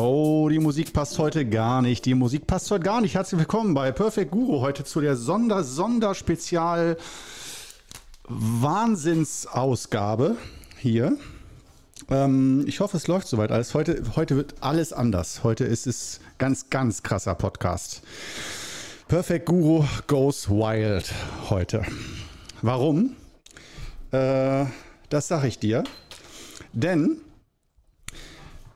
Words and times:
Oh, 0.00 0.48
die 0.48 0.60
Musik 0.60 0.92
passt 0.92 1.18
heute 1.18 1.44
gar 1.44 1.82
nicht. 1.82 2.04
Die 2.04 2.14
Musik 2.14 2.46
passt 2.46 2.70
heute 2.70 2.84
gar 2.84 3.00
nicht. 3.00 3.16
Herzlich 3.16 3.40
willkommen 3.40 3.74
bei 3.74 3.90
Perfect 3.90 4.30
Guru 4.30 4.60
heute 4.60 4.84
zu 4.84 5.00
der 5.00 5.16
Sonder 5.16 5.64
Sonderspezial 5.64 6.96
Wahnsinnsausgabe 8.28 10.36
hier. 10.76 11.18
Ähm, 12.08 12.62
ich 12.68 12.78
hoffe, 12.78 12.96
es 12.96 13.08
läuft 13.08 13.26
soweit 13.26 13.50
alles. 13.50 13.74
Heute, 13.74 14.00
heute 14.14 14.36
wird 14.36 14.54
alles 14.60 14.92
anders. 14.92 15.42
Heute 15.42 15.64
ist 15.64 15.88
es 15.88 16.20
ganz, 16.38 16.70
ganz 16.70 17.02
krasser 17.02 17.34
Podcast. 17.34 18.02
Perfect 19.08 19.46
Guru 19.46 19.84
goes 20.06 20.48
wild 20.48 21.12
heute. 21.50 21.82
Warum? 22.62 23.16
Äh, 24.12 24.66
das 25.08 25.26
sage 25.26 25.48
ich 25.48 25.58
dir. 25.58 25.82
Denn 26.72 27.20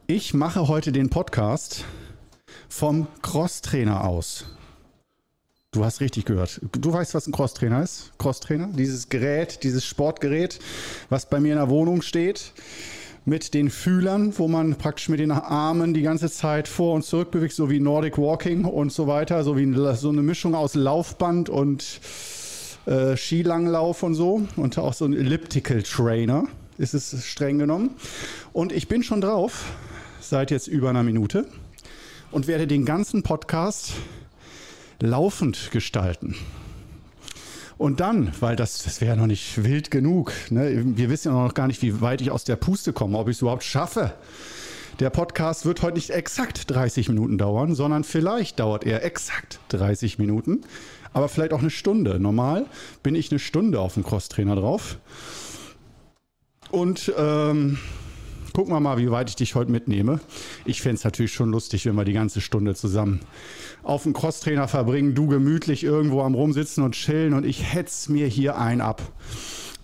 ich 0.07 0.35
mache 0.35 0.69
heute 0.69 0.93
den 0.93 1.11
Podcast 1.11 1.85
vom 2.69 3.07
Crosstrainer 3.23 4.05
aus. 4.05 4.47
Du 5.71 5.85
hast 5.85 6.01
richtig 6.01 6.25
gehört. 6.25 6.61
Du 6.73 6.93
weißt, 6.93 7.15
was 7.15 7.27
ein 7.27 7.33
Crosstrainer 7.33 7.83
ist? 7.83 8.13
Crosstrainer? 8.19 8.69
Dieses 8.73 9.09
Gerät, 9.09 9.63
dieses 9.63 9.87
Sportgerät, 9.87 10.59
was 11.09 11.27
bei 11.27 11.41
mir 11.41 11.53
in 11.53 11.59
der 11.59 11.71
Wohnung 11.71 12.03
steht, 12.03 12.53
mit 13.25 13.55
den 13.55 13.71
Fühlern, 13.71 14.37
wo 14.39 14.49
man 14.49 14.75
praktisch 14.75 15.09
mit 15.09 15.21
den 15.21 15.31
Armen 15.31 15.95
die 15.95 16.03
ganze 16.03 16.31
Zeit 16.31 16.69
vor 16.69 16.95
und 16.95 17.05
zurück 17.05 17.31
bewegt, 17.31 17.55
so 17.55 17.71
wie 17.71 17.79
Nordic 17.79 18.19
Walking 18.19 18.65
und 18.65 18.93
so 18.93 19.07
weiter, 19.07 19.45
so 19.45 19.57
wie 19.57 19.73
so 19.95 20.09
eine 20.09 20.23
Mischung 20.23 20.55
aus 20.55 20.75
Laufband 20.75 21.49
und 21.49 22.01
äh, 22.87 23.17
Skilanglauf 23.17 24.03
und 24.03 24.15
so 24.15 24.43
und 24.57 24.77
auch 24.77 24.93
so 24.93 25.05
ein 25.05 25.15
Elliptical 25.15 25.83
Trainer 25.83 26.45
ist 26.79 26.95
es 26.95 27.25
streng 27.25 27.59
genommen. 27.59 27.91
Und 28.53 28.73
ich 28.73 28.89
bin 28.89 29.03
schon 29.03 29.21
drauf 29.21 29.65
seit 30.23 30.51
jetzt 30.51 30.69
über 30.69 30.91
einer 30.91 31.03
Minute 31.03 31.47
und 32.31 32.47
werde 32.47 32.67
den 32.67 32.85
ganzen 32.85 33.23
Podcast 33.23 33.93
laufend 35.01 35.71
gestalten. 35.71 36.37
Und 37.77 38.01
dann, 38.01 38.33
weil 38.41 38.55
das, 38.55 38.85
das 38.85 39.01
wäre 39.01 39.17
noch 39.17 39.27
nicht 39.27 39.65
wild 39.65 39.91
genug, 39.91 40.33
ne? 40.51 40.83
wir 40.97 41.11
wissen 41.11 41.33
ja 41.33 41.43
noch 41.43 41.55
gar 41.55 41.67
nicht, 41.67 41.83
wie 41.83 42.01
weit 42.01 42.21
ich 42.21 42.31
aus 42.31 42.45
der 42.45 42.57
Puste 42.57 42.93
komme, 42.93 43.19
ob 43.19 43.29
ich 43.29 43.37
es 43.37 43.43
überhaupt 43.43 43.65
schaffe. 43.65 44.15
Der 45.01 45.11
Podcast 45.11 45.65
wird 45.65 45.83
heute 45.83 45.97
nicht 45.97 46.11
exakt 46.11 46.71
30 46.71 47.09
Minuten 47.09 47.39
dauern, 47.39 47.75
sondern 47.75 48.05
vielleicht 48.05 48.61
dauert 48.61 48.85
er 48.85 49.05
exakt 49.05 49.59
30 49.71 50.19
Minuten, 50.19 50.61
aber 51.13 51.29
vielleicht 51.29 51.53
auch 51.53 51.61
eine 51.61 51.71
Stunde. 51.71 52.21
Normal 52.21 52.67
bin 53.03 53.17
ich 53.17 53.33
eine 53.33 53.41
Stunde 53.41 53.81
auf 53.81 53.95
dem 53.95 54.05
Crosstrainer 54.05 54.55
drauf. 54.55 54.99
Und 56.71 57.13
ähm, 57.19 57.79
Gucken 58.53 58.75
wir 58.75 58.81
mal, 58.81 58.99
wie 58.99 59.11
weit 59.11 59.31
ich 59.31 59.37
dich 59.37 59.55
heute 59.55 59.71
mitnehme. 59.71 60.21
Ich 60.67 60.83
fände 60.83 60.97
es 60.97 61.05
natürlich 61.05 61.33
schon 61.33 61.51
lustig, 61.51 61.87
wenn 61.87 61.95
wir 61.95 62.05
die 62.05 62.13
ganze 62.13 62.43
Stunde 62.43 62.75
zusammen 62.75 63.21
auf 63.83 64.03
dem 64.03 64.13
Crosstrainer 64.13 64.69
verbringen, 64.69 65.15
du 65.15 65.27
gemütlich 65.27 65.85
irgendwo 65.85 66.21
am 66.21 66.35
Rumsitzen 66.35 66.85
und 66.85 66.93
chillen 66.93 67.33
und 67.33 67.47
ich 67.47 67.73
hetz 67.73 68.09
mir 68.09 68.27
hier 68.27 68.59
ein 68.59 68.81
ab. 68.81 69.01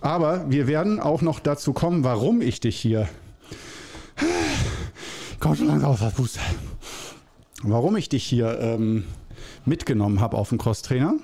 Aber 0.01 0.49
wir 0.49 0.67
werden 0.67 0.99
auch 0.99 1.21
noch 1.21 1.39
dazu 1.39 1.73
kommen, 1.73 2.03
warum 2.03 2.41
ich 2.41 2.59
dich 2.59 2.77
hier. 2.77 3.09
Komm 5.39 5.55
schon 5.55 5.67
langsam 5.67 5.91
aus 5.91 5.99
der 5.99 6.11
Puste. 6.11 6.39
Warum 7.63 7.97
ich 7.97 8.07
dich 8.07 8.23
hier 8.23 8.59
ähm, 8.59 9.03
mitgenommen 9.65 10.21
habe 10.21 10.37
auf 10.37 10.49
dem 10.49 10.57
Crosstrainer. 10.57 11.15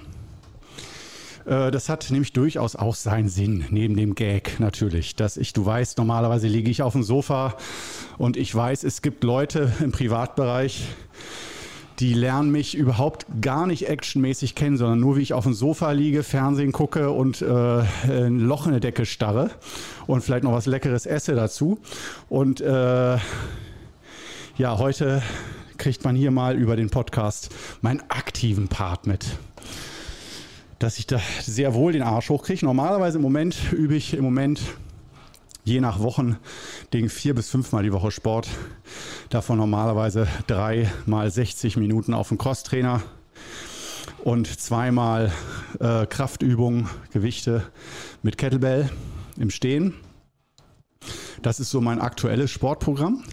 Das 1.45 1.89
hat 1.89 2.09
nämlich 2.09 2.33
durchaus 2.33 2.75
auch 2.75 2.95
seinen 2.95 3.29
Sinn, 3.29 3.65
neben 3.69 3.95
dem 3.95 4.15
Gag 4.15 4.59
natürlich. 4.59 5.15
Dass 5.15 5.37
ich, 5.37 5.53
du 5.53 5.65
weißt, 5.65 5.97
normalerweise 5.97 6.47
liege 6.47 6.71
ich 6.71 6.81
auf 6.81 6.93
dem 6.93 7.03
Sofa 7.03 7.55
und 8.17 8.35
ich 8.35 8.53
weiß, 8.53 8.83
es 8.83 9.01
gibt 9.01 9.23
Leute 9.23 9.71
im 9.79 9.91
Privatbereich, 9.91 10.87
die 11.99 12.13
lernen 12.13 12.51
mich 12.51 12.75
überhaupt 12.75 13.25
gar 13.41 13.67
nicht 13.67 13.87
actionmäßig 13.87 14.55
kennen, 14.55 14.77
sondern 14.77 14.99
nur 14.99 15.17
wie 15.17 15.21
ich 15.21 15.33
auf 15.33 15.45
dem 15.45 15.53
Sofa 15.53 15.91
liege, 15.91 16.23
Fernsehen 16.23 16.71
gucke 16.71 17.11
und 17.11 17.41
äh, 17.41 17.83
ein 18.07 18.39
Loch 18.39 18.65
in 18.65 18.71
der 18.71 18.81
Decke 18.81 19.05
starre 19.05 19.51
und 20.05 20.21
vielleicht 20.21 20.43
noch 20.43 20.51
was 20.51 20.65
Leckeres 20.65 21.05
esse 21.05 21.35
dazu. 21.35 21.79
Und 22.27 22.59
äh, 22.59 23.17
ja, 24.57 24.77
heute 24.77 25.21
kriegt 25.77 26.03
man 26.03 26.15
hier 26.15 26.31
mal 26.31 26.55
über 26.55 26.75
den 26.75 26.89
Podcast 26.89 27.53
meinen 27.81 28.01
aktiven 28.09 28.67
Part 28.67 29.07
mit 29.07 29.25
dass 30.85 30.99
ich 30.99 31.07
da 31.07 31.19
sehr 31.41 31.73
wohl 31.73 31.93
den 31.93 32.03
Arsch 32.03 32.29
hochkriege. 32.29 32.63
Normalerweise 32.63 33.17
im 33.17 33.23
Moment 33.23 33.73
übe 33.73 33.95
ich 33.95 34.13
im 34.13 34.23
Moment 34.23 34.61
je 35.63 35.81
nach 35.81 35.99
Wochen 35.99 36.37
Ding 36.93 37.09
vier 37.09 37.33
bis 37.33 37.49
fünfmal 37.49 37.81
die 37.81 37.91
Woche 37.91 38.11
Sport. 38.11 38.47
Davon 39.29 39.57
normalerweise 39.57 40.27
drei 40.45 40.91
mal 41.07 41.31
60 41.31 41.77
Minuten 41.77 42.13
auf 42.13 42.27
dem 42.27 42.37
Crosstrainer 42.37 43.01
und 44.23 44.45
zweimal 44.45 45.31
äh, 45.79 46.05
Kraftübungen, 46.05 46.87
Gewichte 47.11 47.63
mit 48.21 48.37
Kettlebell 48.37 48.87
im 49.37 49.49
Stehen. 49.49 49.95
Das 51.41 51.59
ist 51.59 51.71
so 51.71 51.81
mein 51.81 51.99
aktuelles 51.99 52.51
Sportprogramm. 52.51 53.23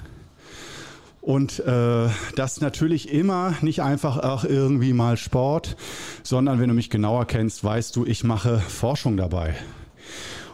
Und 1.22 1.60
äh, 1.60 2.08
das 2.34 2.60
natürlich 2.60 3.08
immer 3.08 3.54
nicht 3.60 3.80
einfach 3.80 4.18
auch 4.18 4.44
irgendwie 4.44 4.92
mal 4.92 5.16
Sport, 5.16 5.76
sondern 6.24 6.60
wenn 6.60 6.68
du 6.68 6.74
mich 6.74 6.90
genauer 6.90 7.26
kennst, 7.26 7.62
weißt 7.62 7.94
du, 7.94 8.04
ich 8.04 8.24
mache 8.24 8.58
Forschung 8.58 9.16
dabei. 9.16 9.54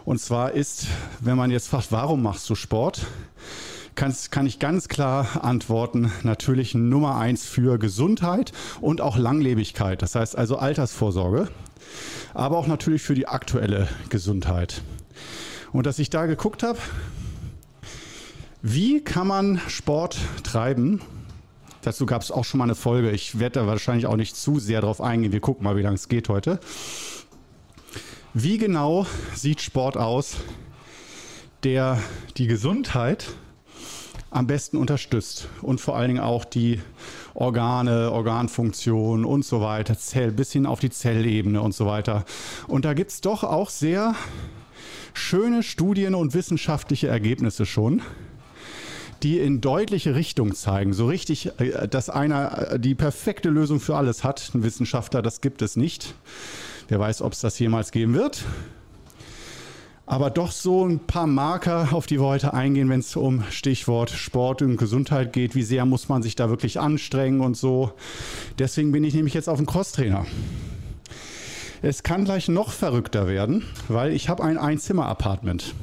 Und 0.05 0.21
zwar 0.21 0.51
ist, 0.51 0.85
wenn 1.21 1.37
man 1.37 1.49
jetzt 1.49 1.69
fragt, 1.69 1.91
warum 1.91 2.21
machst 2.21 2.47
du 2.51 2.55
Sport, 2.55 3.07
kann's, 3.95 4.29
kann 4.29 4.45
ich 4.45 4.59
ganz 4.59 4.87
klar 4.87 5.43
antworten, 5.43 6.11
natürlich 6.21 6.75
Nummer 6.75 7.17
eins 7.17 7.47
für 7.47 7.79
Gesundheit 7.79 8.51
und 8.79 9.01
auch 9.01 9.17
Langlebigkeit. 9.17 10.03
Das 10.03 10.13
heißt 10.13 10.37
also 10.37 10.57
Altersvorsorge, 10.57 11.49
aber 12.35 12.57
auch 12.57 12.67
natürlich 12.67 13.01
für 13.01 13.15
die 13.15 13.27
aktuelle 13.27 13.87
Gesundheit. 14.09 14.83
Und 15.71 15.87
dass 15.87 15.97
ich 15.97 16.11
da 16.11 16.27
geguckt 16.27 16.61
habe, 16.61 16.77
wie 18.61 19.01
kann 19.01 19.27
man 19.27 19.61
Sport 19.69 20.17
treiben? 20.43 21.01
Dazu 21.81 22.05
gab 22.05 22.21
es 22.21 22.29
auch 22.29 22.43
schon 22.43 22.57
mal 22.57 22.65
eine 22.65 22.75
Folge. 22.75 23.11
Ich 23.11 23.39
werde 23.39 23.61
da 23.61 23.67
wahrscheinlich 23.67 24.05
auch 24.05 24.17
nicht 24.17 24.35
zu 24.35 24.59
sehr 24.59 24.81
drauf 24.81 24.99
eingehen. 24.99 25.31
Wir 25.31 25.39
gucken 25.39 25.63
mal, 25.63 25.77
wie 25.77 25.81
lange 25.81 25.95
es 25.95 26.09
geht 26.09 26.27
heute. 26.27 26.59
Wie 28.33 28.57
genau 28.57 29.05
sieht 29.33 29.61
Sport 29.61 29.95
aus, 29.95 30.35
der 31.63 31.99
die 32.35 32.47
Gesundheit 32.47 33.27
am 34.29 34.45
besten 34.45 34.75
unterstützt 34.75 35.47
und 35.61 35.79
vor 35.79 35.95
allen 35.95 36.09
Dingen 36.09 36.23
auch 36.23 36.43
die 36.43 36.81
Organe, 37.33 38.11
Organfunktion 38.11 39.23
und 39.23 39.45
so 39.45 39.61
weiter, 39.61 39.97
Zell, 39.97 40.33
bis 40.33 40.51
hin 40.51 40.65
auf 40.65 40.81
die 40.81 40.89
Zellebene 40.89 41.61
und 41.61 41.73
so 41.73 41.85
weiter. 41.85 42.25
Und 42.67 42.83
da 42.83 42.93
gibt 42.93 43.11
es 43.11 43.21
doch 43.21 43.45
auch 43.45 43.69
sehr 43.69 44.15
schöne 45.13 45.63
Studien 45.63 46.13
und 46.13 46.33
wissenschaftliche 46.33 47.07
Ergebnisse 47.07 47.65
schon 47.65 48.01
die 49.23 49.39
in 49.39 49.61
deutliche 49.61 50.15
Richtung 50.15 50.55
zeigen. 50.55 50.93
So 50.93 51.07
richtig, 51.07 51.51
äh, 51.59 51.87
dass 51.87 52.09
einer 52.09 52.73
äh, 52.73 52.79
die 52.79 52.95
perfekte 52.95 53.49
Lösung 53.49 53.79
für 53.79 53.95
alles 53.95 54.23
hat, 54.23 54.51
ein 54.53 54.63
Wissenschaftler, 54.63 55.21
das 55.21 55.41
gibt 55.41 55.61
es 55.61 55.75
nicht. 55.75 56.13
Wer 56.87 56.99
weiß, 56.99 57.21
ob 57.21 57.33
es 57.33 57.41
das 57.41 57.59
jemals 57.59 57.91
geben 57.91 58.13
wird. 58.13 58.43
Aber 60.05 60.31
doch 60.31 60.51
so 60.51 60.87
ein 60.87 60.97
paar 60.97 61.27
Marker, 61.27 61.89
auf 61.91 62.07
die 62.07 62.19
wir 62.19 62.25
heute 62.25 62.55
eingehen, 62.55 62.89
wenn 62.89 63.01
es 63.01 63.15
um 63.15 63.43
Stichwort 63.51 64.09
Sport 64.09 64.63
und 64.63 64.77
Gesundheit 64.77 65.33
geht. 65.33 65.53
Wie 65.53 65.61
sehr 65.61 65.85
muss 65.85 66.09
man 66.09 66.23
sich 66.23 66.35
da 66.35 66.49
wirklich 66.49 66.79
anstrengen 66.79 67.41
und 67.41 67.55
so. 67.55 67.91
Deswegen 68.57 68.91
bin 68.91 69.03
ich 69.03 69.13
nämlich 69.13 69.35
jetzt 69.35 69.47
auf 69.47 69.57
dem 69.57 69.67
Crosstrainer. 69.67 70.25
Es 71.83 72.01
kann 72.01 72.25
gleich 72.25 72.47
noch 72.47 72.71
verrückter 72.71 73.27
werden, 73.27 73.63
weil 73.87 74.11
ich 74.11 74.29
habe 74.29 74.43
ein 74.43 74.57
Einzimmer-Apartment. 74.57 75.75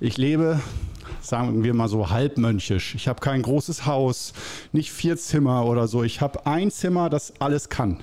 Ich 0.00 0.16
lebe 0.16 0.58
sagen 1.22 1.64
wir 1.64 1.74
mal 1.74 1.88
so 1.88 2.10
halbmönchisch. 2.10 2.94
Ich 2.94 3.08
habe 3.08 3.20
kein 3.20 3.42
großes 3.42 3.86
Haus, 3.86 4.32
nicht 4.72 4.92
vier 4.92 5.16
Zimmer 5.16 5.64
oder 5.66 5.88
so. 5.88 6.02
Ich 6.02 6.20
habe 6.20 6.46
ein 6.46 6.70
Zimmer, 6.70 7.08
das 7.08 7.32
alles 7.38 7.68
kann. 7.68 8.00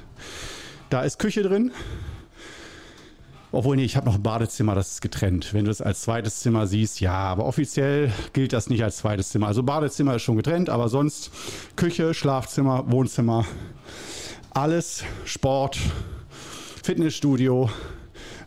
Da 0.89 1.01
ist 1.01 1.19
Küche 1.19 1.44
drin. 1.44 1.71
Obwohl, 3.51 3.77
nee, 3.77 3.83
ich 3.83 3.95
habe 3.95 4.06
noch 4.06 4.16
ein 4.16 4.24
Badezimmer, 4.24 4.75
das 4.75 4.92
ist 4.94 5.01
getrennt. 5.01 5.54
Wenn 5.56 5.66
du 5.66 5.71
es 5.71 5.81
als 5.81 6.01
zweites 6.01 6.39
Zimmer 6.39 6.68
siehst, 6.68 7.01
ja, 7.01 7.13
aber 7.13 7.45
offiziell 7.45 8.12
gilt 8.33 8.54
das 8.54 8.69
nicht 8.69 8.83
als 8.83 8.98
zweites 8.98 9.30
Zimmer. 9.30 9.48
Also 9.48 9.63
Badezimmer 9.63 10.16
ist 10.16 10.21
schon 10.21 10.38
getrennt, 10.38 10.69
aber 10.69 10.88
sonst 10.88 11.31
Küche, 11.75 12.13
Schlafzimmer, 12.13 12.92
Wohnzimmer, 12.92 13.45
alles 14.51 15.04
Sport, 15.25 15.80
Fitnessstudio, 16.83 17.71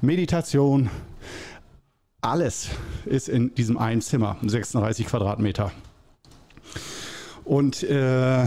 Meditation, 0.02 0.88
alles 2.22 2.70
ist 3.04 3.28
in 3.28 3.52
diesem 3.54 3.76
einen 3.76 4.00
Zimmer, 4.00 4.36
36 4.42 5.06
Quadratmeter. 5.06 5.72
Und 7.44 7.82
äh, 7.82 8.46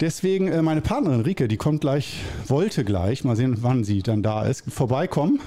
deswegen 0.00 0.48
äh, 0.48 0.60
meine 0.60 0.82
Partnerin 0.82 1.22
Rike, 1.22 1.48
die 1.48 1.56
kommt 1.56 1.80
gleich, 1.80 2.20
wollte 2.46 2.84
gleich, 2.84 3.24
mal 3.24 3.36
sehen, 3.36 3.56
wann 3.62 3.84
sie 3.84 4.02
dann 4.02 4.22
da 4.22 4.44
ist, 4.44 4.70
vorbeikommen, 4.70 5.40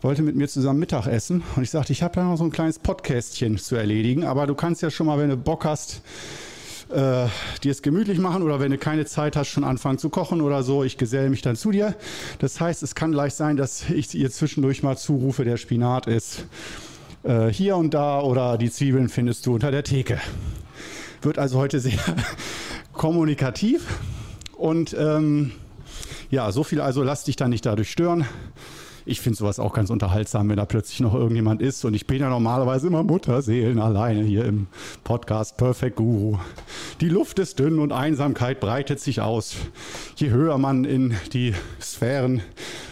wollte 0.00 0.22
mit 0.22 0.36
mir 0.36 0.48
zusammen 0.48 0.80
Mittag 0.80 1.06
essen. 1.06 1.42
Und 1.54 1.62
ich 1.62 1.70
sagte, 1.70 1.92
ich 1.92 2.02
habe 2.02 2.14
da 2.14 2.24
noch 2.24 2.38
so 2.38 2.44
ein 2.44 2.50
kleines 2.50 2.78
Podcastchen 2.78 3.58
zu 3.58 3.76
erledigen, 3.76 4.24
aber 4.24 4.46
du 4.46 4.54
kannst 4.54 4.80
ja 4.80 4.90
schon 4.90 5.06
mal, 5.06 5.18
wenn 5.18 5.28
du 5.28 5.36
Bock 5.36 5.66
hast, 5.66 6.00
äh, 6.90 7.26
dir 7.62 7.70
es 7.70 7.82
gemütlich 7.82 8.18
machen 8.18 8.42
oder 8.42 8.60
wenn 8.60 8.70
du 8.70 8.78
keine 8.78 9.04
Zeit 9.06 9.36
hast, 9.36 9.48
schon 9.48 9.64
anfangen 9.64 9.98
zu 9.98 10.10
kochen 10.10 10.40
oder 10.40 10.62
so. 10.62 10.84
Ich 10.84 10.98
geselle 10.98 11.30
mich 11.30 11.42
dann 11.42 11.56
zu 11.56 11.70
dir. 11.70 11.94
Das 12.38 12.60
heißt, 12.60 12.82
es 12.82 12.94
kann 12.94 13.12
leicht 13.12 13.36
sein, 13.36 13.56
dass 13.56 13.88
ich 13.90 14.14
ihr 14.14 14.30
zwischendurch 14.30 14.82
mal 14.82 14.96
zurufe, 14.96 15.44
der 15.44 15.56
Spinat 15.56 16.06
ist 16.06 16.46
äh, 17.24 17.48
hier 17.48 17.76
und 17.76 17.94
da 17.94 18.20
oder 18.20 18.58
die 18.58 18.70
Zwiebeln 18.70 19.08
findest 19.08 19.46
du 19.46 19.54
unter 19.54 19.70
der 19.70 19.82
Theke. 19.82 20.20
Wird 21.22 21.38
also 21.38 21.58
heute 21.58 21.80
sehr 21.80 21.98
kommunikativ 22.92 23.86
und 24.56 24.94
ähm, 24.98 25.52
ja, 26.30 26.52
so 26.52 26.64
viel 26.64 26.80
also 26.80 27.02
lass 27.02 27.24
dich 27.24 27.36
da 27.36 27.48
nicht 27.48 27.66
dadurch 27.66 27.90
stören 27.90 28.26
ich 29.06 29.20
finde 29.20 29.36
sowas 29.36 29.58
auch 29.58 29.74
ganz 29.74 29.90
unterhaltsam, 29.90 30.48
wenn 30.48 30.56
da 30.56 30.64
plötzlich 30.64 31.00
noch 31.00 31.14
irgendjemand 31.14 31.60
ist. 31.60 31.84
Und 31.84 31.94
ich 31.94 32.06
bin 32.06 32.20
ja 32.20 32.30
normalerweise 32.30 32.86
immer 32.86 33.02
Mutterseelen 33.02 33.78
alleine 33.78 34.22
hier 34.22 34.44
im 34.46 34.66
Podcast 35.02 35.56
Perfect 35.56 35.96
Guru. 35.96 36.38
Die 37.00 37.08
Luft 37.08 37.38
ist 37.38 37.58
dünn 37.58 37.80
und 37.80 37.92
Einsamkeit 37.92 38.60
breitet 38.60 39.00
sich 39.00 39.20
aus, 39.20 39.56
je 40.16 40.30
höher 40.30 40.56
man 40.56 40.84
in 40.84 41.14
die 41.32 41.54
Sphären 41.80 42.40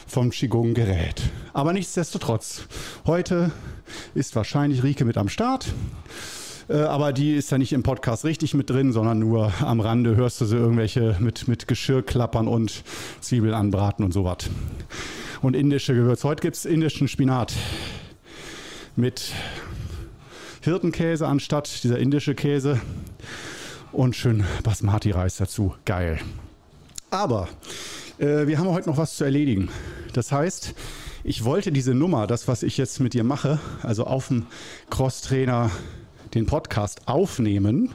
vom 0.07 0.31
Qigong 0.31 0.75
gerät. 0.75 1.23
Aber 1.55 1.73
nichtsdestotrotz, 1.73 2.67
heute 3.07 3.51
ist 4.15 4.37
wahrscheinlich 4.37 4.83
Rike 4.83 5.05
mit 5.05 5.17
am 5.17 5.29
Start 5.29 5.73
äh, 6.69 6.77
aber 6.77 7.13
die 7.13 7.35
ist 7.35 7.51
ja 7.51 7.59
nicht 7.59 7.73
im 7.73 7.83
Podcast 7.83 8.25
richtig 8.25 8.55
mit 8.55 8.71
drin, 8.71 8.93
sondern 8.93 9.19
nur 9.19 9.53
am 9.63 9.81
Rande 9.81 10.15
hörst 10.15 10.41
du 10.41 10.45
sie 10.45 10.57
irgendwelche 10.57 11.17
mit, 11.19 11.49
mit 11.49 11.67
Geschirr 11.67 12.03
klappern 12.03 12.47
und 12.47 12.85
Zwiebeln 13.21 13.53
anbraten 13.53 14.05
und 14.05 14.13
sowas 14.13 14.49
und 15.43 15.55
indische 15.55 15.95
Gewürze. 15.95 16.29
Heute 16.29 16.41
gibt 16.41 16.57
es 16.57 16.65
indischen 16.65 17.09
Spinat 17.09 17.53
mit 18.95 19.33
Hirtenkäse 20.63 21.27
anstatt 21.27 21.83
dieser 21.83 21.99
indische 21.99 22.35
Käse 22.35 22.81
und 23.91 24.15
schön 24.15 24.45
Basmati-Reis 24.63 25.37
dazu. 25.37 25.75
Geil. 25.85 26.21
Aber 27.11 27.49
äh, 28.19 28.47
wir 28.47 28.59
haben 28.59 28.69
heute 28.69 28.89
noch 28.89 28.97
was 28.97 29.17
zu 29.17 29.25
erledigen. 29.25 29.69
Das 30.13 30.31
heißt, 30.31 30.75
ich 31.25 31.45
wollte 31.45 31.73
diese 31.73 31.95
Nummer, 31.95 32.27
das, 32.27 32.47
was 32.47 32.63
ich 32.63 32.79
jetzt 32.79 33.01
mit 33.01 33.13
dir 33.13 33.25
mache, 33.25 33.59
also 33.83 34.05
auf 34.05 34.29
dem 34.29 34.47
Crosstrainer 34.91 35.71
den 36.35 36.47
Podcast 36.47 37.07
aufnehmen. 37.07 37.91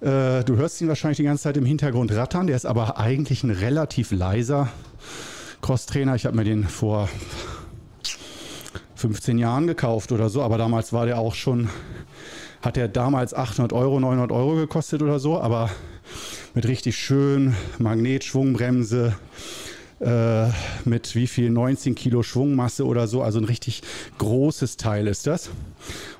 Äh, 0.00 0.44
du 0.44 0.56
hörst 0.56 0.80
ihn 0.80 0.88
wahrscheinlich 0.88 1.16
die 1.16 1.24
ganze 1.24 1.44
Zeit 1.44 1.56
im 1.56 1.66
Hintergrund 1.66 2.12
rattern, 2.12 2.46
der 2.46 2.56
ist 2.56 2.66
aber 2.66 2.98
eigentlich 2.98 3.42
ein 3.42 3.50
relativ 3.50 4.12
leiser 4.12 4.68
Crosstrainer. 5.66 6.14
Ich 6.14 6.26
habe 6.26 6.36
mir 6.36 6.44
den 6.44 6.62
vor 6.62 7.08
15 8.94 9.36
Jahren 9.36 9.66
gekauft 9.66 10.12
oder 10.12 10.28
so, 10.28 10.42
aber 10.42 10.58
damals 10.58 10.92
war 10.92 11.06
der 11.06 11.18
auch 11.18 11.34
schon, 11.34 11.68
hat 12.62 12.76
der 12.76 12.86
damals 12.86 13.34
800 13.34 13.72
Euro, 13.72 13.98
900 13.98 14.30
Euro 14.30 14.54
gekostet 14.54 15.02
oder 15.02 15.18
so, 15.18 15.40
aber 15.40 15.68
mit 16.54 16.68
richtig 16.68 16.96
schön 16.96 17.56
Magnetschwungbremse, 17.80 19.16
äh, 19.98 20.46
mit 20.84 21.16
wie 21.16 21.26
viel 21.26 21.50
19 21.50 21.96
Kilo 21.96 22.22
Schwungmasse 22.22 22.86
oder 22.86 23.08
so, 23.08 23.22
also 23.22 23.40
ein 23.40 23.44
richtig 23.44 23.82
großes 24.18 24.76
Teil 24.76 25.08
ist 25.08 25.26
das. 25.26 25.48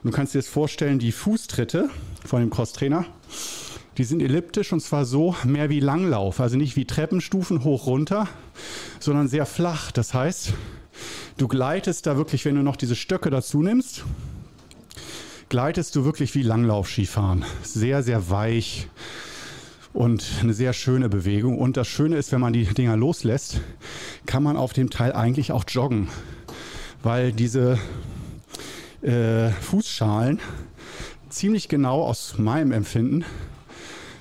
Und 0.02 0.10
du 0.10 0.10
kannst 0.10 0.34
dir 0.34 0.40
jetzt 0.40 0.48
vorstellen, 0.48 0.98
die 0.98 1.12
Fußtritte 1.12 1.88
von 2.24 2.40
dem 2.40 2.50
Crosstrainer, 2.50 3.06
die 3.98 4.04
sind 4.04 4.20
elliptisch 4.22 4.72
und 4.72 4.80
zwar 4.80 5.04
so 5.04 5.34
mehr 5.44 5.70
wie 5.70 5.80
Langlauf, 5.80 6.40
also 6.40 6.56
nicht 6.56 6.76
wie 6.76 6.84
Treppenstufen 6.84 7.64
hoch 7.64 7.86
runter, 7.86 8.28
sondern 9.00 9.28
sehr 9.28 9.46
flach. 9.46 9.90
Das 9.90 10.12
heißt, 10.12 10.52
du 11.38 11.48
gleitest 11.48 12.06
da 12.06 12.16
wirklich, 12.16 12.44
wenn 12.44 12.56
du 12.56 12.62
noch 12.62 12.76
diese 12.76 12.96
Stöcke 12.96 13.30
dazu 13.30 13.62
nimmst, 13.62 14.04
gleitest 15.48 15.96
du 15.96 16.04
wirklich 16.04 16.34
wie 16.34 16.42
Langlauf-Skifahren. 16.42 17.44
Sehr, 17.62 18.02
sehr 18.02 18.30
weich 18.30 18.88
und 19.94 20.24
eine 20.42 20.52
sehr 20.52 20.74
schöne 20.74 21.08
Bewegung. 21.08 21.58
Und 21.58 21.78
das 21.78 21.88
Schöne 21.88 22.16
ist, 22.16 22.32
wenn 22.32 22.40
man 22.40 22.52
die 22.52 22.64
Dinger 22.64 22.96
loslässt, 22.96 23.60
kann 24.26 24.42
man 24.42 24.56
auf 24.56 24.74
dem 24.74 24.90
Teil 24.90 25.12
eigentlich 25.12 25.52
auch 25.52 25.64
joggen, 25.68 26.08
weil 27.02 27.32
diese 27.32 27.78
äh, 29.00 29.50
Fußschalen 29.50 30.38
ziemlich 31.30 31.68
genau 31.68 32.02
aus 32.02 32.38
meinem 32.38 32.72
Empfinden 32.72 33.24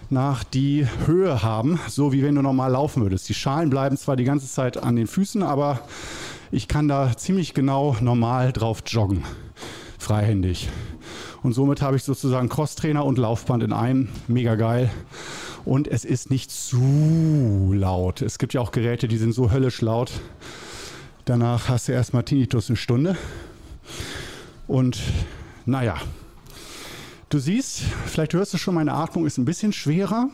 nach 0.09 0.43
die 0.43 0.87
Höhe 1.05 1.43
haben, 1.43 1.79
so 1.87 2.11
wie 2.11 2.23
wenn 2.23 2.35
du 2.35 2.41
normal 2.41 2.71
laufen 2.71 3.03
würdest. 3.03 3.27
Die 3.29 3.33
Schalen 3.33 3.69
bleiben 3.69 3.97
zwar 3.97 4.15
die 4.15 4.23
ganze 4.23 4.47
Zeit 4.47 4.81
an 4.81 4.95
den 4.95 5.07
Füßen, 5.07 5.43
aber 5.43 5.79
ich 6.51 6.67
kann 6.67 6.87
da 6.87 7.15
ziemlich 7.15 7.53
genau 7.53 7.95
normal 8.01 8.53
drauf 8.53 8.83
joggen, 8.85 9.23
freihändig. 9.97 10.69
Und 11.43 11.53
somit 11.53 11.81
habe 11.81 11.95
ich 11.95 12.03
sozusagen 12.03 12.49
Crosstrainer 12.49 13.05
und 13.05 13.17
Laufband 13.17 13.61
in 13.61 13.73
einem. 13.73 14.09
Mega 14.27 14.55
geil. 14.55 14.89
Und 15.63 15.87
es 15.87 16.05
ist 16.05 16.29
nicht 16.29 16.51
zu 16.51 17.71
laut. 17.73 18.21
Es 18.21 18.39
gibt 18.39 18.53
ja 18.53 18.61
auch 18.61 18.71
Geräte, 18.71 19.07
die 19.07 19.17
sind 19.17 19.33
so 19.33 19.51
höllisch 19.51 19.81
laut. 19.81 20.11
Danach 21.25 21.69
hast 21.69 21.87
du 21.87 21.91
erstmal 21.91 22.23
Tinnitus 22.23 22.69
eine 22.69 22.77
Stunde. 22.77 23.17
Und 24.67 24.99
naja, 25.65 25.97
Du 27.30 27.39
siehst, 27.39 27.81
vielleicht 28.06 28.33
hörst 28.33 28.54
du 28.54 28.60
schon, 28.60 28.75
meine 28.75 28.94
Atmung 28.94 29.25
ist 29.25 29.39
ein 29.39 29.45
bisschen 29.45 29.74
schwerer, 29.74 30.30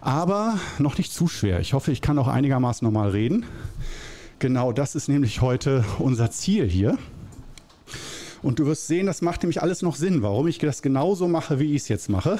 aber 0.00 0.58
noch 0.78 0.96
nicht 0.96 1.12
zu 1.12 1.28
schwer. 1.28 1.60
Ich 1.60 1.74
hoffe, 1.74 1.92
ich 1.92 2.00
kann 2.00 2.18
auch 2.18 2.26
einigermaßen 2.26 2.86
normal 2.86 3.10
reden. 3.10 3.44
Genau 4.38 4.72
das 4.72 4.94
ist 4.94 5.08
nämlich 5.08 5.42
heute 5.42 5.84
unser 5.98 6.30
Ziel 6.30 6.66
hier. 6.66 6.96
Und 8.42 8.58
du 8.58 8.66
wirst 8.66 8.86
sehen, 8.86 9.04
das 9.04 9.20
macht 9.20 9.42
nämlich 9.42 9.60
alles 9.60 9.82
noch 9.82 9.96
Sinn, 9.96 10.22
warum 10.22 10.46
ich 10.46 10.58
das 10.58 10.80
genauso 10.80 11.28
mache, 11.28 11.58
wie 11.58 11.74
ich 11.74 11.82
es 11.82 11.88
jetzt 11.88 12.08
mache. 12.08 12.38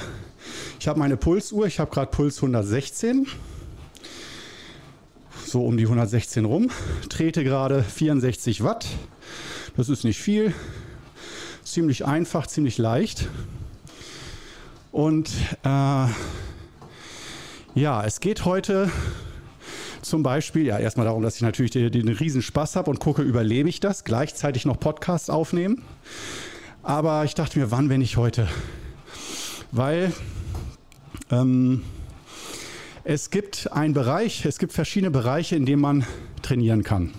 Ich 0.79 0.87
habe 0.87 0.97
meine 0.97 1.17
Pulsuhr, 1.17 1.67
ich 1.67 1.79
habe 1.79 1.91
gerade 1.91 2.09
Puls 2.09 2.37
116, 2.37 3.27
so 5.45 5.63
um 5.63 5.77
die 5.77 5.83
116 5.83 6.45
rum, 6.45 6.71
trete 7.09 7.43
gerade 7.43 7.83
64 7.83 8.63
Watt. 8.63 8.87
Das 9.75 9.87
ist 9.87 10.03
nicht 10.03 10.19
viel, 10.19 10.55
ziemlich 11.77 12.07
einfach, 12.07 12.47
ziemlich 12.47 12.79
leicht. 12.79 13.27
Und 14.91 15.29
äh, 15.63 16.07
ja, 17.75 18.03
es 18.03 18.19
geht 18.19 18.45
heute 18.45 18.89
zum 20.01 20.23
Beispiel, 20.23 20.65
ja, 20.65 20.79
erstmal 20.79 21.05
darum, 21.05 21.21
dass 21.21 21.35
ich 21.35 21.43
natürlich 21.43 21.69
den, 21.69 21.91
den 21.91 22.07
riesen 22.07 22.41
Spaß 22.41 22.77
habe 22.77 22.89
und 22.89 22.99
gucke, 22.99 23.21
überlebe 23.21 23.69
ich 23.69 23.79
das, 23.79 24.05
gleichzeitig 24.05 24.65
noch 24.65 24.79
Podcasts 24.79 25.29
aufnehmen. 25.29 25.83
Aber 26.81 27.25
ich 27.25 27.35
dachte 27.35 27.59
mir, 27.59 27.69
wann, 27.69 27.89
wenn 27.89 28.01
ich 28.01 28.17
heute? 28.17 28.47
Weil 29.71 30.11
ähm, 31.29 31.83
es 33.09 33.29
gibt 33.29 33.71
einen 33.71 33.93
Bereich, 33.93 34.43
es 34.43 34.59
gibt 34.59 34.73
verschiedene 34.73 35.11
Bereiche, 35.11 35.55
in 35.55 35.65
denen 35.65 35.81
man 35.81 36.05
trainieren 36.41 36.83
kann. 36.83 37.13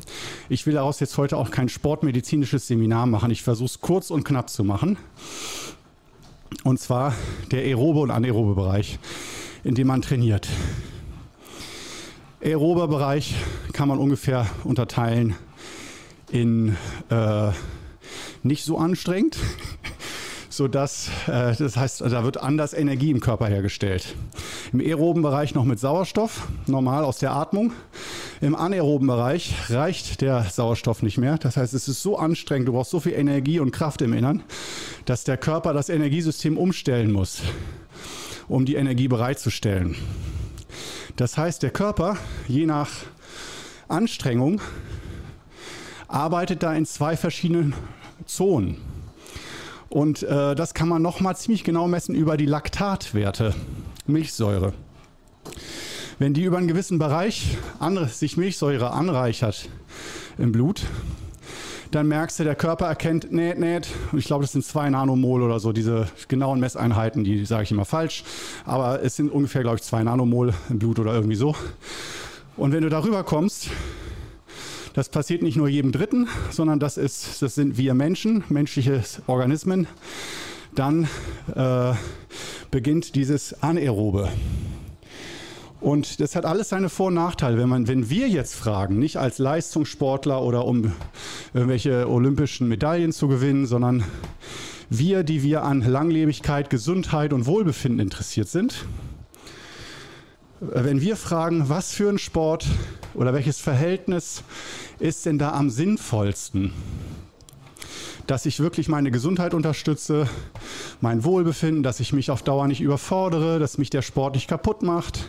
Ich 0.50 0.66
will 0.66 0.74
daraus 0.74 1.00
jetzt 1.00 1.16
heute 1.16 1.38
auch 1.38 1.50
kein 1.50 1.70
sportmedizinisches 1.70 2.66
Seminar 2.66 3.06
machen. 3.06 3.30
Ich 3.30 3.42
versuche 3.42 3.68
es 3.68 3.80
kurz 3.80 4.10
und 4.10 4.22
knapp 4.22 4.50
zu 4.50 4.64
machen. 4.64 4.98
Und 6.62 6.78
zwar 6.78 7.14
der 7.52 7.60
aerobe 7.60 8.00
und 8.00 8.10
anaerobe 8.10 8.54
Bereich, 8.54 8.98
in 9.64 9.74
dem 9.74 9.86
man 9.86 10.02
trainiert. 10.02 10.46
Aerober 12.44 12.86
Bereich 12.86 13.34
kann 13.72 13.88
man 13.88 13.98
ungefähr 13.98 14.46
unterteilen 14.64 15.36
in 16.30 16.76
äh, 17.08 17.50
nicht 18.42 18.62
so 18.62 18.76
anstrengend, 18.76 19.38
sodass, 20.58 21.08
äh, 21.28 21.54
das 21.54 21.76
heißt, 21.76 22.00
da 22.00 22.24
wird 22.24 22.42
anders 22.42 22.74
Energie 22.74 23.12
im 23.12 23.20
Körper 23.20 23.46
hergestellt. 23.46 24.16
Im 24.72 24.80
aeroben 24.80 25.22
Bereich 25.22 25.54
noch 25.54 25.64
mit 25.64 25.78
Sauerstoff, 25.78 26.48
normal 26.66 27.04
aus 27.04 27.18
der 27.18 27.30
Atmung. 27.30 27.72
Im 28.40 28.56
anaeroben 28.56 29.06
Bereich 29.06 29.54
reicht 29.70 30.20
der 30.20 30.42
Sauerstoff 30.42 31.02
nicht 31.02 31.16
mehr. 31.16 31.38
Das 31.38 31.56
heißt, 31.56 31.74
es 31.74 31.86
ist 31.86 32.02
so 32.02 32.18
anstrengend, 32.18 32.66
du 32.66 32.72
brauchst 32.72 32.90
so 32.90 32.98
viel 32.98 33.12
Energie 33.12 33.60
und 33.60 33.70
Kraft 33.70 34.02
im 34.02 34.12
Innern, 34.12 34.42
dass 35.04 35.22
der 35.22 35.36
Körper 35.36 35.72
das 35.72 35.88
Energiesystem 35.90 36.58
umstellen 36.58 37.12
muss, 37.12 37.40
um 38.48 38.66
die 38.66 38.74
Energie 38.74 39.06
bereitzustellen. 39.06 39.94
Das 41.14 41.38
heißt, 41.38 41.62
der 41.62 41.70
Körper, 41.70 42.16
je 42.48 42.66
nach 42.66 42.90
Anstrengung, 43.86 44.60
arbeitet 46.08 46.64
da 46.64 46.74
in 46.74 46.84
zwei 46.84 47.16
verschiedenen 47.16 47.74
Zonen. 48.26 48.87
Und 49.88 50.22
äh, 50.22 50.54
das 50.54 50.74
kann 50.74 50.88
man 50.88 51.02
nochmal 51.02 51.36
ziemlich 51.36 51.64
genau 51.64 51.88
messen 51.88 52.14
über 52.14 52.36
die 52.36 52.46
Laktatwerte, 52.46 53.54
Milchsäure. 54.06 54.74
Wenn 56.18 56.34
die 56.34 56.42
über 56.42 56.58
einen 56.58 56.68
gewissen 56.68 56.98
Bereich 56.98 57.56
andere, 57.78 58.08
sich 58.08 58.36
Milchsäure 58.36 58.90
anreichert 58.92 59.68
im 60.36 60.52
Blut, 60.52 60.82
dann 61.90 62.08
merkst 62.08 62.38
du, 62.38 62.44
der 62.44 62.54
Körper 62.54 62.86
erkennt, 62.86 63.28
nee, 63.32 63.54
nee, 63.56 63.80
ich 64.16 64.26
glaube, 64.26 64.44
das 64.44 64.52
sind 64.52 64.64
zwei 64.64 64.90
Nanomol 64.90 65.42
oder 65.42 65.58
so, 65.58 65.72
diese 65.72 66.08
genauen 66.28 66.60
Messeinheiten, 66.60 67.24
die 67.24 67.46
sage 67.46 67.62
ich 67.62 67.70
immer 67.70 67.86
falsch, 67.86 68.24
aber 68.66 69.02
es 69.02 69.16
sind 69.16 69.30
ungefähr, 69.30 69.62
glaube 69.62 69.76
ich, 69.76 69.82
zwei 69.82 70.02
Nanomol 70.02 70.52
im 70.68 70.78
Blut 70.78 70.98
oder 70.98 71.14
irgendwie 71.14 71.36
so. 71.36 71.54
Und 72.56 72.72
wenn 72.72 72.82
du 72.82 72.90
darüber 72.90 73.22
kommst, 73.22 73.70
das 74.98 75.10
passiert 75.10 75.42
nicht 75.42 75.56
nur 75.56 75.68
jedem 75.68 75.92
Dritten, 75.92 76.26
sondern 76.50 76.80
das, 76.80 76.96
ist, 76.96 77.40
das 77.40 77.54
sind 77.54 77.78
wir 77.78 77.94
Menschen, 77.94 78.42
menschliche 78.48 79.00
Organismen. 79.28 79.86
Dann 80.74 81.06
äh, 81.54 81.92
beginnt 82.72 83.14
dieses 83.14 83.62
Anaerobe. 83.62 84.28
Und 85.80 86.18
das 86.18 86.34
hat 86.34 86.44
alles 86.44 86.70
seine 86.70 86.88
Vor- 86.88 87.06
und 87.06 87.14
Nachteile. 87.14 87.58
Wenn, 87.58 87.68
man, 87.68 87.86
wenn 87.86 88.10
wir 88.10 88.28
jetzt 88.28 88.56
fragen, 88.56 88.98
nicht 88.98 89.18
als 89.18 89.38
Leistungssportler 89.38 90.42
oder 90.42 90.64
um 90.64 90.90
irgendwelche 91.54 92.10
olympischen 92.10 92.66
Medaillen 92.66 93.12
zu 93.12 93.28
gewinnen, 93.28 93.66
sondern 93.66 94.02
wir, 94.90 95.22
die 95.22 95.44
wir 95.44 95.62
an 95.62 95.80
Langlebigkeit, 95.80 96.70
Gesundheit 96.70 97.32
und 97.32 97.46
Wohlbefinden 97.46 98.00
interessiert 98.00 98.48
sind, 98.48 98.84
wenn 100.60 101.00
wir 101.00 101.16
fragen, 101.16 101.68
was 101.68 101.92
für 101.92 102.08
ein 102.08 102.18
Sport 102.18 102.66
oder 103.14 103.32
welches 103.32 103.60
Verhältnis 103.60 104.42
ist 104.98 105.24
denn 105.26 105.38
da 105.38 105.52
am 105.52 105.70
sinnvollsten, 105.70 106.72
dass 108.26 108.44
ich 108.44 108.60
wirklich 108.60 108.88
meine 108.88 109.10
Gesundheit 109.10 109.54
unterstütze, 109.54 110.28
mein 111.00 111.24
Wohlbefinden, 111.24 111.82
dass 111.82 112.00
ich 112.00 112.12
mich 112.12 112.30
auf 112.30 112.42
Dauer 112.42 112.66
nicht 112.66 112.80
überfordere, 112.80 113.58
dass 113.58 113.78
mich 113.78 113.90
der 113.90 114.02
Sport 114.02 114.34
nicht 114.34 114.48
kaputt 114.48 114.82
macht. 114.82 115.26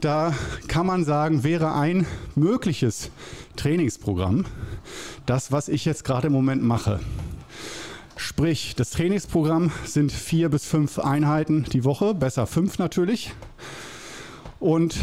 Da 0.00 0.34
kann 0.68 0.86
man 0.86 1.04
sagen, 1.04 1.42
wäre 1.42 1.74
ein 1.74 2.06
mögliches 2.34 3.10
Trainingsprogramm 3.56 4.46
das, 5.26 5.52
was 5.52 5.68
ich 5.68 5.84
jetzt 5.84 6.04
gerade 6.04 6.28
im 6.28 6.32
Moment 6.32 6.62
mache. 6.62 7.00
Sprich, 8.16 8.74
das 8.76 8.90
Trainingsprogramm 8.90 9.72
sind 9.84 10.12
vier 10.12 10.48
bis 10.50 10.66
fünf 10.66 10.98
Einheiten 10.98 11.64
die 11.72 11.84
Woche, 11.84 12.14
besser 12.14 12.46
fünf 12.46 12.78
natürlich. 12.78 13.32
Und 14.60 14.94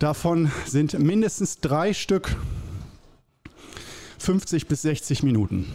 davon 0.00 0.50
sind 0.66 0.98
mindestens 0.98 1.60
drei 1.60 1.94
Stück 1.94 2.34
50 4.18 4.66
bis 4.66 4.82
60 4.82 5.22
Minuten. 5.22 5.72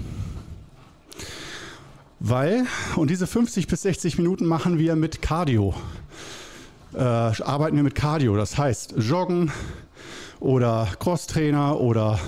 Weil, 2.19 2.65
und 2.97 3.09
diese 3.09 3.27
50 3.27 3.67
bis 3.67 3.83
60 3.83 4.17
Minuten 4.17 4.45
machen 4.45 4.77
wir 4.77 4.97
mit 4.97 5.21
Cardio. 5.21 5.73
Äh, 6.93 6.99
arbeiten 6.99 7.77
wir 7.77 7.83
mit 7.83 7.95
Cardio, 7.95 8.35
das 8.35 8.57
heißt 8.57 8.95
Joggen 8.97 9.49
oder 10.41 10.89
Crosstrainer 10.99 11.79
oder 11.79 12.19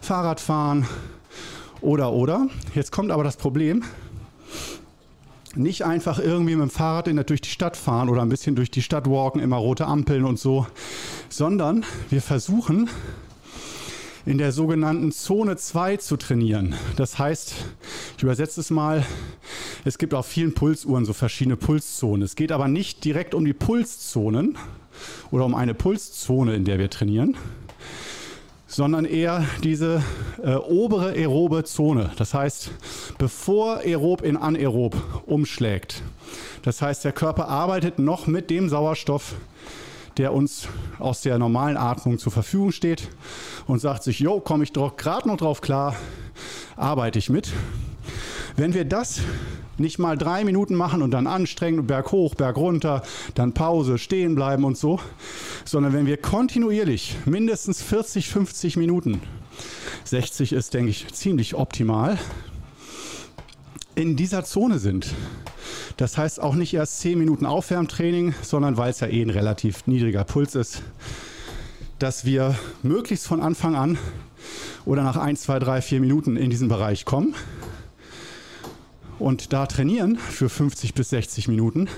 Fahrradfahren 0.00 0.84
oder 1.80 2.12
oder. 2.12 2.48
Jetzt 2.74 2.90
kommt 2.90 3.12
aber 3.12 3.22
das 3.22 3.36
Problem. 3.36 3.84
Nicht 5.54 5.84
einfach 5.84 6.18
irgendwie 6.18 6.54
mit 6.54 6.62
dem 6.62 6.70
Fahrrad 6.70 7.08
in, 7.08 7.16
durch 7.26 7.42
die 7.42 7.50
Stadt 7.50 7.76
fahren 7.76 8.08
oder 8.08 8.22
ein 8.22 8.30
bisschen 8.30 8.56
durch 8.56 8.70
die 8.70 8.80
Stadt 8.80 9.08
walken, 9.08 9.40
immer 9.40 9.56
rote 9.56 9.86
Ampeln 9.86 10.24
und 10.24 10.38
so, 10.38 10.66
sondern 11.28 11.84
wir 12.08 12.22
versuchen 12.22 12.88
in 14.24 14.38
der 14.38 14.52
sogenannten 14.52 15.12
Zone 15.12 15.56
2 15.56 15.96
zu 15.98 16.16
trainieren. 16.16 16.74
Das 16.96 17.18
heißt, 17.18 17.54
ich 18.16 18.22
übersetze 18.22 18.60
es 18.60 18.70
mal, 18.70 19.04
es 19.84 19.98
gibt 19.98 20.14
auf 20.14 20.26
vielen 20.26 20.54
Pulsuhren 20.54 21.04
so 21.04 21.12
verschiedene 21.12 21.56
Pulszonen. 21.56 22.22
Es 22.22 22.36
geht 22.36 22.52
aber 22.52 22.68
nicht 22.68 23.04
direkt 23.04 23.34
um 23.34 23.44
die 23.44 23.52
Pulszonen 23.52 24.56
oder 25.30 25.44
um 25.44 25.54
eine 25.54 25.74
Pulszone, 25.74 26.54
in 26.54 26.64
der 26.64 26.78
wir 26.78 26.88
trainieren, 26.88 27.36
sondern 28.72 29.04
eher 29.04 29.44
diese 29.62 30.02
äh, 30.42 30.54
obere 30.54 31.10
aerobe 31.10 31.62
Zone. 31.64 32.10
Das 32.16 32.32
heißt, 32.32 32.70
bevor 33.18 33.80
aerob 33.80 34.22
in 34.22 34.38
anaerob 34.38 34.96
umschlägt. 35.26 36.02
Das 36.62 36.80
heißt, 36.80 37.04
der 37.04 37.12
Körper 37.12 37.48
arbeitet 37.48 37.98
noch 37.98 38.26
mit 38.26 38.48
dem 38.48 38.70
Sauerstoff, 38.70 39.34
der 40.16 40.32
uns 40.32 40.68
aus 40.98 41.20
der 41.20 41.38
normalen 41.38 41.76
Atmung 41.76 42.18
zur 42.18 42.32
Verfügung 42.32 42.72
steht 42.72 43.10
und 43.66 43.80
sagt 43.80 44.04
sich, 44.04 44.20
jo, 44.20 44.40
komme 44.40 44.64
ich 44.64 44.72
doch 44.72 44.96
gerade 44.96 45.28
noch 45.28 45.36
drauf 45.36 45.60
klar, 45.60 45.94
arbeite 46.74 47.18
ich 47.18 47.28
mit. 47.28 47.52
Wenn 48.56 48.72
wir 48.72 48.86
das 48.86 49.20
nicht 49.82 49.98
mal 49.98 50.16
drei 50.16 50.44
Minuten 50.44 50.74
machen 50.74 51.02
und 51.02 51.10
dann 51.10 51.26
anstrengen, 51.26 51.86
Berg 51.86 52.12
hoch, 52.12 52.34
Berg 52.34 52.56
runter, 52.56 53.02
dann 53.34 53.52
Pause, 53.52 53.98
stehen 53.98 54.34
bleiben 54.34 54.64
und 54.64 54.78
so, 54.78 54.98
sondern 55.66 55.92
wenn 55.92 56.06
wir 56.06 56.16
kontinuierlich 56.16 57.16
mindestens 57.26 57.82
40, 57.82 58.28
50 58.28 58.76
Minuten, 58.78 59.20
60 60.04 60.54
ist, 60.54 60.72
denke 60.72 60.90
ich, 60.90 61.12
ziemlich 61.12 61.54
optimal, 61.54 62.18
in 63.94 64.16
dieser 64.16 64.44
Zone 64.44 64.78
sind, 64.78 65.08
das 65.98 66.16
heißt 66.16 66.40
auch 66.40 66.54
nicht 66.54 66.72
erst 66.72 67.00
10 67.00 67.18
Minuten 67.18 67.44
Aufwärmtraining, 67.44 68.34
sondern 68.40 68.78
weil 68.78 68.90
es 68.90 69.00
ja 69.00 69.08
eh 69.08 69.20
ein 69.20 69.30
relativ 69.30 69.86
niedriger 69.86 70.24
Puls 70.24 70.54
ist, 70.54 70.82
dass 71.98 72.24
wir 72.24 72.54
möglichst 72.82 73.26
von 73.26 73.42
Anfang 73.42 73.76
an 73.76 73.98
oder 74.86 75.02
nach 75.02 75.16
1, 75.16 75.42
2, 75.42 75.58
3, 75.58 75.82
4 75.82 76.00
Minuten 76.00 76.36
in 76.36 76.50
diesen 76.50 76.68
Bereich 76.68 77.04
kommen 77.04 77.34
und 79.22 79.52
da 79.52 79.66
trainieren 79.66 80.16
für 80.16 80.48
50 80.48 80.94
bis 80.94 81.10
60 81.10 81.46
Minuten 81.46 81.88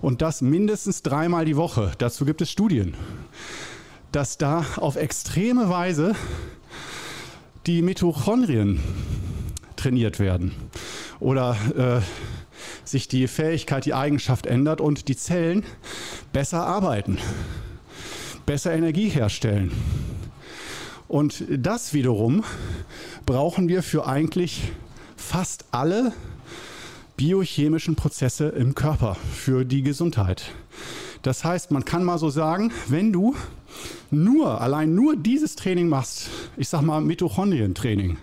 und 0.00 0.22
das 0.22 0.42
mindestens 0.42 1.02
dreimal 1.02 1.44
die 1.44 1.56
Woche. 1.56 1.92
Dazu 1.98 2.24
gibt 2.24 2.42
es 2.42 2.50
Studien, 2.50 2.94
dass 4.10 4.38
da 4.38 4.66
auf 4.76 4.96
extreme 4.96 5.68
Weise 5.68 6.16
die 7.66 7.80
Mitochondrien 7.80 8.80
trainiert 9.76 10.18
werden 10.18 10.52
oder 11.20 11.56
äh, 11.76 12.00
sich 12.84 13.06
die 13.06 13.28
Fähigkeit, 13.28 13.86
die 13.86 13.94
Eigenschaft 13.94 14.46
ändert 14.46 14.80
und 14.80 15.06
die 15.06 15.16
Zellen 15.16 15.62
besser 16.32 16.66
arbeiten, 16.66 17.18
besser 18.46 18.72
Energie 18.74 19.08
herstellen. 19.08 19.70
Und 21.06 21.44
das 21.48 21.94
wiederum 21.94 22.42
brauchen 23.26 23.68
wir 23.68 23.84
für 23.84 24.06
eigentlich 24.06 24.72
fast 25.16 25.66
alle 25.70 26.12
biochemischen 27.16 27.96
Prozesse 27.96 28.48
im 28.48 28.74
Körper 28.74 29.16
für 29.34 29.64
die 29.64 29.82
Gesundheit. 29.82 30.52
Das 31.22 31.44
heißt, 31.44 31.70
man 31.70 31.84
kann 31.84 32.04
mal 32.04 32.18
so 32.18 32.30
sagen, 32.30 32.72
wenn 32.88 33.12
du 33.12 33.34
nur, 34.10 34.60
allein 34.60 34.94
nur 34.94 35.16
dieses 35.16 35.54
Training 35.56 35.88
machst, 35.88 36.28
ich 36.56 36.68
sag 36.68 36.82
mal 36.82 37.00
Mitochondrientraining, 37.00 38.16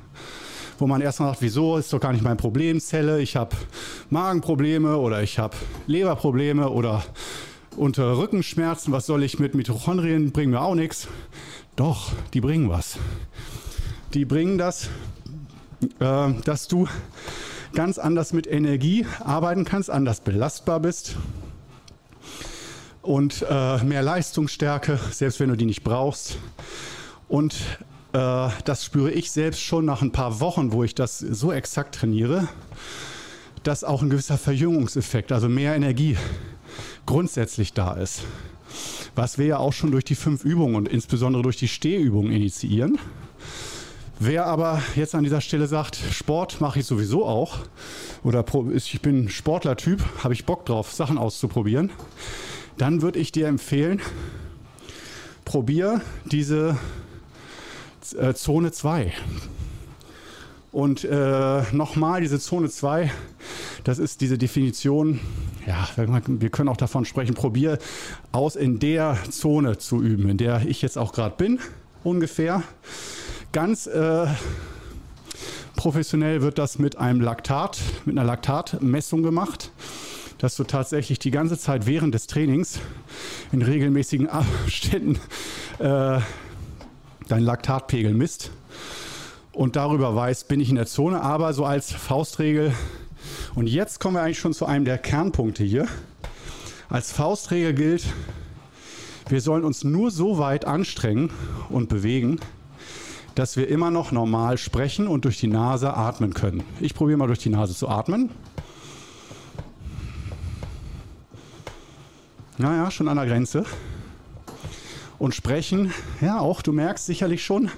wo 0.77 0.87
man 0.87 1.01
erstmal 1.01 1.29
sagt, 1.29 1.41
wieso 1.41 1.77
ist 1.77 1.91
doch 1.93 1.99
gar 1.99 2.11
nicht 2.11 2.23
mein 2.23 2.37
Problem, 2.37 2.79
Zelle, 2.79 3.21
ich 3.21 3.35
habe 3.35 3.55
Magenprobleme 4.09 4.97
oder 4.97 5.23
ich 5.23 5.39
habe 5.39 5.55
Leberprobleme 5.87 6.69
oder 6.69 7.03
unter 7.77 8.17
Rückenschmerzen, 8.17 8.91
was 8.91 9.05
soll 9.05 9.23
ich 9.23 9.39
mit 9.39 9.55
Mitochondrien, 9.55 10.31
bringen 10.31 10.51
mir 10.51 10.61
auch 10.61 10.75
nichts. 10.75 11.07
Doch, 11.75 12.11
die 12.33 12.41
bringen 12.41 12.69
was. 12.69 12.97
Die 14.13 14.25
bringen 14.25 14.57
das, 14.57 14.89
äh, 15.99 16.33
dass 16.43 16.67
du 16.67 16.87
ganz 17.73 17.97
anders 17.97 18.33
mit 18.33 18.47
Energie 18.47 19.05
arbeiten 19.23 19.65
kannst, 19.65 19.89
anders 19.89 20.21
belastbar 20.21 20.79
bist 20.79 21.15
und 23.01 23.45
äh, 23.49 23.83
mehr 23.83 24.01
Leistungsstärke, 24.01 24.99
selbst 25.11 25.39
wenn 25.39 25.49
du 25.49 25.55
die 25.55 25.65
nicht 25.65 25.83
brauchst. 25.83 26.37
Und 27.27 27.53
äh, 28.13 28.49
das 28.65 28.85
spüre 28.85 29.11
ich 29.11 29.31
selbst 29.31 29.61
schon 29.61 29.85
nach 29.85 30.01
ein 30.01 30.11
paar 30.11 30.39
Wochen, 30.39 30.71
wo 30.71 30.83
ich 30.83 30.95
das 30.95 31.19
so 31.19 31.51
exakt 31.51 31.95
trainiere, 31.95 32.47
dass 33.63 33.83
auch 33.83 34.01
ein 34.01 34.09
gewisser 34.09 34.37
Verjüngungseffekt, 34.37 35.31
also 35.31 35.49
mehr 35.49 35.75
Energie 35.75 36.17
grundsätzlich 37.05 37.73
da 37.73 37.93
ist. 37.93 38.23
Was 39.15 39.37
wir 39.37 39.45
ja 39.45 39.57
auch 39.57 39.73
schon 39.73 39.91
durch 39.91 40.05
die 40.05 40.15
fünf 40.15 40.43
Übungen 40.43 40.75
und 40.75 40.87
insbesondere 40.87 41.43
durch 41.43 41.57
die 41.57 41.67
Stehübungen 41.67 42.31
initiieren. 42.31 42.99
Wer 44.21 44.47
aber 44.47 44.83
jetzt 44.97 45.15
an 45.15 45.23
dieser 45.23 45.39
Stelle 45.39 45.65
sagt, 45.67 45.95
Sport 45.95 46.59
mache 46.59 46.79
ich 46.79 46.85
sowieso 46.85 47.25
auch 47.25 47.59
oder 48.21 48.43
ich 48.73 49.01
bin 49.01 49.29
Sportlertyp, 49.29 50.03
habe 50.21 50.33
ich 50.33 50.45
Bock 50.45 50.65
drauf, 50.65 50.91
Sachen 50.91 51.17
auszuprobieren, 51.17 51.89
dann 52.77 53.01
würde 53.01 53.17
ich 53.17 53.31
dir 53.31 53.47
empfehlen, 53.47 54.01
probier 55.45 56.01
diese 56.25 56.77
äh, 58.17 58.33
Zone 58.33 58.73
2. 58.73 59.13
Und 60.73 61.05
äh, 61.05 61.61
nochmal, 61.71 62.19
diese 62.19 62.41
Zone 62.41 62.69
2, 62.69 63.09
das 63.85 63.99
ist 63.99 64.19
diese 64.19 64.37
Definition, 64.37 65.21
ja, 65.65 65.87
wir 65.95 66.49
können 66.49 66.67
auch 66.67 66.75
davon 66.75 67.05
sprechen, 67.05 67.35
probier 67.35 67.79
aus 68.33 68.57
in 68.57 68.79
der 68.79 69.17
Zone 69.29 69.77
zu 69.77 70.01
üben, 70.01 70.27
in 70.27 70.37
der 70.37 70.65
ich 70.67 70.81
jetzt 70.81 70.97
auch 70.97 71.13
gerade 71.13 71.35
bin, 71.37 71.59
ungefähr. 72.03 72.63
Ganz 73.51 73.87
äh, 73.87 74.27
professionell 75.75 76.43
wird 76.43 76.59
das 76.59 76.77
mit 76.77 76.99
einem 76.99 77.19
Laktat, 77.19 77.79
mit 78.05 78.15
einer 78.15 78.27
Laktatmessung 78.27 79.23
gemacht, 79.23 79.71
dass 80.37 80.55
du 80.55 80.65
tatsächlich 80.65 81.17
die 81.17 81.31
ganze 81.31 81.57
Zeit 81.57 81.87
während 81.87 82.13
des 82.13 82.27
Trainings 82.27 82.79
in 83.51 83.63
regelmäßigen 83.63 84.29
Abständen 84.29 85.15
äh, 85.79 86.19
deinen 87.27 87.43
Laktatpegel 87.43 88.13
misst 88.13 88.51
und 89.51 89.75
darüber 89.75 90.15
weißt, 90.15 90.47
bin 90.47 90.59
ich 90.59 90.69
in 90.69 90.75
der 90.75 90.85
Zone, 90.85 91.19
aber 91.23 91.53
so 91.53 91.65
als 91.65 91.91
Faustregel. 91.91 92.71
Und 93.55 93.65
jetzt 93.65 93.99
kommen 93.99 94.15
wir 94.15 94.21
eigentlich 94.21 94.37
schon 94.37 94.53
zu 94.53 94.67
einem 94.67 94.85
der 94.85 94.99
Kernpunkte 94.99 95.63
hier. 95.63 95.87
Als 96.87 97.11
Faustregel 97.11 97.73
gilt, 97.73 98.05
wir 99.27 99.41
sollen 99.41 99.63
uns 99.63 99.83
nur 99.83 100.11
so 100.11 100.37
weit 100.37 100.65
anstrengen 100.65 101.31
und 101.69 101.89
bewegen, 101.89 102.39
dass 103.39 103.55
wir 103.55 103.69
immer 103.69 103.89
noch 103.89 104.11
normal 104.11 104.57
sprechen 104.57 105.07
und 105.07 105.23
durch 105.23 105.39
die 105.39 105.47
Nase 105.47 105.93
atmen 105.95 106.33
können. 106.33 106.61
Ich 106.81 106.93
probiere 106.93 107.17
mal 107.17 107.27
durch 107.27 107.39
die 107.39 107.49
Nase 107.49 107.73
zu 107.73 107.87
atmen. 107.87 108.29
naja, 112.57 112.91
schon 112.91 113.07
an 113.07 113.15
der 113.15 113.25
Grenze. 113.25 113.63
Und 115.17 115.33
sprechen, 115.33 115.93
ja, 116.19 116.39
auch, 116.39 116.61
du 116.61 116.73
merkst 116.73 117.05
sicherlich 117.05 117.43
schon, 117.43 117.71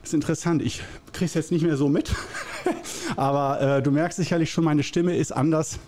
das 0.00 0.10
ist 0.10 0.14
interessant, 0.14 0.62
ich 0.62 0.82
kriege 1.12 1.26
es 1.26 1.34
jetzt 1.34 1.52
nicht 1.52 1.62
mehr 1.62 1.76
so 1.76 1.90
mit, 1.90 2.10
aber 3.16 3.60
äh, 3.60 3.82
du 3.82 3.90
merkst 3.90 4.16
sicherlich 4.16 4.50
schon, 4.50 4.64
meine 4.64 4.82
Stimme 4.82 5.14
ist 5.14 5.32
anders, 5.32 5.78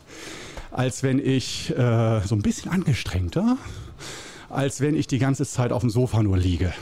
als 0.70 1.02
wenn 1.02 1.18
ich 1.18 1.70
äh, 1.70 2.20
so 2.26 2.34
ein 2.34 2.42
bisschen 2.42 2.70
angestrengter, 2.70 3.56
als 4.50 4.82
wenn 4.82 4.94
ich 4.94 5.06
die 5.06 5.18
ganze 5.18 5.46
Zeit 5.46 5.72
auf 5.72 5.80
dem 5.80 5.90
Sofa 5.90 6.22
nur 6.22 6.36
liege. 6.36 6.74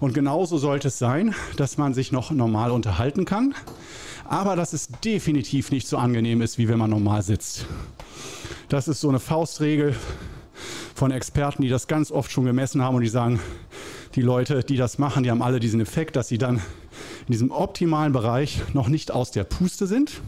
Und 0.00 0.14
genauso 0.14 0.58
sollte 0.58 0.88
es 0.88 0.98
sein, 0.98 1.34
dass 1.56 1.76
man 1.76 1.92
sich 1.92 2.12
noch 2.12 2.30
normal 2.30 2.70
unterhalten 2.70 3.24
kann, 3.24 3.54
aber 4.24 4.54
dass 4.54 4.72
es 4.72 4.88
definitiv 5.04 5.70
nicht 5.72 5.88
so 5.88 5.96
angenehm 5.96 6.40
ist, 6.40 6.58
wie 6.58 6.68
wenn 6.68 6.78
man 6.78 6.90
normal 6.90 7.22
sitzt. 7.22 7.66
Das 8.68 8.86
ist 8.86 9.00
so 9.00 9.08
eine 9.08 9.18
Faustregel 9.18 9.96
von 10.94 11.10
Experten, 11.10 11.62
die 11.62 11.68
das 11.68 11.86
ganz 11.86 12.12
oft 12.12 12.30
schon 12.30 12.44
gemessen 12.44 12.82
haben 12.82 12.96
und 12.96 13.02
die 13.02 13.08
sagen, 13.08 13.40
die 14.14 14.22
Leute, 14.22 14.62
die 14.62 14.76
das 14.76 14.98
machen, 14.98 15.22
die 15.22 15.30
haben 15.30 15.42
alle 15.42 15.60
diesen 15.60 15.80
Effekt, 15.80 16.16
dass 16.16 16.28
sie 16.28 16.38
dann 16.38 16.56
in 16.56 17.32
diesem 17.32 17.50
optimalen 17.50 18.12
Bereich 18.12 18.62
noch 18.74 18.88
nicht 18.88 19.10
aus 19.10 19.30
der 19.30 19.44
Puste 19.44 19.86
sind, 19.86 20.20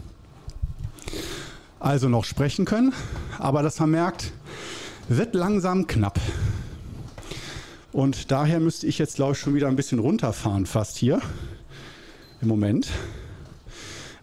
also 1.79 2.09
noch 2.09 2.25
sprechen 2.25 2.65
können, 2.65 2.93
aber 3.39 3.63
das 3.63 3.79
man 3.79 3.91
merkt, 3.91 4.31
wird 5.07 5.33
langsam 5.33 5.87
knapp. 5.87 6.19
Und 7.91 8.31
daher 8.31 8.61
müsste 8.61 8.87
ich 8.87 8.97
jetzt, 8.99 9.15
glaube 9.15 9.33
ich, 9.33 9.39
schon 9.39 9.53
wieder 9.53 9.67
ein 9.67 9.75
bisschen 9.75 9.99
runterfahren, 9.99 10.65
fast 10.65 10.95
hier 10.97 11.21
im 12.41 12.47
Moment. 12.47 12.87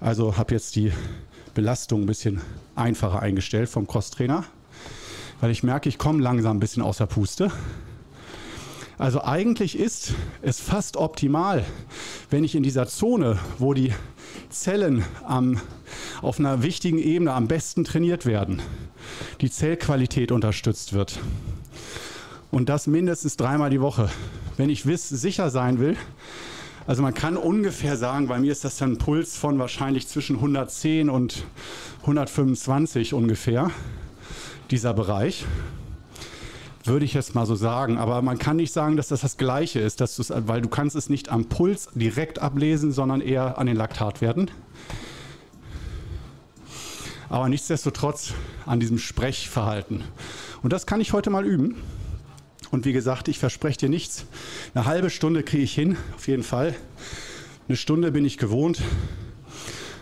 Also 0.00 0.38
habe 0.38 0.54
jetzt 0.54 0.74
die 0.74 0.90
Belastung 1.52 2.02
ein 2.02 2.06
bisschen 2.06 2.40
einfacher 2.76 3.20
eingestellt 3.20 3.68
vom 3.68 3.86
Crosstrainer, 3.86 4.44
weil 5.40 5.50
ich 5.50 5.62
merke, 5.62 5.88
ich 5.88 5.98
komme 5.98 6.22
langsam 6.22 6.56
ein 6.56 6.60
bisschen 6.60 6.82
aus 6.82 6.96
der 6.96 7.06
Puste. 7.06 7.50
Also 8.96 9.22
eigentlich 9.22 9.78
ist 9.78 10.14
es 10.40 10.60
fast 10.60 10.96
optimal, 10.96 11.64
wenn 12.30 12.44
ich 12.44 12.54
in 12.54 12.62
dieser 12.62 12.86
Zone, 12.86 13.38
wo 13.58 13.74
die 13.74 13.92
Zellen 14.48 15.04
am, 15.24 15.60
auf 16.22 16.38
einer 16.38 16.62
wichtigen 16.62 16.98
Ebene 16.98 17.32
am 17.34 17.48
besten 17.48 17.84
trainiert 17.84 18.24
werden, 18.24 18.62
die 19.42 19.50
Zellqualität 19.50 20.32
unterstützt 20.32 20.94
wird. 20.94 21.20
Und 22.50 22.68
das 22.68 22.86
mindestens 22.86 23.36
dreimal 23.36 23.70
die 23.70 23.80
Woche. 23.80 24.08
Wenn 24.56 24.70
ich 24.70 24.86
wiss, 24.86 25.08
sicher 25.08 25.50
sein 25.50 25.78
will, 25.78 25.96
also 26.86 27.02
man 27.02 27.12
kann 27.12 27.36
ungefähr 27.36 27.98
sagen, 27.98 28.28
bei 28.28 28.38
mir 28.38 28.50
ist 28.50 28.64
das 28.64 28.78
dann 28.78 28.92
ein 28.92 28.98
Puls 28.98 29.36
von 29.36 29.58
wahrscheinlich 29.58 30.08
zwischen 30.08 30.36
110 30.36 31.10
und 31.10 31.44
125 32.00 33.12
ungefähr, 33.12 33.70
dieser 34.70 34.94
Bereich. 34.94 35.44
Würde 36.84 37.04
ich 37.04 37.12
jetzt 37.12 37.34
mal 37.34 37.44
so 37.44 37.54
sagen. 37.54 37.98
Aber 37.98 38.22
man 38.22 38.38
kann 38.38 38.56
nicht 38.56 38.72
sagen, 38.72 38.96
dass 38.96 39.08
das 39.08 39.20
das 39.20 39.36
Gleiche 39.36 39.80
ist, 39.80 40.00
dass 40.00 40.32
weil 40.48 40.62
du 40.62 40.70
kannst 40.70 40.96
es 40.96 41.10
nicht 41.10 41.28
am 41.28 41.44
Puls 41.44 41.90
direkt 41.94 42.38
ablesen, 42.38 42.90
sondern 42.90 43.20
eher 43.20 43.58
an 43.58 43.66
den 43.66 43.76
Laktatwerten. 43.76 44.50
Aber 47.28 47.50
nichtsdestotrotz 47.50 48.32
an 48.64 48.80
diesem 48.80 48.96
Sprechverhalten. 48.96 50.04
Und 50.62 50.72
das 50.72 50.86
kann 50.86 51.02
ich 51.02 51.12
heute 51.12 51.28
mal 51.28 51.44
üben. 51.44 51.76
Und 52.70 52.84
wie 52.84 52.92
gesagt, 52.92 53.28
ich 53.28 53.38
verspreche 53.38 53.78
dir 53.78 53.88
nichts. 53.88 54.26
Eine 54.74 54.84
halbe 54.84 55.10
Stunde 55.10 55.42
kriege 55.42 55.62
ich 55.62 55.74
hin, 55.74 55.96
auf 56.16 56.28
jeden 56.28 56.42
Fall. 56.42 56.74
Eine 57.68 57.76
Stunde 57.76 58.12
bin 58.12 58.24
ich 58.24 58.38
gewohnt. 58.38 58.80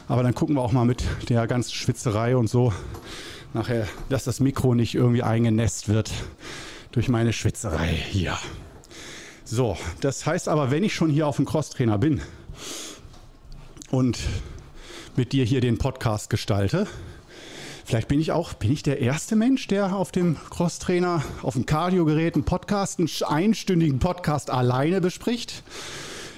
Aber 0.09 0.23
dann 0.23 0.35
gucken 0.35 0.57
wir 0.57 0.63
auch 0.63 0.73
mal 0.73 0.85
mit 0.85 1.03
der 1.29 1.47
ganzen 1.47 1.73
Schwitzerei 1.73 2.37
und 2.37 2.49
so 2.49 2.73
nachher, 3.55 3.89
dass 4.09 4.25
das 4.25 4.39
Mikro 4.39 4.75
nicht 4.75 4.95
irgendwie 4.95 5.23
eingenässt 5.23 5.89
wird 5.89 6.13
durch 6.93 7.09
meine 7.09 7.33
Schwitzerei 7.33 7.89
hier. 7.89 8.39
So, 9.45 9.77
das 10.01 10.27
heißt 10.27 10.49
aber, 10.49 10.71
wenn 10.71 10.85
ich 10.85 10.95
schon 10.95 11.11
hier 11.11 11.27
auf 11.27 11.37
dem 11.37 11.45
Crosstrainer 11.45 11.99
bin 11.99 12.21
und 13.91 14.19
mit 15.17 15.33
dir 15.33 15.45
hier 15.45 15.61
den 15.61 15.79
Podcast 15.79 16.31
gestalte, 16.31 16.87
Vielleicht 17.87 18.09
bin 18.09 18.21
ich 18.21 18.33
auch, 18.33 18.55
bin 18.55 18.73
ich 18.73 18.83
der 18.83 18.99
erste 18.99 19.37
Mensch, 19.37 19.69
der 19.69 19.95
auf 19.95 20.11
dem 20.11 20.37
Crosstrainer, 20.51 21.23
auf 21.43 21.55
dem 21.55 21.67
Cardio-Gerät 21.67 22.35
einen 22.35 22.43
Podcast, 22.43 22.99
einen 22.99 23.09
einstündigen 23.25 24.01
Podcast 24.01 24.51
alleine 24.51 25.01
bespricht. 25.01 25.63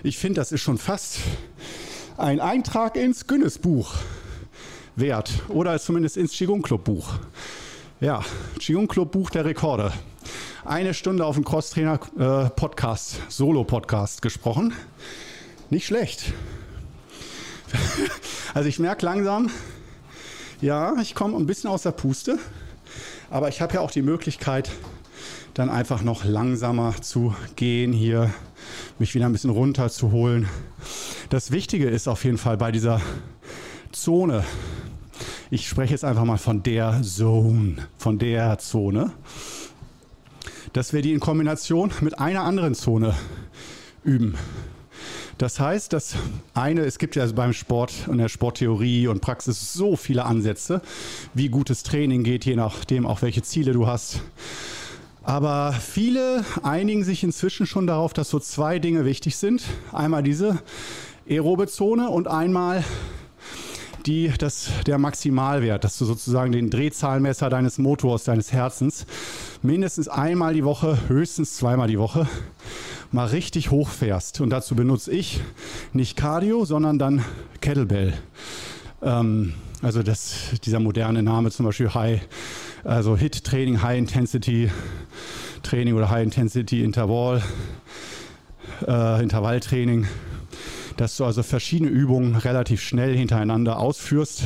Ich 0.02 0.18
finde, 0.18 0.42
das 0.42 0.52
ist 0.52 0.60
schon 0.60 0.76
fast 0.76 1.20
ein 2.18 2.40
Eintrag 2.40 2.96
ins 2.96 3.26
Guinness-Buch 3.26 3.94
wert 4.94 5.32
oder 5.48 5.80
zumindest 5.80 6.18
ins 6.18 6.32
Qigong 6.32 6.60
Club 6.60 6.84
Buch. 6.84 7.14
Ja, 7.98 8.22
Qigong 8.60 8.86
Club 8.86 9.12
Buch 9.12 9.30
der 9.30 9.46
Rekorde. 9.46 9.94
Eine 10.66 10.92
Stunde 10.92 11.24
auf 11.24 11.36
dem 11.36 11.46
Crosstrainer 11.46 11.98
äh, 12.18 12.50
Podcast, 12.50 13.22
Solo 13.30 13.64
Podcast 13.64 14.20
gesprochen. 14.20 14.74
Nicht 15.70 15.86
schlecht. 15.86 16.30
also 18.52 18.68
ich 18.68 18.78
merke 18.78 19.06
langsam, 19.06 19.48
ja, 20.60 20.94
ich 21.00 21.14
komme 21.14 21.36
ein 21.36 21.46
bisschen 21.46 21.70
aus 21.70 21.82
der 21.82 21.92
Puste, 21.92 22.38
aber 23.30 23.48
ich 23.48 23.60
habe 23.60 23.74
ja 23.74 23.80
auch 23.80 23.90
die 23.90 24.02
Möglichkeit, 24.02 24.70
dann 25.54 25.70
einfach 25.70 26.02
noch 26.02 26.24
langsamer 26.24 26.94
zu 27.00 27.34
gehen 27.56 27.92
hier, 27.92 28.32
mich 28.98 29.14
wieder 29.14 29.26
ein 29.26 29.32
bisschen 29.32 29.50
runterzuholen. 29.50 30.48
Das 31.30 31.50
Wichtige 31.50 31.88
ist 31.88 32.08
auf 32.08 32.24
jeden 32.24 32.38
Fall 32.38 32.56
bei 32.56 32.72
dieser 32.72 33.00
Zone, 33.92 34.44
ich 35.50 35.68
spreche 35.68 35.92
jetzt 35.92 36.04
einfach 36.04 36.24
mal 36.24 36.38
von 36.38 36.62
der 36.62 37.02
Zone, 37.02 37.76
von 37.96 38.18
der 38.18 38.58
Zone, 38.58 39.12
dass 40.72 40.92
wir 40.92 41.02
die 41.02 41.12
in 41.12 41.20
Kombination 41.20 41.90
mit 42.00 42.18
einer 42.18 42.42
anderen 42.42 42.74
Zone 42.74 43.14
üben. 44.04 44.36
Das 45.38 45.60
heißt, 45.60 45.92
das 45.92 46.16
eine, 46.52 46.80
es 46.80 46.98
gibt 46.98 47.14
ja 47.14 47.24
beim 47.26 47.52
Sport 47.52 47.92
und 48.08 48.18
der 48.18 48.28
Sporttheorie 48.28 49.06
und 49.06 49.20
Praxis 49.20 49.72
so 49.72 49.94
viele 49.94 50.24
Ansätze, 50.24 50.82
wie 51.32 51.48
gutes 51.48 51.84
Training 51.84 52.24
geht, 52.24 52.44
je 52.44 52.56
nachdem 52.56 53.06
auch 53.06 53.22
welche 53.22 53.42
Ziele 53.42 53.72
du 53.72 53.86
hast. 53.86 54.20
Aber 55.22 55.72
viele 55.72 56.44
einigen 56.64 57.04
sich 57.04 57.22
inzwischen 57.22 57.66
schon 57.66 57.86
darauf, 57.86 58.12
dass 58.12 58.30
so 58.30 58.40
zwei 58.40 58.80
Dinge 58.80 59.04
wichtig 59.04 59.36
sind. 59.36 59.62
Einmal 59.92 60.24
diese 60.24 60.58
aerobe 61.28 61.68
Zone 61.68 62.08
und 62.08 62.26
einmal 62.26 62.82
die, 64.06 64.32
das, 64.38 64.70
der 64.86 64.98
Maximalwert, 64.98 65.84
dass 65.84 65.98
du 65.98 66.04
sozusagen 66.04 66.50
den 66.50 66.68
Drehzahlmesser 66.68 67.48
deines 67.48 67.78
Motors, 67.78 68.24
deines 68.24 68.52
Herzens 68.52 69.06
mindestens 69.62 70.08
einmal 70.08 70.54
die 70.54 70.64
Woche, 70.64 70.98
höchstens 71.06 71.56
zweimal 71.58 71.86
die 71.86 71.98
Woche 71.98 72.26
mal 73.12 73.26
richtig 73.26 73.70
hochfährst. 73.70 74.40
Und 74.40 74.50
dazu 74.50 74.74
benutze 74.74 75.12
ich 75.12 75.40
nicht 75.92 76.16
Cardio, 76.16 76.64
sondern 76.64 76.98
dann 76.98 77.24
Kettlebell. 77.60 78.14
Ähm, 79.02 79.54
also 79.82 80.02
das, 80.02 80.34
dieser 80.64 80.80
moderne 80.80 81.22
Name 81.22 81.50
zum 81.50 81.66
Beispiel 81.66 81.94
High, 81.94 82.20
also 82.84 83.16
Hit 83.16 83.44
Training, 83.44 83.82
High 83.82 83.98
Intensity 83.98 84.70
Training 85.62 85.94
oder 85.94 86.10
High 86.10 86.24
Intensity 86.24 86.82
Intervall, 86.82 87.42
äh, 88.86 89.22
Intervalltraining, 89.22 90.06
dass 90.96 91.16
du 91.16 91.24
also 91.24 91.42
verschiedene 91.42 91.90
Übungen 91.90 92.36
relativ 92.36 92.80
schnell 92.80 93.16
hintereinander 93.16 93.78
ausführst 93.78 94.44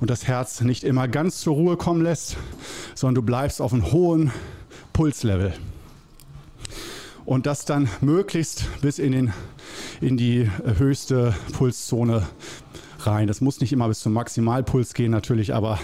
und 0.00 0.10
das 0.10 0.26
Herz 0.26 0.60
nicht 0.60 0.84
immer 0.84 1.08
ganz 1.08 1.40
zur 1.40 1.54
Ruhe 1.54 1.76
kommen 1.76 2.02
lässt, 2.02 2.36
sondern 2.94 3.16
du 3.16 3.22
bleibst 3.22 3.60
auf 3.60 3.72
einem 3.72 3.90
hohen 3.90 4.32
Pulslevel 4.92 5.54
und 7.28 7.44
das 7.44 7.66
dann 7.66 7.90
möglichst 8.00 8.64
bis 8.80 8.98
in, 8.98 9.12
den, 9.12 9.34
in 10.00 10.16
die 10.16 10.50
höchste 10.78 11.34
Pulszone 11.52 12.26
rein. 13.00 13.26
Das 13.26 13.42
muss 13.42 13.60
nicht 13.60 13.70
immer 13.70 13.86
bis 13.86 14.00
zum 14.00 14.14
Maximalpuls 14.14 14.94
gehen 14.94 15.10
natürlich, 15.10 15.54
aber 15.54 15.78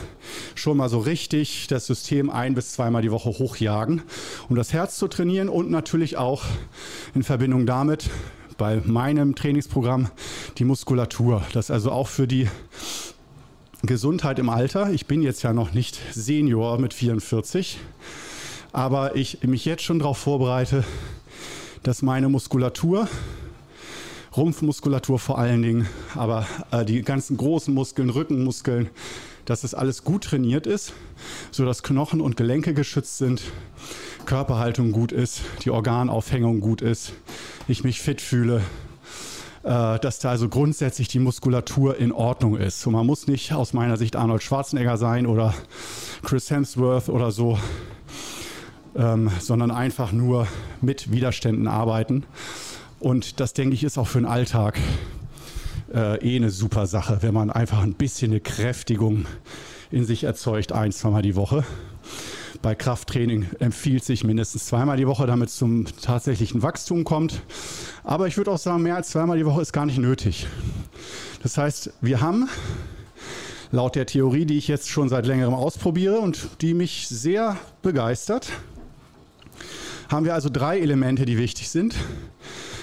schon 0.55 0.79
mal 0.79 0.89
so 0.89 1.01
richtig 1.01 1.67
das 1.67 1.85
System 1.85 2.31
ein 2.31 2.55
bis 2.55 2.73
zweimal 2.73 3.03
die 3.03 3.11
Woche 3.11 3.29
hochjagen, 3.29 4.01
um 4.49 4.57
das 4.57 4.73
Herz 4.73 4.97
zu 4.97 5.07
trainieren 5.07 5.51
und 5.51 5.71
natürlich 5.71 6.17
auch 6.17 6.45
in 7.15 7.23
Verbindung 7.23 7.67
damit 7.67 8.09
bei 8.57 8.81
meinem 8.83 9.35
Trainingsprogramm 9.35 10.09
die 10.57 10.65
Muskulatur. 10.65 11.43
Das 11.53 11.71
also 11.71 11.93
auch 11.93 12.09
für 12.09 12.27
die 12.27 12.49
Gesundheit 13.83 14.39
im 14.39 14.49
Alter. 14.49 14.91
Ich 14.93 15.05
bin 15.05 15.21
jetzt 15.21 15.43
ja 15.43 15.53
noch 15.53 15.75
nicht 15.75 16.01
Senior 16.11 16.79
mit 16.79 16.95
44, 16.95 17.79
aber 18.73 19.15
ich 19.15 19.43
mich 19.43 19.67
jetzt 19.67 19.83
schon 19.83 19.99
darauf 19.99 20.17
vorbereite, 20.17 20.85
dass 21.85 22.01
meine 22.01 22.31
Muskulatur, 22.31 23.09
Rumpfmuskulatur 24.37 25.19
vor 25.19 25.39
allen 25.39 25.63
Dingen, 25.63 25.87
aber 26.15 26.47
äh, 26.73 26.85
die 26.85 27.03
ganzen 27.03 27.37
großen 27.37 27.73
Muskeln, 27.73 28.11
Rückenmuskeln, 28.11 28.89
dass 29.45 29.61
das 29.61 29.75
alles 29.75 30.03
gut 30.03 30.25
trainiert 30.25 30.67
ist, 30.67 30.95
sodass 31.51 31.83
Knochen 31.83 32.23
und 32.23 32.37
Gelenke 32.39 32.73
geschützt 32.73 33.19
sind, 33.19 33.43
Körperhaltung 34.25 34.93
gut 34.93 35.13
ist, 35.13 35.43
die 35.63 35.71
Organaufhängung 35.71 36.61
gut 36.61 36.81
ist, 36.81 37.13
ich 37.69 37.85
mich 37.85 38.01
fit 38.01 38.23
fühle, 38.23 38.63
äh, 39.63 39.99
dass 39.99 40.21
da 40.21 40.31
also 40.31 40.49
grundsätzlich 40.49 41.09
die 41.09 41.19
Muskulatur 41.19 41.99
in 41.99 42.13
Ordnung 42.13 42.57
ist. 42.57 42.87
Und 42.87 42.95
man 42.95 43.05
muss 43.05 43.27
nicht 43.27 43.53
aus 43.53 43.75
meiner 43.75 43.99
Sicht 43.99 44.17
Arnold 44.17 44.43
Schwarzenegger 44.43 44.97
sein 44.97 45.27
oder 45.27 45.53
Chris 46.23 46.51
Hemsworth 46.51 47.11
oder 47.11 47.31
so, 47.31 47.59
ähm, 48.97 49.31
sondern 49.41 49.71
einfach 49.71 50.13
nur 50.13 50.47
mit 50.81 51.11
Widerständen 51.11 51.67
arbeiten. 51.67 52.25
Und 53.01 53.41
das, 53.41 53.53
denke 53.53 53.75
ich, 53.75 53.85
ist 53.85 53.99
auch 53.99 54.09
für 54.09 54.19
den 54.19 54.27
Alltag 54.27 54.79
äh, 55.93 56.17
eh 56.19 56.37
eine 56.37 56.51
super 56.51 56.87
Sache, 56.87 57.19
wenn 57.21 57.35
man 57.35 57.51
einfach 57.51 57.83
ein 57.83 57.95
bisschen 57.95 58.33
eine 58.33 58.41
Kräftigung 58.41 59.27
in 59.91 60.05
sich 60.05 60.25
erzeugt, 60.25 60.73
ein, 60.73 60.93
zweimal 60.93 61.23
die 61.23 61.37
Woche. 61.37 61.65
Bei 62.63 62.75
Krafttraining 62.75 63.47
empfiehlt 63.59 64.05
sich 64.05 64.25
mindestens 64.25 64.67
zweimal 64.67 64.97
die 64.97 65.07
Woche, 65.07 65.27
damit 65.27 65.51
es 65.51 65.57
zum 65.57 65.85
tatsächlichen 66.01 66.63
Wachstum 66.63 67.05
kommt. 67.05 67.43
Aber 68.05 68.27
ich 68.27 68.37
würde 68.37 68.51
auch 68.51 68.59
sagen, 68.59 68.83
mehr 68.83 68.97
als 68.97 69.11
zweimal 69.11 69.37
die 69.37 69.45
Woche 69.45 69.61
ist 69.61 69.73
gar 69.73 69.87
nicht 69.87 69.99
nötig. 69.99 70.47
Das 71.43 71.59
heißt, 71.59 71.93
wir 72.01 72.23
haben 72.23 72.49
laut 73.71 73.97
der 73.97 74.07
Theorie, 74.07 74.47
die 74.47 74.57
ich 74.57 74.69
jetzt 74.69 74.89
schon 74.89 75.09
seit 75.09 75.27
längerem 75.27 75.53
ausprobiere 75.53 76.19
und 76.21 76.49
die 76.63 76.73
mich 76.73 77.07
sehr 77.09 77.59
begeistert, 77.83 78.49
haben 80.09 80.25
wir 80.25 80.35
also 80.35 80.49
drei 80.51 80.81
Elemente, 80.81 81.25
die 81.25 81.39
wichtig 81.39 81.71
sind. 81.71 81.95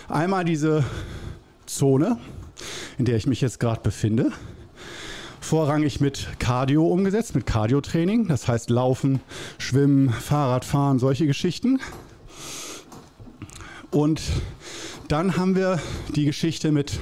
Einmal 0.08 0.46
diese 0.46 0.84
Zone, 1.66 2.18
in 2.98 3.06
der 3.06 3.16
ich 3.16 3.28
mich 3.28 3.42
jetzt 3.42 3.60
gerade 3.60 3.82
befinde. 3.82 4.32
Vorrangig 5.40 6.00
mit 6.00 6.28
Cardio 6.40 6.88
umgesetzt, 6.88 7.36
mit 7.36 7.46
Cardio-Training, 7.46 8.28
das 8.28 8.48
heißt 8.48 8.70
Laufen, 8.70 9.20
Schwimmen, 9.58 10.10
Fahrradfahren, 10.10 11.00
solche 11.00 11.26
Geschichten. 11.26 11.80
Und 13.90 14.22
dann 15.08 15.36
haben 15.36 15.56
wir 15.56 15.80
die 16.16 16.26
Geschichte 16.26 16.72
mit 16.72 17.00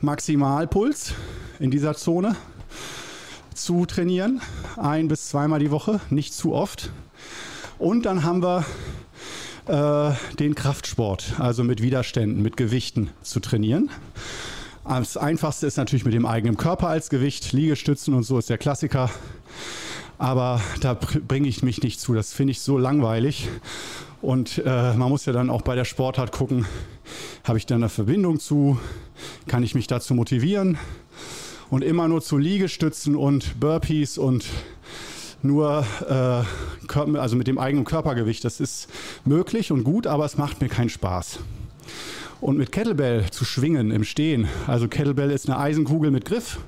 Maximalpuls 0.00 1.14
in 1.58 1.70
dieser 1.70 1.94
Zone 1.94 2.36
zu 3.54 3.86
trainieren, 3.86 4.40
ein 4.76 5.08
bis 5.08 5.28
zweimal 5.28 5.60
die 5.60 5.70
Woche, 5.70 6.00
nicht 6.10 6.34
zu 6.34 6.52
oft. 6.54 6.90
Und 7.78 8.04
dann 8.04 8.24
haben 8.24 8.42
wir 8.42 8.64
äh, 9.70 10.12
den 10.38 10.54
Kraftsport, 10.54 11.34
also 11.38 11.62
mit 11.62 11.80
Widerständen, 11.80 12.42
mit 12.42 12.56
Gewichten 12.56 13.10
zu 13.22 13.40
trainieren. 13.40 13.88
Das 14.84 15.16
einfachste 15.16 15.66
ist 15.66 15.76
natürlich 15.76 16.04
mit 16.04 16.14
dem 16.14 16.26
eigenen 16.26 16.56
Körper 16.56 16.88
als 16.88 17.10
Gewicht, 17.10 17.52
Liegestützen 17.52 18.14
und 18.14 18.24
so 18.24 18.38
ist 18.38 18.50
der 18.50 18.58
Klassiker. 18.58 19.10
Aber 20.18 20.60
da 20.80 20.94
bringe 20.94 21.48
ich 21.48 21.62
mich 21.62 21.82
nicht 21.82 22.00
zu. 22.00 22.14
Das 22.14 22.32
finde 22.32 22.50
ich 22.50 22.60
so 22.60 22.78
langweilig. 22.78 23.48
Und 24.20 24.58
äh, 24.58 24.94
man 24.94 25.08
muss 25.08 25.24
ja 25.24 25.32
dann 25.32 25.48
auch 25.48 25.62
bei 25.62 25.76
der 25.76 25.84
Sportart 25.84 26.32
gucken, 26.32 26.66
habe 27.44 27.58
ich 27.58 27.66
da 27.66 27.76
eine 27.76 27.88
Verbindung 27.88 28.40
zu? 28.40 28.78
Kann 29.46 29.62
ich 29.62 29.74
mich 29.74 29.86
dazu 29.86 30.14
motivieren? 30.14 30.76
Und 31.70 31.84
immer 31.84 32.08
nur 32.08 32.20
zu 32.20 32.36
Liegestützen 32.36 33.14
und 33.14 33.60
Burpees 33.60 34.18
und 34.18 34.44
nur 35.42 35.84
äh, 36.08 36.96
also 37.18 37.36
mit 37.36 37.46
dem 37.46 37.58
eigenen 37.58 37.84
Körpergewicht. 37.84 38.44
Das 38.44 38.60
ist 38.60 38.88
möglich 39.24 39.72
und 39.72 39.84
gut, 39.84 40.06
aber 40.06 40.24
es 40.24 40.36
macht 40.36 40.60
mir 40.60 40.68
keinen 40.68 40.88
Spaß. 40.88 41.40
Und 42.40 42.56
mit 42.56 42.72
Kettlebell 42.72 43.30
zu 43.30 43.44
schwingen 43.44 43.90
im 43.90 44.04
Stehen. 44.04 44.48
Also 44.66 44.88
Kettlebell 44.88 45.30
ist 45.30 45.48
eine 45.48 45.58
Eisenkugel 45.58 46.10
mit 46.10 46.24
Griff. 46.24 46.58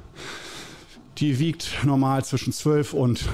Die 1.18 1.38
wiegt 1.38 1.78
normal 1.84 2.24
zwischen 2.24 2.52
12 2.52 2.94
und 2.94 3.24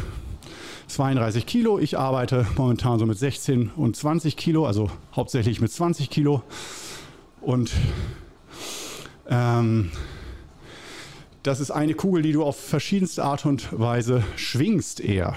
32 0.89 1.47
Kilo. 1.47 1.79
Ich 1.79 1.99
arbeite 1.99 2.47
momentan 2.57 2.99
so 2.99 3.07
mit 3.07 3.19
16 3.19 3.71
und 3.77 3.97
20 3.97 4.37
Kilo, 4.37 4.67
also 4.67 4.91
hauptsächlich 5.15 5.61
mit 5.61 5.73
20 5.73 6.11
Kilo. 6.11 6.43
Und 7.41 7.73
ähm, 9.29 9.91
das 11.43 11.61
ist 11.61 11.71
eine 11.71 11.95
Kugel, 11.95 12.23
die 12.23 12.33
du 12.33 12.43
auf 12.43 12.59
verschiedenste 12.59 13.25
Art 13.25 13.47
und 13.47 13.79
Weise 13.79 14.25
schwingst 14.37 15.01
eher. 15.01 15.35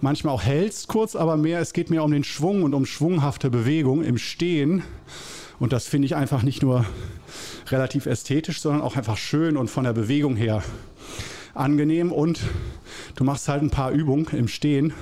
Manchmal 0.00 0.34
auch 0.34 0.42
hältst 0.42 0.88
kurz, 0.88 1.16
aber 1.16 1.36
mehr, 1.36 1.60
es 1.60 1.72
geht 1.72 1.90
mehr 1.90 2.04
um 2.04 2.10
den 2.10 2.24
Schwung 2.24 2.64
und 2.64 2.74
um 2.74 2.84
schwunghafte 2.84 3.48
Bewegung 3.48 4.02
im 4.02 4.18
Stehen. 4.18 4.82
Und 5.58 5.72
das 5.72 5.86
finde 5.86 6.06
ich 6.06 6.16
einfach 6.16 6.42
nicht 6.42 6.62
nur 6.62 6.84
relativ 7.68 8.06
ästhetisch, 8.06 8.60
sondern 8.60 8.82
auch 8.82 8.96
einfach 8.96 9.16
schön 9.16 9.56
und 9.56 9.68
von 9.68 9.84
der 9.84 9.94
Bewegung 9.94 10.36
her 10.36 10.62
angenehm. 11.54 12.12
Und 12.12 12.40
du 13.14 13.24
machst 13.24 13.48
halt 13.48 13.62
ein 13.62 13.70
paar 13.70 13.90
Übungen 13.90 14.26
im 14.32 14.48
Stehen. 14.48 14.92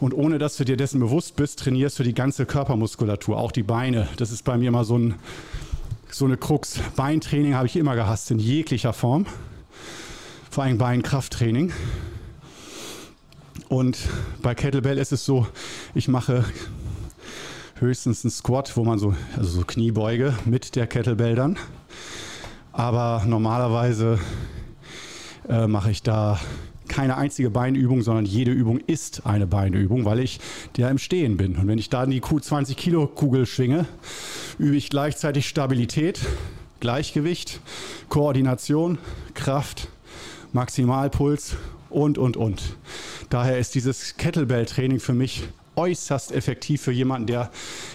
Und 0.00 0.14
ohne 0.14 0.38
dass 0.38 0.56
du 0.56 0.64
dir 0.64 0.76
dessen 0.76 1.00
bewusst 1.00 1.36
bist, 1.36 1.58
trainierst 1.58 1.98
du 1.98 2.02
die 2.02 2.14
ganze 2.14 2.46
Körpermuskulatur, 2.46 3.38
auch 3.38 3.52
die 3.52 3.62
Beine. 3.62 4.08
Das 4.16 4.30
ist 4.30 4.44
bei 4.44 4.56
mir 4.56 4.68
immer 4.68 4.84
so 4.84 4.98
ein 4.98 5.14
so 6.16 6.24
eine 6.24 6.38
Krux. 6.38 6.80
Beintraining 6.96 7.54
habe 7.54 7.66
ich 7.66 7.76
immer 7.76 7.94
gehasst, 7.94 8.30
in 8.30 8.38
jeglicher 8.38 8.94
Form. 8.94 9.26
Vor 10.50 10.64
allem 10.64 10.78
Beinkrafttraining. 10.78 11.74
Und 13.68 13.98
bei 14.40 14.54
Kettlebell 14.54 14.96
ist 14.96 15.12
es 15.12 15.26
so, 15.26 15.46
ich 15.94 16.08
mache 16.08 16.42
höchstens 17.74 18.24
einen 18.24 18.30
Squat, 18.30 18.74
wo 18.78 18.84
man 18.84 18.98
so, 18.98 19.14
also 19.36 19.50
so 19.50 19.60
Kniebeuge 19.66 20.34
mit 20.46 20.74
der 20.74 20.86
Kettlebell 20.86 21.34
dann. 21.34 21.58
Aber 22.72 23.22
normalerweise 23.26 24.18
äh, 25.50 25.66
mache 25.66 25.90
ich 25.90 26.02
da 26.02 26.40
keine 26.96 27.18
einzige 27.18 27.50
Beinübung, 27.50 28.00
sondern 28.00 28.24
jede 28.24 28.52
Übung 28.52 28.80
ist 28.86 29.26
eine 29.26 29.46
Beinübung, 29.46 30.06
weil 30.06 30.18
ich 30.18 30.40
ja 30.78 30.88
im 30.88 30.96
Stehen 30.96 31.36
bin. 31.36 31.54
Und 31.56 31.68
wenn 31.68 31.76
ich 31.76 31.90
da 31.90 32.06
die 32.06 32.22
20 32.22 32.74
Kilo 32.74 33.06
Kugel 33.06 33.44
schwinge, 33.44 33.84
übe 34.58 34.76
ich 34.76 34.88
gleichzeitig 34.88 35.46
Stabilität, 35.46 36.18
Gleichgewicht, 36.80 37.60
Koordination, 38.08 38.96
Kraft, 39.34 39.88
Maximalpuls 40.54 41.56
und, 41.90 42.16
und, 42.16 42.38
und. 42.38 42.62
Daher 43.28 43.58
ist 43.58 43.74
dieses 43.74 44.16
Kettlebell-Training 44.16 44.98
für 44.98 45.12
mich 45.12 45.42
äußerst 45.74 46.32
effektiv 46.32 46.80
für 46.80 46.92
jemanden, 46.92 47.26
der 47.26 47.50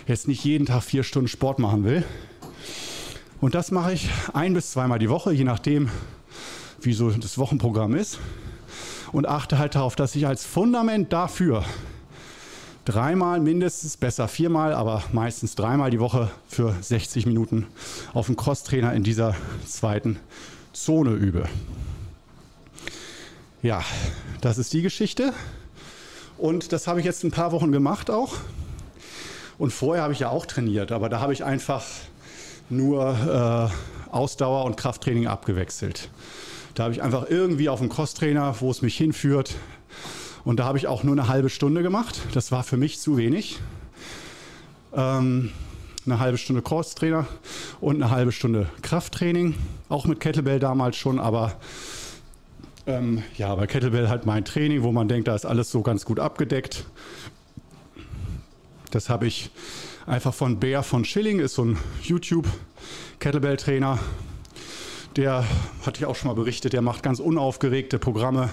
jetzt 0.06 0.28
nicht 0.28 0.44
jeden 0.44 0.68
Tag 0.68 0.84
vier 0.84 1.02
Stunden 1.02 1.28
Sport 1.28 1.58
machen 1.58 1.86
will. 1.86 2.04
Und 3.40 3.56
das 3.56 3.72
mache 3.72 3.94
ich 3.94 4.10
ein 4.34 4.54
bis 4.54 4.70
zweimal 4.70 5.00
die 5.00 5.10
Woche, 5.10 5.34
je 5.34 5.44
nachdem, 5.44 5.90
wie 6.82 6.94
so 6.94 7.10
das 7.10 7.40
Wochenprogramm 7.40 7.96
ist 7.96 8.20
und 9.12 9.28
achte 9.28 9.58
halt 9.58 9.76
darauf, 9.76 9.96
dass 9.96 10.16
ich 10.16 10.28
als 10.28 10.46
Fundament 10.46 11.12
dafür 11.14 11.64
dreimal 12.86 13.40
mindestens, 13.40 13.98
besser 13.98 14.28
viermal, 14.28 14.74
aber 14.74 15.04
meistens 15.12 15.56
dreimal 15.56 15.92
die 15.92 16.00
Woche 16.00 16.32
für 16.48 16.76
60 16.80 17.26
Minuten 17.26 17.68
auf 18.14 18.26
dem 18.26 18.36
Crosstrainer 18.36 18.94
in 18.94 19.04
dieser 19.04 19.36
zweiten 19.66 20.20
Zone 20.74 21.12
übe. 21.12 21.48
Ja, 23.62 23.84
das 24.42 24.58
ist 24.58 24.74
die 24.74 24.82
Geschichte. 24.82 25.34
Und 26.38 26.72
das 26.72 26.88
habe 26.88 27.00
ich 27.00 27.06
jetzt 27.06 27.24
ein 27.24 27.30
paar 27.30 27.52
Wochen 27.52 27.72
gemacht 27.72 28.10
auch. 28.10 28.34
Und 29.60 29.72
vorher 29.72 30.02
habe 30.02 30.14
ich 30.14 30.20
ja 30.20 30.30
auch 30.30 30.48
trainiert, 30.48 30.92
aber 30.92 31.08
da 31.08 31.20
habe 31.20 31.34
ich 31.34 31.44
einfach 31.44 31.86
nur 32.70 33.70
äh, 33.70 34.12
Ausdauer 34.12 34.66
und 34.66 34.76
Krafttraining 34.76 35.28
abgewechselt. 35.28 36.10
Da 36.76 36.84
habe 36.84 36.94
ich 36.94 37.02
einfach 37.02 37.30
irgendwie 37.30 37.70
auf 37.70 37.80
dem 37.80 37.90
Crosstrainer, 37.90 38.56
wo 38.60 38.72
es 38.72 38.82
mich 38.82 38.96
hinführt. 38.98 39.56
Und 40.44 40.60
da 40.60 40.66
habe 40.66 40.78
ich 40.78 40.88
auch 40.88 41.04
nur 41.04 41.14
eine 41.14 41.28
halbe 41.28 41.50
Stunde 41.50 41.84
gemacht. 41.84 42.22
Das 42.34 42.52
war 42.52 42.64
für 42.64 42.78
mich 42.78 43.00
zu 43.00 43.18
wenig. 43.18 43.60
Ähm, 44.94 45.52
eine 46.06 46.20
halbe 46.20 46.38
Stunde 46.38 46.62
Crosstrainer 46.62 47.28
und 47.80 47.96
eine 47.96 48.10
halbe 48.10 48.32
Stunde 48.32 48.68
Krafttraining. 48.82 49.56
Auch 49.90 50.06
mit 50.06 50.20
Kettlebell 50.20 50.60
damals 50.60 50.98
schon, 50.98 51.20
aber 51.20 51.60
ähm, 52.88 53.22
ja, 53.38 53.54
bei 53.54 53.68
Kettlebell 53.68 54.10
halt 54.10 54.26
mein 54.26 54.44
Training, 54.44 54.82
wo 54.82 54.92
man 54.92 55.08
denkt, 55.08 55.28
da 55.28 55.36
ist 55.36 55.46
alles 55.46 55.70
so 55.70 55.82
ganz 55.82 56.06
gut 56.06 56.20
abgedeckt. 56.20 56.86
Das 58.90 59.10
habe 59.10 59.28
ich 59.28 59.52
einfach 60.08 60.34
von 60.34 60.60
Bär 60.60 60.82
von 60.84 61.06
Schilling, 61.06 61.40
ist 61.40 61.56
so 61.56 61.66
ein 61.66 61.78
YouTube 62.02 62.48
Kettlebell-Trainer, 63.20 64.00
der, 65.16 65.46
hatte 65.86 66.00
ich 66.00 66.06
auch 66.06 66.16
schon 66.16 66.30
mal 66.30 66.36
berichtet, 66.36 66.74
der 66.74 66.82
macht 66.82 67.04
ganz 67.04 67.20
unaufgeregte 67.20 68.00
Programme. 68.00 68.50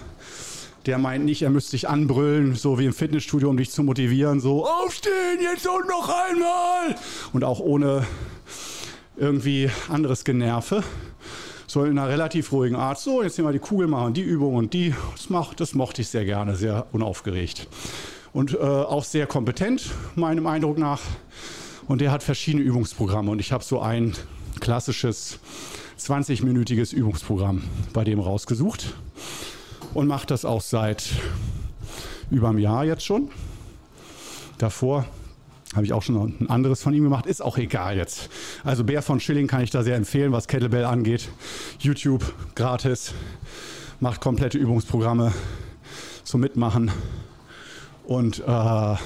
Der 0.86 0.98
meint 0.98 1.24
nicht, 1.24 1.42
er 1.42 1.50
müsste 1.50 1.72
dich 1.72 1.88
anbrüllen, 1.88 2.54
so 2.54 2.78
wie 2.78 2.86
im 2.86 2.92
Fitnessstudio, 2.92 3.50
um 3.50 3.56
dich 3.56 3.70
zu 3.70 3.82
motivieren. 3.82 4.40
So, 4.40 4.66
aufstehen, 4.66 5.38
jetzt 5.40 5.66
und 5.66 5.88
noch 5.88 6.08
einmal! 6.08 6.94
Und 7.32 7.44
auch 7.44 7.60
ohne 7.60 8.06
irgendwie 9.16 9.70
anderes 9.88 10.24
Generve. 10.24 10.82
So 11.66 11.84
in 11.84 11.98
einer 11.98 12.08
relativ 12.08 12.52
ruhigen 12.52 12.76
Art. 12.76 12.98
So, 12.98 13.22
jetzt 13.22 13.36
nehmen 13.36 13.48
wir 13.48 13.52
die 13.52 13.58
Kugel 13.58 13.88
machen, 13.88 14.14
die 14.14 14.22
Übung 14.22 14.54
und 14.54 14.72
die. 14.72 14.94
Das, 15.12 15.28
macht, 15.28 15.60
das 15.60 15.74
mochte 15.74 16.00
ich 16.00 16.08
sehr 16.08 16.24
gerne, 16.24 16.56
sehr 16.56 16.86
unaufgeregt. 16.92 17.68
Und 18.32 18.54
äh, 18.54 18.58
auch 18.58 19.04
sehr 19.04 19.26
kompetent, 19.26 19.90
meinem 20.14 20.46
Eindruck 20.46 20.78
nach. 20.78 21.00
Und 21.86 22.00
der 22.00 22.10
hat 22.10 22.22
verschiedene 22.22 22.62
Übungsprogramme. 22.62 23.30
Und 23.30 23.40
ich 23.40 23.52
habe 23.52 23.64
so 23.64 23.80
ein 23.80 24.14
klassisches 24.60 25.38
20-minütiges 25.98 26.94
Übungsprogramm 26.94 27.62
bei 27.92 28.04
dem 28.04 28.20
rausgesucht 28.20 28.94
und 29.94 30.06
mache 30.06 30.26
das 30.26 30.44
auch 30.44 30.60
seit 30.60 31.10
über 32.30 32.48
einem 32.48 32.58
Jahr 32.58 32.84
jetzt 32.84 33.04
schon. 33.04 33.30
Davor 34.58 35.06
habe 35.74 35.84
ich 35.84 35.92
auch 35.92 36.02
schon 36.02 36.36
ein 36.40 36.50
anderes 36.50 36.82
von 36.82 36.94
ihm 36.94 37.04
gemacht. 37.04 37.26
Ist 37.26 37.42
auch 37.42 37.58
egal 37.58 37.96
jetzt. 37.96 38.30
Also 38.64 38.84
Bär 38.84 39.02
von 39.02 39.20
Schilling 39.20 39.46
kann 39.46 39.62
ich 39.62 39.70
da 39.70 39.82
sehr 39.82 39.96
empfehlen, 39.96 40.32
was 40.32 40.48
Kettlebell 40.48 40.84
angeht. 40.84 41.28
YouTube 41.78 42.24
gratis, 42.54 43.12
macht 44.00 44.20
komplette 44.20 44.58
Übungsprogramme 44.58 45.32
zum 46.24 46.40
Mitmachen. 46.40 46.90
Und 48.04 48.40
äh, 48.40 48.42
ja, 48.46 48.98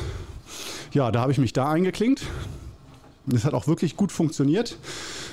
da 0.92 1.20
habe 1.20 1.33
ich 1.33 1.38
mich 1.38 1.52
da 1.52 1.70
eingeklinkt. 1.70 2.22
Das 3.26 3.44
hat 3.44 3.54
auch 3.54 3.66
wirklich 3.66 3.96
gut 3.96 4.11
funktioniert. 4.11 4.76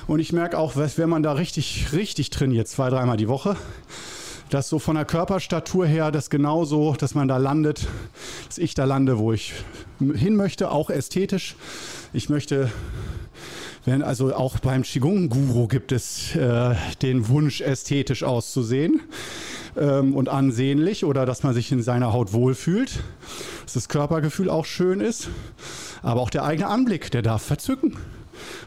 Und 0.08 0.20
ich 0.20 0.32
merke 0.32 0.58
auch, 0.58 0.76
wenn 0.76 1.10
man 1.10 1.24
da 1.24 1.34
richtig, 1.34 1.88
richtig 1.92 2.30
trainiert, 2.30 2.68
zwei, 2.68 2.90
dreimal 2.90 3.18
die 3.18 3.28
Woche, 3.28 3.56
dass 4.50 4.70
so 4.70 4.80
von 4.80 4.96
der 4.96 5.06
Körperstatur 5.06 5.86
her 5.86 6.12
das 6.12 6.30
genauso, 6.30 6.94
dass 6.94 7.16
man 7.16 7.28
da 7.28 7.38
landet, 7.38 7.88
dass 8.48 8.58
ich 8.58 8.74
da 8.74 8.86
lande, 8.86 9.18
wo 9.18 9.34
ich 9.34 9.54
hin 10.00 10.36
möchte, 10.36 10.72
auch 10.72 10.90
ästhetisch. 10.90 11.56
Ich 12.14 12.30
möchte, 12.30 12.72
wenn 13.86 14.02
also 14.02 14.34
auch 14.36 14.60
beim 14.60 14.84
Qigong-Guru 14.84 15.68
gibt 15.68 15.92
es 15.92 16.36
äh, 16.36 16.76
den 17.02 17.28
Wunsch, 17.28 17.62
ästhetisch 17.62 18.24
auszusehen 18.24 19.02
ähm, 19.78 20.16
und 20.16 20.30
ansehnlich 20.30 21.06
oder 21.06 21.26
dass 21.26 21.44
man 21.44 21.54
sich 21.54 21.72
in 21.72 21.82
seiner 21.82 22.14
Haut 22.14 22.34
wohlfühlt, 22.34 23.04
dass 23.64 23.74
das 23.74 23.90
Körpergefühl 23.90 24.50
auch 24.50 24.66
schön 24.66 25.02
ist, 25.02 25.30
aber 26.02 26.22
auch 26.22 26.30
der 26.30 26.44
eigene 26.44 26.68
Anblick, 26.68 27.12
der 27.12 27.22
darf 27.22 27.44
verzücken. 27.44 27.98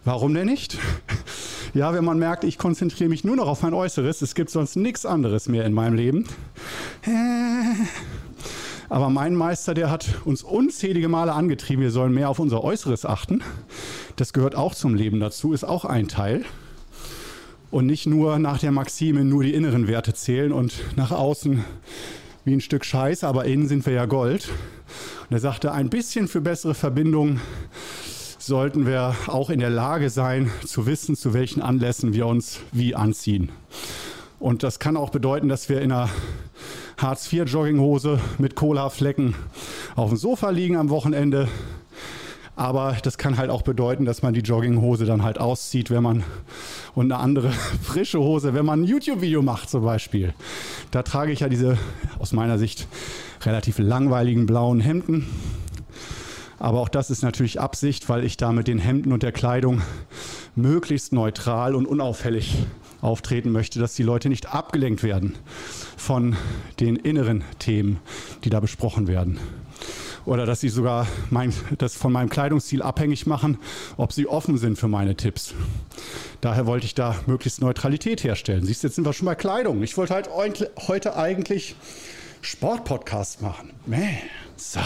Warum 0.05 0.35
denn 0.35 0.47
nicht? 0.47 0.79
Ja, 1.75 1.95
wenn 1.95 2.05
man 2.05 2.19
merkt, 2.19 2.45
ich 2.45 2.59
konzentriere 2.59 3.09
mich 3.09 3.25
nur 3.25 3.37
noch 3.37 3.47
auf 3.47 3.63
mein 3.63 3.73
Äußeres, 3.73 4.21
es 4.21 4.35
gibt 4.35 4.51
sonst 4.51 4.77
nichts 4.77 5.07
anderes 5.07 5.49
mehr 5.49 5.65
in 5.65 5.73
meinem 5.73 5.95
Leben. 5.95 6.27
Aber 8.91 9.09
mein 9.09 9.35
Meister, 9.35 9.73
der 9.73 9.91
hat 9.91 10.07
uns 10.27 10.43
unzählige 10.43 11.09
Male 11.09 11.33
angetrieben, 11.33 11.83
wir 11.83 11.91
sollen 11.91 12.13
mehr 12.13 12.29
auf 12.29 12.39
unser 12.39 12.63
Äußeres 12.63 13.07
achten. 13.07 13.43
Das 14.17 14.35
gehört 14.35 14.55
auch 14.55 14.75
zum 14.75 14.95
Leben 14.95 15.19
dazu, 15.19 15.55
ist 15.55 15.65
auch 15.65 15.87
ein 15.87 16.09
Teil. 16.09 16.45
Und 17.73 17.87
nicht 17.87 18.07
nur 18.07 18.39
nach 18.39 18.59
der 18.59 18.71
Maxime 18.71 19.25
nur 19.25 19.45
die 19.45 19.55
inneren 19.55 19.89
Werte 19.89 20.13
zählen 20.13 20.53
und 20.53 20.75
nach 20.95 21.11
außen 21.11 21.65
wie 22.45 22.53
ein 22.53 22.61
Stück 22.61 22.85
Scheiß, 22.85 23.25
aber 23.25 23.47
innen 23.47 23.67
sind 23.67 23.87
wir 23.87 23.95
ja 23.95 24.05
Gold. 24.05 24.51
Und 25.23 25.35
er 25.35 25.41
sagte, 25.41 25.73
ein 25.73 25.89
bisschen 25.89 26.29
für 26.29 26.43
bessere 26.43 26.75
Verbindungen 26.75 27.41
sollten 28.39 28.85
wir 28.87 29.17
auch 29.27 29.49
in 29.49 29.59
der 29.59 29.71
Lage 29.71 30.11
sein, 30.11 30.51
zu 30.67 30.85
wissen, 30.85 31.17
zu 31.17 31.33
welchen 31.33 31.63
Anlässen 31.63 32.13
wir 32.13 32.27
uns 32.27 32.61
wie 32.73 32.95
anziehen. 32.95 33.49
Und 34.39 34.65
das 34.65 34.79
kann 34.79 34.99
auch 34.99 35.09
bedeuten, 35.09 35.49
dass 35.49 35.71
wir 35.71 35.81
in 35.81 35.93
einer 35.93 36.11
Hartz-IV-Jogginghose 36.99 38.21
mit 38.37 38.55
Cola-Flecken 38.55 39.35
auf 39.97 40.11
dem 40.11 40.19
Sofa 40.19 40.51
liegen 40.51 40.77
am 40.77 40.91
Wochenende. 40.91 41.49
Aber 42.63 42.97
das 43.03 43.19
kann 43.19 43.39
halt 43.39 43.51
auch 43.51 43.63
bedeuten, 43.63 44.05
dass 44.05 44.23
man 44.23 44.35
die 44.35 44.41
Jogginghose 44.41 45.05
dann 45.05 45.25
halt 45.25 45.41
auszieht, 45.41 45.91
wenn 45.91 46.05
man 46.05 46.23
und 46.95 47.11
eine 47.11 47.21
andere 47.21 47.51
frische 47.83 48.21
Hose, 48.21 48.55
wenn 48.55 48.65
man 48.65 48.83
ein 48.83 48.85
YouTube-Video 48.85 49.43
macht 49.43 49.69
zum 49.69 49.83
Beispiel. 49.83 50.33
Da 50.93 51.03
trage 51.03 51.33
ich 51.33 51.41
ja 51.41 51.49
diese 51.49 51.77
aus 52.21 52.33
meiner 52.33 52.59
Sicht 52.59 52.87
relativ 53.45 53.81
langweiligen 53.81 54.47
blauen 54.47 54.79
Hemden 54.79 55.27
aber 56.61 56.79
auch 56.79 56.89
das 56.89 57.11
ist 57.11 57.25
natürlich 57.25 57.59
Absicht, 57.59 58.09
weil 58.09 58.23
ich 58.23 58.37
da 58.37 58.53
mit 58.53 58.69
den 58.69 58.79
Hemden 58.79 59.13
und 59.13 59.25
der 59.25 59.33
Kleidung 59.33 59.83
möglichst 60.55 61.13
neutral 61.13 61.75
und 61.75 61.87
unauffällig 61.87 62.55
auftreten 63.01 63.51
möchte, 63.51 63.81
dass 63.81 63.97
die 63.97 64.05
Leute 64.05 64.29
nicht 64.29 64.55
abgelenkt 64.55 65.03
werden 65.03 65.35
von 65.97 66.37
den 66.79 66.95
inneren 66.95 67.43
Themen, 67.59 67.99
die 68.45 68.51
da 68.51 68.61
besprochen 68.61 69.09
werden. 69.09 69.41
Oder 70.25 70.47
dass 70.47 70.61
sie 70.61 70.69
sogar 70.69 71.07
mein, 71.31 71.53
das 71.79 71.97
von 71.97 72.13
meinem 72.13 72.29
Kleidungsstil 72.29 72.83
abhängig 72.83 73.27
machen, 73.27 73.59
ob 73.97 74.13
sie 74.13 74.27
offen 74.27 74.57
sind 74.57 74.79
für 74.79 74.89
meine 74.89 75.17
Tipps. 75.17 75.55
Daher 76.41 76.67
wollte 76.67 76.87
ich 76.87 76.95
da 76.95 77.17
möglichst 77.27 77.61
Neutralität 77.61 78.23
herstellen. 78.25 78.65
Siehst 78.65 78.83
du, 78.83 78.89
jetzt 78.89 78.95
sind 78.95 79.05
wir 79.05 79.13
schon 79.13 79.27
bei 79.27 79.35
Kleidung. 79.35 79.83
Ich 79.83 79.97
wollte 79.97 80.15
halt 80.15 80.29
heute 80.87 81.17
eigentlich 81.17 81.77
Sportpodcast 82.41 83.43
machen. 83.43 83.73
Man, 83.87 84.19
so. 84.57 84.81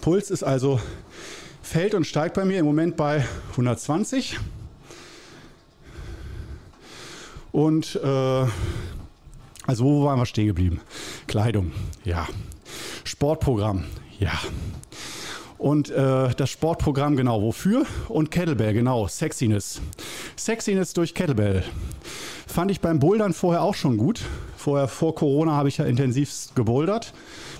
Puls 0.00 0.30
ist 0.30 0.42
also, 0.42 0.80
fällt 1.62 1.94
und 1.94 2.06
steigt 2.06 2.34
bei 2.34 2.44
mir 2.44 2.58
im 2.58 2.66
Moment 2.66 2.96
bei 2.96 3.24
120. 3.52 4.38
Und 7.52 8.00
äh, 8.02 8.46
also 9.66 9.84
wo 9.84 10.04
waren 10.04 10.18
wir 10.18 10.26
stehen 10.26 10.46
geblieben? 10.48 10.80
Kleidung, 11.32 11.72
ja. 12.04 12.28
Sportprogramm, 13.04 13.84
ja. 14.18 14.32
Und 15.56 15.88
äh, 15.88 16.34
das 16.34 16.50
Sportprogramm 16.50 17.16
genau 17.16 17.40
wofür? 17.40 17.86
Und 18.10 18.30
Kettlebell, 18.30 18.74
genau, 18.74 19.08
Sexiness. 19.08 19.80
Sexiness 20.36 20.92
durch 20.92 21.14
Kettlebell. 21.14 21.64
Fand 22.46 22.70
ich 22.70 22.82
beim 22.82 22.98
Bouldern 22.98 23.32
vorher 23.32 23.62
auch 23.62 23.74
schon 23.74 23.96
gut. 23.96 24.20
Vorher, 24.58 24.88
vor 24.88 25.14
Corona, 25.14 25.52
habe 25.52 25.70
ich 25.70 25.78
ja 25.78 25.86
intensiv 25.86 26.30
gebouldert. 26.54 27.14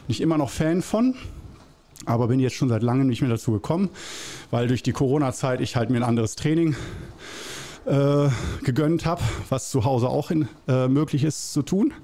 Bin 0.07 0.13
ich 0.13 0.21
immer 0.21 0.37
noch 0.37 0.51
Fan 0.51 0.83
von 0.83 1.15
aber 2.05 2.27
bin 2.27 2.41
jetzt 2.41 2.57
schon 2.57 2.69
seit 2.69 2.83
langem 2.83 3.07
nicht 3.07 3.23
mehr 3.23 3.31
dazu 3.31 3.53
gekommen, 3.53 3.89
weil 4.51 4.67
durch 4.67 4.83
die 4.83 4.93
Corona-Zeit 4.93 5.61
ich 5.61 5.77
halt 5.77 5.89
mir 5.89 5.99
ein 5.99 6.03
anderes 6.03 6.35
Training 6.35 6.75
äh, 7.87 8.29
gegönnt 8.65 9.07
habe, 9.07 9.23
was 9.49 9.71
zu 9.71 9.85
Hause 9.85 10.09
auch 10.09 10.33
in, 10.33 10.49
äh, 10.67 10.89
möglich 10.89 11.23
ist 11.23 11.53
zu 11.53 11.63
tun. 11.63 11.95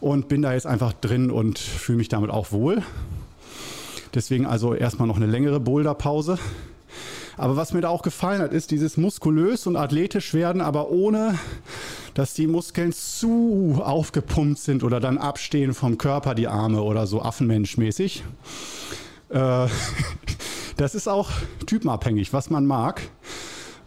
Und 0.00 0.28
bin 0.28 0.42
da 0.42 0.52
jetzt 0.52 0.66
einfach 0.66 0.92
drin 0.92 1.30
und 1.30 1.58
fühle 1.58 1.98
mich 1.98 2.08
damit 2.08 2.30
auch 2.30 2.52
wohl. 2.52 2.82
Deswegen 4.14 4.46
also 4.46 4.74
erstmal 4.74 5.08
noch 5.08 5.16
eine 5.16 5.26
längere 5.26 5.60
Boulderpause. 5.60 6.38
Aber 7.36 7.56
was 7.56 7.72
mir 7.72 7.80
da 7.80 7.88
auch 7.88 8.02
gefallen 8.02 8.40
hat, 8.40 8.52
ist 8.52 8.72
dieses 8.72 8.96
muskulös 8.96 9.66
und 9.66 9.76
athletisch 9.76 10.34
werden, 10.34 10.60
aber 10.60 10.90
ohne, 10.90 11.38
dass 12.14 12.34
die 12.34 12.48
Muskeln 12.48 12.92
zu 12.92 13.80
aufgepumpt 13.80 14.58
sind 14.58 14.82
oder 14.82 14.98
dann 14.98 15.18
abstehen 15.18 15.72
vom 15.72 15.98
Körper, 15.98 16.34
die 16.34 16.48
Arme 16.48 16.82
oder 16.82 17.06
so 17.06 17.22
affenmenschmäßig. 17.22 18.24
Äh, 19.28 19.66
das 20.76 20.96
ist 20.96 21.08
auch 21.08 21.30
typenabhängig, 21.66 22.32
was 22.32 22.50
man 22.50 22.66
mag. 22.66 23.02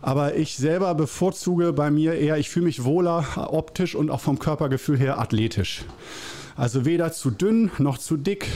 Aber 0.01 0.35
ich 0.35 0.57
selber 0.57 0.95
bevorzuge 0.95 1.73
bei 1.73 1.91
mir 1.91 2.15
eher, 2.15 2.37
ich 2.37 2.49
fühle 2.49 2.65
mich 2.65 2.83
wohler 2.83 3.49
optisch 3.53 3.95
und 3.95 4.09
auch 4.09 4.21
vom 4.21 4.39
Körpergefühl 4.39 4.97
her 4.97 5.19
athletisch. 5.19 5.83
Also 6.55 6.85
weder 6.85 7.11
zu 7.11 7.29
dünn 7.29 7.71
noch 7.77 7.97
zu 7.97 8.17
dick, 8.17 8.47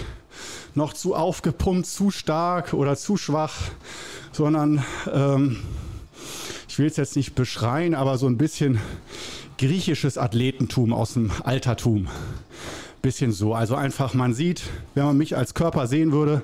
noch 0.74 0.94
zu 0.94 1.16
aufgepumpt, 1.16 1.86
zu 1.86 2.12
stark 2.12 2.74
oder 2.74 2.96
zu 2.96 3.16
schwach, 3.16 3.56
sondern 4.32 4.84
ähm, 5.12 5.60
ich 6.68 6.80
will 6.80 6.88
es 6.88 6.98
jetzt 6.98 7.16
nicht 7.16 7.36
beschreien, 7.36 7.96
aber 7.96 8.18
so 8.18 8.28
ein 8.28 8.38
bisschen 8.38 8.80
griechisches 9.58 10.18
Athletentum 10.18 10.94
aus 10.94 11.14
dem 11.14 11.32
Altertum 11.44 12.08
bisschen 13.06 13.32
so. 13.32 13.54
Also 13.54 13.76
einfach, 13.76 14.16
man 14.16 14.34
sieht, 14.34 14.64
wenn 14.96 15.06
man 15.06 15.16
mich 15.16 15.38
als 15.38 15.54
Körper 15.54 15.86
sehen 15.86 16.12
würde, 16.12 16.42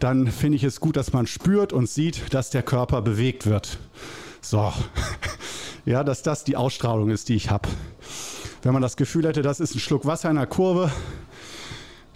dann 0.00 0.26
finde 0.26 0.56
ich 0.56 0.62
es 0.62 0.78
gut, 0.78 0.98
dass 0.98 1.14
man 1.14 1.26
spürt 1.26 1.72
und 1.72 1.88
sieht, 1.88 2.34
dass 2.34 2.50
der 2.50 2.62
Körper 2.62 3.00
bewegt 3.00 3.46
wird. 3.46 3.78
So. 4.44 4.72
Ja, 5.86 6.02
dass 6.02 6.22
das 6.22 6.44
die 6.44 6.56
Ausstrahlung 6.56 7.10
ist, 7.10 7.28
die 7.28 7.34
ich 7.34 7.50
habe. 7.50 7.68
Wenn 8.62 8.72
man 8.72 8.80
das 8.80 8.96
Gefühl 8.96 9.26
hätte, 9.26 9.42
das 9.42 9.60
ist 9.60 9.74
ein 9.74 9.80
Schluck 9.80 10.06
Wasser 10.06 10.30
in 10.30 10.36
der 10.36 10.46
Kurve, 10.46 10.90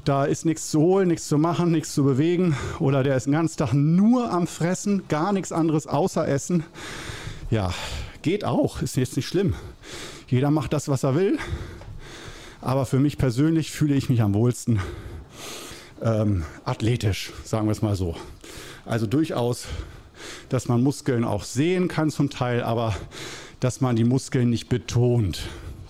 da 0.07 0.25
ist 0.25 0.47
nichts 0.47 0.71
zu 0.71 0.81
holen, 0.81 1.09
nichts 1.09 1.29
zu 1.29 1.37
machen, 1.37 1.71
nichts 1.71 1.93
zu 1.93 2.03
bewegen 2.03 2.57
oder 2.79 3.03
der 3.03 3.15
ist 3.15 3.27
den 3.27 3.35
ganzen 3.35 3.59
Tag 3.59 3.75
nur 3.75 4.31
am 4.31 4.47
Fressen, 4.47 5.07
gar 5.09 5.35
nichts 5.35 5.53
anderes 5.53 5.87
außer 5.87 6.27
Essen. 6.27 6.65
Ja, 7.51 7.75
geht 8.23 8.43
auch, 8.43 8.81
ist 8.81 8.97
jetzt 8.97 9.17
nicht 9.17 9.29
schlimm. 9.29 9.55
Jeder 10.29 10.51
macht 10.51 10.73
das, 10.73 10.89
was 10.89 11.03
er 11.03 11.15
will. 11.15 11.39
Aber 12.63 12.87
für 12.87 13.01
mich 13.01 13.19
persönlich 13.19 13.71
fühle 13.71 13.95
ich 13.97 14.09
mich 14.09 14.23
am 14.23 14.33
wohlsten 14.33 14.81
ähm, 16.01 16.45
athletisch, 16.65 17.35
sagen 17.45 17.67
wir 17.67 17.73
es 17.73 17.83
mal 17.83 17.97
so. 17.97 18.17
Also 18.87 19.07
durchaus, 19.07 19.67
dass 20.49 20.69
man 20.69 20.83
Muskeln 20.83 21.25
auch 21.25 21.45
sehen 21.45 21.89
kann 21.89 22.11
zum 22.11 22.31
Teil, 22.31 22.63
aber 22.63 22.95
dass 23.61 23.81
man 23.81 23.97
die 23.97 24.05
Muskeln 24.05 24.51
nicht 24.51 24.69
betont. 24.69 25.41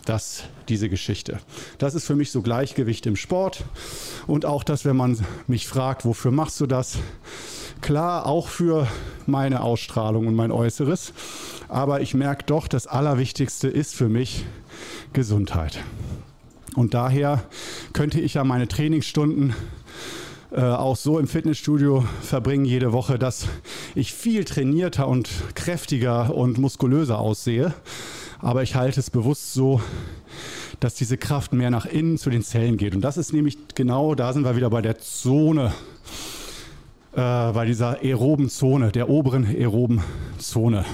Das, 0.05 0.45
diese 0.71 0.89
Geschichte. 0.89 1.39
Das 1.77 1.95
ist 1.95 2.07
für 2.07 2.17
mich 2.17 2.31
so 2.31 2.41
Gleichgewicht 2.41 3.05
im 3.05 3.15
Sport. 3.15 3.65
Und 4.27 4.47
auch 4.47 4.65
das, 4.65 4.87
wenn 4.87 4.97
man 4.97 5.19
mich 5.47 5.69
fragt, 5.69 6.07
wofür 6.07 6.31
machst 6.31 6.59
du 6.61 6.67
das? 6.67 6.97
Klar, 7.83 8.25
auch 8.25 8.49
für 8.49 8.89
meine 9.27 9.61
Ausstrahlung 9.61 10.27
und 10.27 10.35
mein 10.35 10.51
Äußeres. 10.51 11.13
Aber 11.69 12.01
ich 12.01 12.15
merke 12.15 12.45
doch, 12.47 12.69
das 12.69 12.87
Allerwichtigste 12.87 13.69
ist 13.69 13.95
für 13.95 14.09
mich 14.09 14.47
Gesundheit. 15.13 15.79
Und 16.75 16.95
daher 16.95 17.43
könnte 17.93 18.21
ich 18.21 18.35
ja 18.35 18.45
meine 18.45 18.69
Trainingsstunden 18.69 19.55
äh, 20.51 20.61
auch 20.61 20.97
so 20.97 21.19
im 21.19 21.29
Fitnessstudio 21.29 22.05
verbringen 22.23 22.65
jede 22.65 22.93
Woche, 22.93 23.19
dass 23.19 23.47
ich 23.95 24.15
viel 24.15 24.45
trainierter 24.45 25.07
und 25.07 25.29
kräftiger 25.55 26.35
und 26.35 26.57
muskulöser 26.59 27.19
aussehe. 27.19 27.75
Aber 28.41 28.63
ich 28.63 28.75
halte 28.75 29.01
es 29.01 29.11
bewusst 29.11 29.53
so, 29.53 29.83
dass 30.81 30.95
diese 30.95 31.19
Kraft 31.19 31.53
mehr 31.53 31.71
nach 31.71 31.85
innen 31.85 32.17
zu 32.17 32.31
den 32.31 32.43
Zellen 32.43 32.77
geht. 32.79 32.95
Und 32.95 33.03
das 33.03 33.17
ist 33.19 33.33
nämlich 33.33 33.59
genau, 33.75 34.15
da 34.15 34.33
sind 34.33 34.45
wir 34.45 34.57
wieder 34.57 34.71
bei 34.71 34.81
der 34.81 34.99
Zone, 34.99 35.75
äh, 37.13 37.53
bei 37.53 37.67
dieser 37.67 37.99
aeroben 38.03 38.49
Zone, 38.49 38.91
der 38.91 39.11
oberen 39.11 39.45
aeroben 39.45 40.03
Zone. 40.39 40.85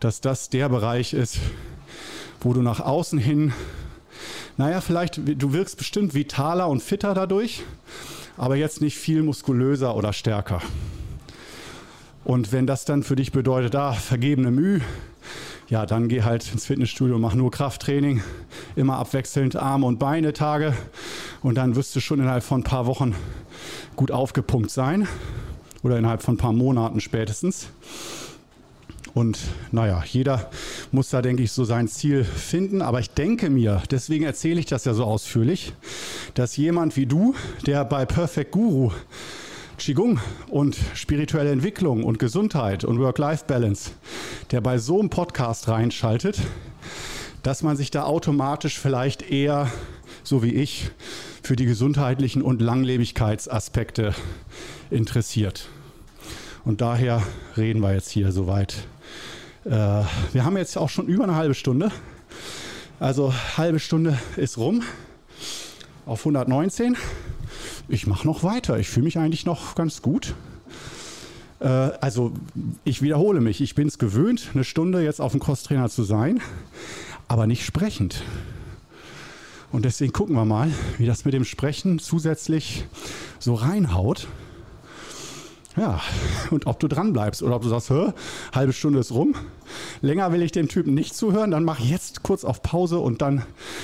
Dass 0.00 0.20
das 0.20 0.48
der 0.48 0.68
Bereich 0.68 1.12
ist, 1.12 1.38
wo 2.40 2.52
du 2.52 2.62
nach 2.62 2.80
außen 2.80 3.18
hin 3.18 3.52
naja, 4.58 4.80
vielleicht, 4.80 5.18
du 5.18 5.52
wirkst 5.52 5.76
bestimmt 5.76 6.14
vitaler 6.14 6.68
und 6.68 6.82
fitter 6.82 7.12
dadurch, 7.12 7.62
aber 8.36 8.56
jetzt 8.56 8.80
nicht 8.80 8.96
viel 8.96 9.22
muskulöser 9.22 9.96
oder 9.96 10.12
stärker. 10.12 10.60
Und 12.24 12.52
wenn 12.52 12.66
das 12.66 12.84
dann 12.84 13.02
für 13.02 13.16
dich 13.16 13.32
bedeutet, 13.32 13.74
ah, 13.76 13.92
vergebene 13.92 14.50
Mühe, 14.50 14.80
ja, 15.68 15.86
dann 15.86 16.08
geh 16.08 16.22
halt 16.22 16.52
ins 16.52 16.66
Fitnessstudio, 16.66 17.18
mach 17.18 17.34
nur 17.34 17.50
Krafttraining, 17.50 18.22
immer 18.76 18.98
abwechselnd 18.98 19.56
Arme 19.56 19.86
und 19.86 19.98
Beine 19.98 20.32
Tage 20.32 20.74
und 21.42 21.56
dann 21.56 21.74
wirst 21.74 21.94
du 21.96 22.00
schon 22.00 22.20
innerhalb 22.20 22.44
von 22.44 22.60
ein 22.60 22.64
paar 22.64 22.86
Wochen 22.86 23.14
gut 23.96 24.10
aufgepumpt 24.10 24.70
sein 24.70 25.08
oder 25.82 25.98
innerhalb 25.98 26.22
von 26.22 26.34
ein 26.34 26.38
paar 26.38 26.52
Monaten 26.52 27.00
spätestens. 27.00 27.68
Und 29.16 29.38
naja, 29.72 30.04
jeder 30.06 30.50
muss 30.92 31.08
da, 31.08 31.22
denke 31.22 31.42
ich, 31.42 31.50
so 31.50 31.64
sein 31.64 31.88
Ziel 31.88 32.22
finden. 32.22 32.82
Aber 32.82 33.00
ich 33.00 33.08
denke 33.08 33.48
mir, 33.48 33.82
deswegen 33.90 34.26
erzähle 34.26 34.60
ich 34.60 34.66
das 34.66 34.84
ja 34.84 34.92
so 34.92 35.04
ausführlich, 35.04 35.72
dass 36.34 36.58
jemand 36.58 36.98
wie 36.98 37.06
du, 37.06 37.34
der 37.64 37.86
bei 37.86 38.04
Perfect 38.04 38.52
Guru 38.52 38.92
Qigong 39.78 40.20
und 40.50 40.76
spirituelle 40.92 41.50
Entwicklung 41.50 42.04
und 42.04 42.18
Gesundheit 42.18 42.84
und 42.84 42.98
Work-Life-Balance, 42.98 43.92
der 44.50 44.60
bei 44.60 44.76
so 44.76 45.00
einem 45.00 45.08
Podcast 45.08 45.66
reinschaltet, 45.68 46.38
dass 47.42 47.62
man 47.62 47.78
sich 47.78 47.90
da 47.90 48.02
automatisch 48.02 48.78
vielleicht 48.78 49.22
eher, 49.22 49.70
so 50.24 50.42
wie 50.42 50.52
ich, 50.52 50.90
für 51.42 51.56
die 51.56 51.64
gesundheitlichen 51.64 52.42
und 52.42 52.60
Langlebigkeitsaspekte 52.60 54.14
interessiert. 54.90 55.68
Und 56.66 56.82
daher 56.82 57.22
reden 57.56 57.80
wir 57.80 57.94
jetzt 57.94 58.10
hier 58.10 58.30
soweit. 58.30 58.86
Äh, 59.66 60.04
wir 60.32 60.44
haben 60.44 60.56
jetzt 60.56 60.78
auch 60.78 60.88
schon 60.88 61.06
über 61.06 61.24
eine 61.24 61.34
halbe 61.34 61.54
Stunde. 61.54 61.90
Also 62.98 63.34
halbe 63.56 63.78
Stunde 63.78 64.18
ist 64.36 64.56
rum 64.56 64.82
auf 66.06 66.20
119 66.20 66.96
ich 67.88 68.06
mache 68.06 68.26
noch 68.26 68.42
weiter. 68.42 68.78
Ich 68.78 68.88
fühle 68.88 69.04
mich 69.04 69.18
eigentlich 69.18 69.46
noch 69.46 69.74
ganz 69.74 70.02
gut. 70.02 70.34
Äh, 71.60 71.66
also 71.66 72.32
ich 72.84 73.02
wiederhole 73.02 73.40
mich, 73.40 73.60
ich 73.60 73.74
bin 73.74 73.88
es 73.88 73.98
gewöhnt, 73.98 74.50
eine 74.54 74.64
Stunde 74.64 75.02
jetzt 75.02 75.20
auf 75.20 75.32
dem 75.32 75.40
Crosstrainer 75.40 75.88
zu 75.88 76.02
sein, 76.02 76.40
aber 77.28 77.46
nicht 77.46 77.64
sprechend. 77.64 78.22
Und 79.72 79.84
deswegen 79.84 80.12
gucken 80.12 80.34
wir 80.34 80.44
mal, 80.44 80.70
wie 80.98 81.06
das 81.06 81.24
mit 81.24 81.34
dem 81.34 81.44
Sprechen 81.44 81.98
zusätzlich 81.98 82.84
so 83.38 83.54
reinhaut. 83.54 84.28
Ja, 85.76 86.00
und 86.50 86.66
ob 86.66 86.80
du 86.80 86.88
dran 86.88 87.12
bleibst 87.12 87.42
oder 87.42 87.56
ob 87.56 87.62
du 87.62 87.68
sagst, 87.68 87.90
Hä, 87.90 88.12
halbe 88.54 88.72
Stunde 88.72 88.98
ist 88.98 89.12
rum. 89.12 89.34
Länger 90.00 90.32
will 90.32 90.40
ich 90.40 90.52
dem 90.52 90.68
Typen 90.68 90.94
nicht 90.94 91.14
zuhören, 91.14 91.50
dann 91.50 91.64
mach 91.64 91.80
jetzt 91.80 92.22
kurz 92.22 92.44
auf 92.44 92.62
Pause 92.62 92.98
und 92.98 93.20
dann 93.20 93.42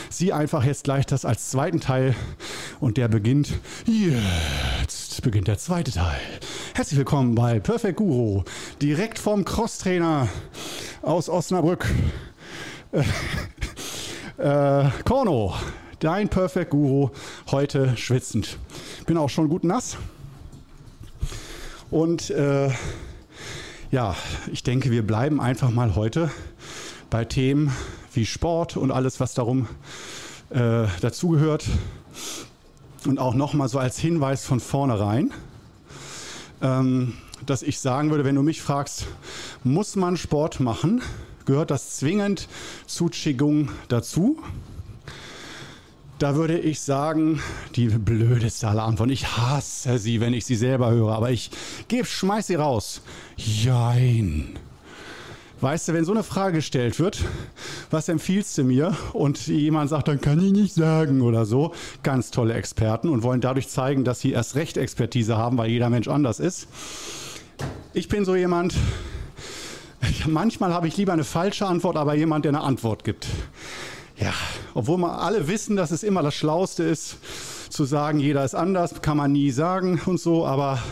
sieh 0.08 0.32
einfach 0.32 0.64
jetzt 0.64 0.84
gleich 0.84 1.04
das 1.04 1.26
als 1.26 1.50
zweiten 1.50 1.80
Teil 1.80 2.14
und 2.80 2.96
der 2.96 3.08
beginnt 3.08 3.52
jetzt 3.86 5.20
beginnt 5.20 5.48
der 5.48 5.58
zweite 5.58 5.92
Teil. 5.92 6.18
Herzlich 6.74 6.96
willkommen 6.96 7.34
bei 7.34 7.60
Perfect 7.60 7.98
Guru, 7.98 8.42
direkt 8.80 9.18
vom 9.18 9.44
Crosstrainer 9.44 10.28
aus 11.02 11.28
Osnabrück. 11.28 11.86
Äh, 12.92 13.02
äh, 14.38 14.90
Korno, 15.04 15.54
dein 15.98 16.30
Perfect 16.30 16.70
Guru, 16.70 17.10
heute 17.50 17.96
schwitzend. 17.98 18.56
Bin 19.04 19.18
auch 19.18 19.28
schon 19.28 19.50
gut 19.50 19.62
nass. 19.62 19.98
Und 21.92 22.30
äh, 22.30 22.70
ja, 23.90 24.16
ich 24.50 24.62
denke, 24.62 24.90
wir 24.90 25.06
bleiben 25.06 25.42
einfach 25.42 25.70
mal 25.70 25.94
heute 25.94 26.30
bei 27.10 27.26
Themen 27.26 27.70
wie 28.14 28.24
Sport 28.24 28.78
und 28.78 28.90
alles, 28.90 29.20
was 29.20 29.34
darum 29.34 29.68
äh, 30.48 30.86
dazugehört. 31.02 31.66
Und 33.04 33.18
auch 33.18 33.34
nochmal 33.34 33.68
so 33.68 33.78
als 33.78 33.98
Hinweis 33.98 34.46
von 34.46 34.58
vornherein, 34.58 35.32
ähm, 36.62 37.12
dass 37.44 37.62
ich 37.62 37.78
sagen 37.78 38.08
würde, 38.08 38.24
wenn 38.24 38.36
du 38.36 38.42
mich 38.42 38.62
fragst, 38.62 39.06
muss 39.62 39.94
man 39.94 40.16
Sport 40.16 40.60
machen? 40.60 41.02
Gehört 41.44 41.70
das 41.70 41.98
zwingend 41.98 42.48
zu 42.86 43.08
Qigong 43.08 43.68
dazu? 43.88 44.42
Da 46.22 46.36
würde 46.36 46.56
ich 46.56 46.78
sagen, 46.78 47.42
die 47.74 47.88
blödeste 47.88 48.68
aller 48.68 48.84
Antworten. 48.84 49.10
Ich 49.10 49.36
hasse 49.36 49.98
sie, 49.98 50.20
wenn 50.20 50.34
ich 50.34 50.46
sie 50.46 50.54
selber 50.54 50.92
höre, 50.92 51.10
aber 51.10 51.32
ich 51.32 51.50
gebe, 51.88 52.04
schmeiß 52.06 52.46
sie 52.46 52.54
raus. 52.54 53.02
Jein. 53.36 54.56
Weißt 55.60 55.88
du, 55.88 55.94
wenn 55.94 56.04
so 56.04 56.12
eine 56.12 56.22
Frage 56.22 56.58
gestellt 56.58 57.00
wird, 57.00 57.24
was 57.90 58.08
empfiehlst 58.08 58.56
du 58.56 58.62
mir? 58.62 58.96
Und 59.14 59.48
jemand 59.48 59.90
sagt, 59.90 60.06
dann 60.06 60.20
kann 60.20 60.38
ich 60.38 60.52
nicht 60.52 60.74
sagen 60.74 61.22
oder 61.22 61.44
so. 61.44 61.74
Ganz 62.04 62.30
tolle 62.30 62.54
Experten 62.54 63.08
und 63.08 63.24
wollen 63.24 63.40
dadurch 63.40 63.68
zeigen, 63.68 64.04
dass 64.04 64.20
sie 64.20 64.30
erst 64.30 64.54
recht 64.54 64.76
Expertise 64.76 65.36
haben, 65.36 65.58
weil 65.58 65.70
jeder 65.70 65.90
Mensch 65.90 66.06
anders 66.06 66.38
ist. 66.38 66.68
Ich 67.94 68.06
bin 68.06 68.24
so 68.24 68.36
jemand, 68.36 68.76
manchmal 70.28 70.72
habe 70.72 70.86
ich 70.86 70.96
lieber 70.96 71.14
eine 71.14 71.24
falsche 71.24 71.66
Antwort, 71.66 71.96
aber 71.96 72.14
jemand, 72.14 72.44
der 72.44 72.50
eine 72.50 72.60
Antwort 72.60 73.02
gibt. 73.02 73.26
Ja, 74.18 74.32
obwohl 74.74 74.98
wir 74.98 75.18
alle 75.18 75.48
wissen, 75.48 75.76
dass 75.76 75.90
es 75.90 76.02
immer 76.02 76.22
das 76.22 76.34
Schlauste 76.34 76.82
ist, 76.84 77.16
zu 77.70 77.84
sagen, 77.84 78.20
jeder 78.20 78.44
ist 78.44 78.54
anders, 78.54 79.00
kann 79.02 79.16
man 79.16 79.32
nie 79.32 79.50
sagen 79.50 80.00
und 80.06 80.20
so, 80.20 80.46
aber 80.46 80.82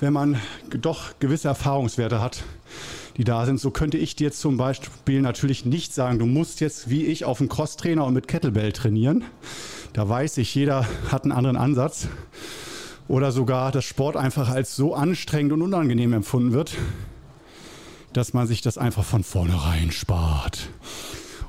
wenn 0.00 0.12
man 0.12 0.40
doch 0.80 1.18
gewisse 1.18 1.48
Erfahrungswerte 1.48 2.20
hat, 2.20 2.42
die 3.16 3.24
da 3.24 3.44
sind, 3.44 3.60
so 3.60 3.70
könnte 3.70 3.98
ich 3.98 4.16
dir 4.16 4.32
zum 4.32 4.56
Beispiel 4.56 5.20
natürlich 5.20 5.66
nicht 5.66 5.92
sagen, 5.92 6.18
du 6.18 6.26
musst 6.26 6.60
jetzt 6.60 6.88
wie 6.88 7.04
ich 7.04 7.24
auf 7.26 7.38
dem 7.38 7.48
Crosstrainer 7.48 8.06
und 8.06 8.14
mit 8.14 8.28
Kettlebell 8.28 8.72
trainieren. 8.72 9.24
Da 9.92 10.08
weiß 10.08 10.38
ich, 10.38 10.54
jeder 10.54 10.86
hat 11.10 11.24
einen 11.24 11.32
anderen 11.32 11.56
Ansatz. 11.56 12.08
Oder 13.08 13.32
sogar, 13.32 13.72
dass 13.72 13.84
Sport 13.84 14.16
einfach 14.16 14.48
als 14.48 14.76
so 14.76 14.94
anstrengend 14.94 15.52
und 15.52 15.62
unangenehm 15.62 16.12
empfunden 16.12 16.52
wird, 16.52 16.76
dass 18.12 18.32
man 18.32 18.46
sich 18.46 18.62
das 18.62 18.78
einfach 18.78 19.04
von 19.04 19.24
vornherein 19.24 19.90
spart. 19.90 20.68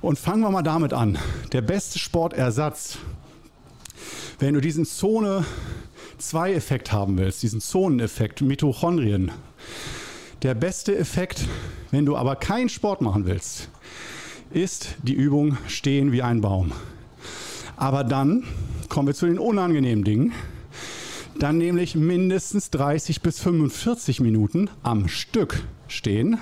Und 0.01 0.17
fangen 0.17 0.41
wir 0.41 0.49
mal 0.49 0.63
damit 0.63 0.93
an. 0.93 1.19
Der 1.51 1.61
beste 1.61 1.99
Sportersatz, 1.99 2.97
wenn 4.39 4.55
du 4.55 4.59
diesen 4.59 4.83
Zone 4.83 5.45
2 6.17 6.53
Effekt 6.53 6.91
haben 6.91 7.19
willst, 7.19 7.43
diesen 7.43 7.61
Zoneneffekt, 7.61 8.41
Mitochondrien. 8.41 9.31
Der 10.41 10.55
beste 10.55 10.97
Effekt, 10.97 11.45
wenn 11.91 12.07
du 12.07 12.17
aber 12.17 12.35
keinen 12.35 12.69
Sport 12.69 13.01
machen 13.01 13.27
willst, 13.27 13.69
ist 14.49 14.95
die 15.03 15.13
Übung 15.13 15.59
stehen 15.67 16.11
wie 16.11 16.23
ein 16.23 16.41
Baum. 16.41 16.71
Aber 17.77 18.03
dann 18.03 18.43
kommen 18.89 19.07
wir 19.07 19.13
zu 19.13 19.27
den 19.27 19.37
unangenehmen 19.37 20.03
Dingen. 20.03 20.33
Dann 21.37 21.59
nämlich 21.59 21.93
mindestens 21.93 22.71
30 22.71 23.21
bis 23.21 23.39
45 23.39 24.19
Minuten 24.19 24.67
am 24.81 25.07
Stück 25.07 25.61
stehen 25.87 26.39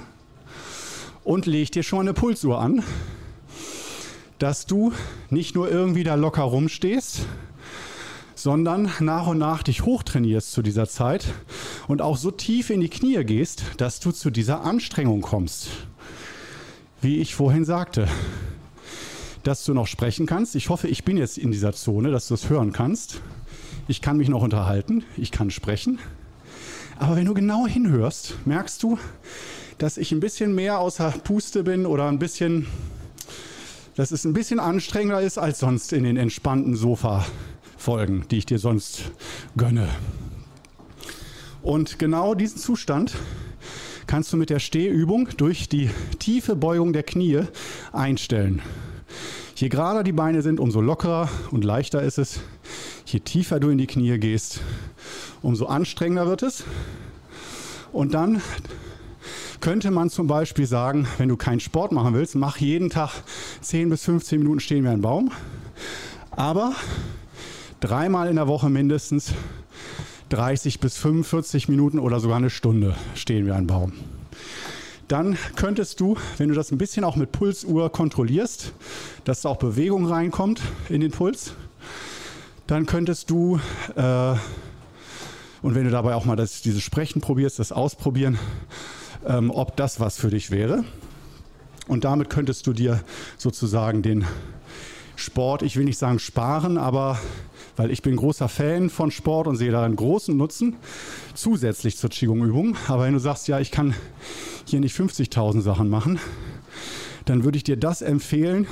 und 1.26 1.46
leg 1.46 1.74
dir 1.74 1.84
schon 1.84 1.98
mal 1.98 2.04
eine 2.04 2.14
Pulsuhr 2.14 2.62
an 2.62 2.84
dass 4.40 4.66
du 4.66 4.94
nicht 5.30 5.56
nur 5.56 5.70
irgendwie 5.70 6.04
da 6.04 6.16
locker 6.16 6.44
rumstehst, 6.44 7.26
sondern 8.36 8.90
nach 9.02 9.28
und 9.28 9.38
nach 9.38 9.64
dich 9.64 9.84
hochtrainierst 9.84 10.54
zu 10.54 10.62
dieser 10.62 10.88
Zeit 10.88 11.26
und 11.90 12.02
auch 12.02 12.16
so 12.16 12.32
tief 12.32 12.70
in 12.70 12.80
die 12.80 12.90
Knie 12.90 13.24
gehst, 13.26 13.64
dass 13.78 14.00
du 14.00 14.12
zu 14.12 14.30
dieser 14.30 14.64
Anstrengung 14.64 15.22
kommst. 15.22 15.68
Wie 17.02 17.18
ich 17.18 17.36
vorhin 17.36 17.66
sagte, 17.66 18.08
dass 19.44 19.66
du 19.66 19.74
noch 19.74 19.88
sprechen 19.88 20.26
kannst. 20.26 20.56
Ich 20.56 20.70
hoffe, 20.70 20.88
ich 20.88 21.04
bin 21.04 21.18
jetzt 21.18 21.38
in 21.38 21.52
dieser 21.52 21.74
Zone, 21.74 22.12
dass 22.12 22.28
du 22.28 22.34
es 22.34 22.50
hören 22.50 22.72
kannst. 22.72 23.22
Ich 23.88 24.02
kann 24.02 24.18
mich 24.18 24.30
noch 24.30 24.42
unterhalten, 24.42 25.04
ich 25.18 25.32
kann 25.32 25.52
sprechen. 25.52 26.00
Aber 26.98 27.16
wenn 27.16 27.26
du 27.26 27.34
genau 27.34 27.66
hinhörst, 27.66 28.36
merkst 28.46 28.84
du, 28.84 28.98
dass 29.78 29.98
ich 29.98 30.12
ein 30.12 30.20
bisschen 30.20 30.56
mehr 30.56 30.80
außer 30.80 31.12
Puste 31.24 31.64
bin 31.64 31.86
oder 31.86 32.08
ein 32.08 32.20
bisschen 32.20 32.68
dass 34.00 34.12
es 34.12 34.24
ein 34.24 34.32
bisschen 34.32 34.62
anstrengender 34.62 35.20
ist 35.20 35.38
als 35.38 35.60
sonst 35.60 35.92
in 35.92 36.06
den 36.06 36.16
entspannten 36.16 36.74
Sofa-Folgen, 36.74 38.24
die 38.32 38.38
ich 38.38 38.46
dir 38.46 38.58
sonst 38.58 39.12
gönne. 39.58 39.90
Und 41.62 42.00
genau 42.00 42.34
diesen 42.34 42.60
Zustand 42.60 43.14
kannst 44.08 44.32
du 44.32 44.38
mit 44.38 44.52
der 44.52 44.60
Stehübung 44.60 45.28
durch 45.36 45.68
die 45.68 45.90
tiefe 46.18 46.56
Beugung 46.56 46.94
der 46.94 47.04
Knie 47.04 47.42
einstellen. 47.92 48.62
Je 49.58 49.68
gerader 49.68 50.06
die 50.06 50.14
Beine 50.14 50.44
sind, 50.44 50.62
umso 50.62 50.80
lockerer 50.80 51.28
und 51.52 51.66
leichter 51.66 52.02
ist 52.02 52.20
es. 52.20 52.40
Je 53.06 53.20
tiefer 53.20 53.60
du 53.60 53.68
in 53.68 53.78
die 53.78 53.88
Knie 53.88 54.18
gehst, 54.18 54.62
umso 55.42 55.66
anstrengender 55.66 56.26
wird 56.26 56.44
es. 56.44 56.64
Und 57.92 58.14
dann 58.14 58.42
könnte 59.60 59.92
man 59.92 60.10
zum 60.10 60.28
Beispiel 60.28 60.66
sagen, 60.66 61.08
wenn 61.18 61.30
du 61.30 61.38
keinen 61.38 61.60
Sport 61.60 61.92
machen 61.92 62.14
willst, 62.14 62.36
mach 62.36 62.58
jeden 62.58 62.90
Tag 62.90 63.12
10 63.62 63.90
bis 63.90 64.04
15 64.06 64.40
Minuten 64.40 64.60
stehen 64.60 64.84
wie 64.84 64.90
ein 64.90 65.02
Baum. 65.02 65.32
Aber 66.32 66.74
dreimal 67.80 68.30
in 68.30 68.36
der 68.36 68.48
Woche 68.48 68.70
mindestens 68.70 69.34
30 70.30 70.80
bis 70.80 70.98
45 70.98 71.70
Minuten 71.70 72.00
oder 72.00 72.20
sogar 72.20 72.38
eine 72.38 72.50
Stunde 72.50 72.96
stehen 73.16 73.46
wie 73.46 73.52
ein 73.52 73.68
Baum. 73.68 73.94
dann 75.08 75.38
könntest 75.56 76.00
du, 76.00 76.18
wenn 76.38 76.50
du 76.50 76.56
das 76.56 76.72
ein 76.72 76.78
bisschen 76.78 77.04
auch 77.04 77.16
mit 77.16 77.32
Pulsuhr 77.32 77.92
kontrollierst, 77.92 78.74
dass 79.24 79.42
da 79.42 79.50
auch 79.50 79.58
Bewegung 79.58 80.06
reinkommt 80.06 80.62
in 80.88 81.02
den 81.02 81.10
Puls, 81.10 81.54
dann 82.68 82.86
könntest 82.86 83.32
du, 83.32 83.60
äh, 83.96 84.36
und 85.64 85.74
wenn 85.74 85.86
du 85.86 85.90
dabei 85.90 86.14
auch 86.14 86.26
mal 86.26 86.36
das, 86.36 86.62
dieses 86.62 86.84
Sprechen 86.84 87.22
probierst, 87.22 87.58
das 87.58 87.72
Ausprobieren, 87.72 88.38
ähm, 89.26 89.52
ob 89.52 89.76
das 89.76 90.00
was 90.00 90.18
für 90.20 90.30
dich 90.30 90.52
wäre. 90.52 90.84
Und 91.88 92.04
damit 92.04 92.30
könntest 92.30 92.68
du 92.68 92.74
dir 92.74 93.04
sozusagen 93.38 94.02
den 94.02 94.26
Sport, 95.16 95.64
ich 95.64 95.76
will 95.76 95.86
nicht 95.86 95.98
sagen 95.98 96.20
sparen, 96.20 96.78
aber 96.78 97.20
weil 97.76 97.92
ich 97.92 98.02
bin 98.02 98.16
großer 98.16 98.48
Fan 98.48 98.90
von 98.90 99.10
Sport 99.10 99.48
und 99.48 99.56
sehe 99.56 99.72
darin 99.72 99.96
großen 99.96 100.36
Nutzen, 100.36 100.76
zusätzlich 101.34 101.98
zur 101.98 102.10
Qigong-Übung. 102.10 102.76
Aber 102.88 103.04
wenn 103.04 103.14
du 103.14 103.20
sagst, 103.20 103.48
ja, 103.48 103.60
ich 103.60 103.72
kann 103.72 103.96
hier 104.66 104.80
nicht 104.80 104.96
50.000 104.96 105.62
Sachen 105.62 105.90
machen, 105.90 106.20
dann 107.26 107.44
würde 107.44 107.58
ich 107.58 107.64
dir 107.64 107.78
das 107.78 108.02
empfehlen. 108.02 108.68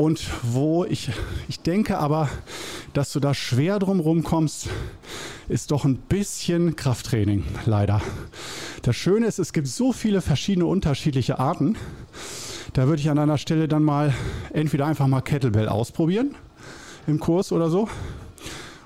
Und 0.00 0.30
wo 0.42 0.86
ich, 0.86 1.10
ich 1.50 1.60
denke 1.60 1.98
aber, 1.98 2.30
dass 2.94 3.12
du 3.12 3.20
da 3.20 3.34
schwer 3.34 3.78
drum 3.78 4.00
rumkommst, 4.00 4.70
ist 5.50 5.72
doch 5.72 5.84
ein 5.84 5.96
bisschen 5.96 6.74
Krafttraining, 6.74 7.44
leider. 7.66 8.00
Das 8.80 8.96
Schöne 8.96 9.26
ist, 9.26 9.38
es 9.38 9.52
gibt 9.52 9.66
so 9.66 9.92
viele 9.92 10.22
verschiedene 10.22 10.64
unterschiedliche 10.64 11.38
Arten. 11.38 11.76
Da 12.72 12.86
würde 12.86 13.02
ich 13.02 13.10
an 13.10 13.18
einer 13.18 13.36
Stelle 13.36 13.68
dann 13.68 13.82
mal 13.82 14.14
entweder 14.54 14.86
einfach 14.86 15.06
mal 15.06 15.20
Kettlebell 15.20 15.68
ausprobieren 15.68 16.34
im 17.06 17.20
Kurs 17.20 17.52
oder 17.52 17.68
so. 17.68 17.86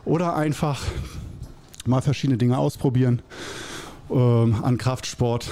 Oder 0.04 0.34
einfach 0.34 0.82
mal 1.86 2.02
verschiedene 2.02 2.38
Dinge 2.38 2.58
ausprobieren 2.58 3.22
ähm, 4.14 4.62
an 4.62 4.78
Kraftsport 4.78 5.50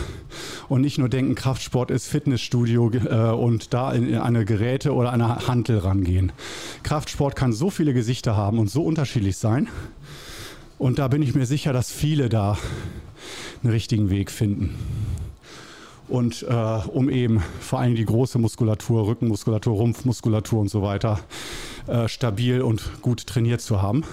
und 0.68 0.82
nicht 0.82 0.98
nur 0.98 1.08
denken, 1.08 1.34
Kraftsport 1.34 1.90
ist 1.90 2.06
Fitnessstudio 2.06 2.90
äh, 2.90 3.32
und 3.32 3.74
da 3.74 3.92
in, 3.92 4.08
in 4.08 4.18
eine 4.18 4.44
Geräte 4.44 4.94
oder 4.94 5.12
eine 5.12 5.48
Hantel 5.48 5.78
rangehen. 5.78 6.32
Kraftsport 6.82 7.34
kann 7.34 7.52
so 7.52 7.70
viele 7.70 7.92
Gesichter 7.92 8.36
haben 8.36 8.58
und 8.58 8.70
so 8.70 8.84
unterschiedlich 8.84 9.36
sein. 9.36 9.68
Und 10.78 10.98
da 10.98 11.08
bin 11.08 11.22
ich 11.22 11.34
mir 11.34 11.46
sicher, 11.46 11.72
dass 11.72 11.90
viele 11.90 12.28
da 12.28 12.56
einen 13.62 13.72
richtigen 13.72 14.10
Weg 14.10 14.30
finden. 14.30 14.74
Und 16.08 16.42
äh, 16.42 16.54
um 16.54 17.08
eben 17.08 17.42
vor 17.60 17.80
allem 17.80 17.94
die 17.94 18.04
große 18.04 18.38
Muskulatur, 18.38 19.06
Rückenmuskulatur, 19.06 19.74
Rumpfmuskulatur 19.74 20.60
und 20.60 20.68
so 20.68 20.82
weiter 20.82 21.20
äh, 21.86 22.08
stabil 22.08 22.60
und 22.60 23.02
gut 23.02 23.26
trainiert 23.26 23.60
zu 23.60 23.80
haben 23.80 24.04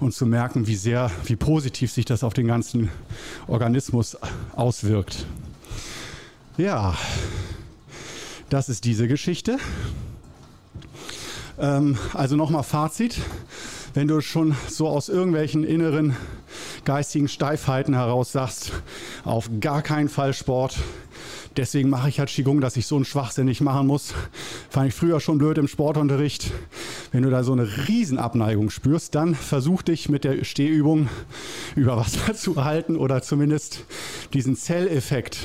und 0.00 0.14
zu 0.14 0.26
merken, 0.26 0.66
wie 0.66 0.76
sehr, 0.76 1.10
wie 1.24 1.36
positiv 1.36 1.90
sich 1.92 2.04
das 2.04 2.22
auf 2.22 2.34
den 2.34 2.46
ganzen 2.46 2.90
Organismus 3.46 4.16
auswirkt. 4.54 5.26
Ja, 6.56 6.96
das 8.48 8.68
ist 8.68 8.84
diese 8.84 9.08
Geschichte. 9.08 9.58
Ähm, 11.58 11.98
also 12.14 12.36
nochmal 12.36 12.62
Fazit. 12.62 13.20
Wenn 13.94 14.08
du 14.08 14.20
schon 14.20 14.54
so 14.68 14.88
aus 14.88 15.08
irgendwelchen 15.08 15.64
inneren 15.64 16.16
geistigen 16.84 17.28
Steifheiten 17.28 17.94
heraus 17.94 18.32
sagst, 18.32 18.72
auf 19.24 19.50
gar 19.60 19.82
keinen 19.82 20.08
Fall 20.08 20.34
Sport, 20.34 20.76
Deswegen 21.56 21.88
mache 21.88 22.10
ich 22.10 22.18
halt 22.18 22.28
Qigong, 22.28 22.60
dass 22.60 22.76
ich 22.76 22.86
so 22.86 22.96
einen 22.96 23.06
Schwachsinn 23.06 23.46
nicht 23.46 23.62
machen 23.62 23.86
muss. 23.86 24.12
Fand 24.70 24.88
ich 24.88 24.94
früher 24.94 25.20
schon 25.20 25.38
blöd 25.38 25.56
im 25.56 25.68
Sportunterricht. 25.68 26.52
Wenn 27.12 27.22
du 27.22 27.30
da 27.30 27.42
so 27.42 27.52
eine 27.52 27.88
Riesenabneigung 27.88 28.68
spürst, 28.68 29.14
dann 29.14 29.34
versuch 29.34 29.82
dich 29.82 30.10
mit 30.10 30.24
der 30.24 30.44
Stehübung 30.44 31.08
über 31.74 31.96
Wasser 31.96 32.34
zu 32.34 32.62
halten 32.62 32.96
oder 32.96 33.22
zumindest 33.22 33.84
diesen 34.34 34.54
Zelleffekt 34.54 35.38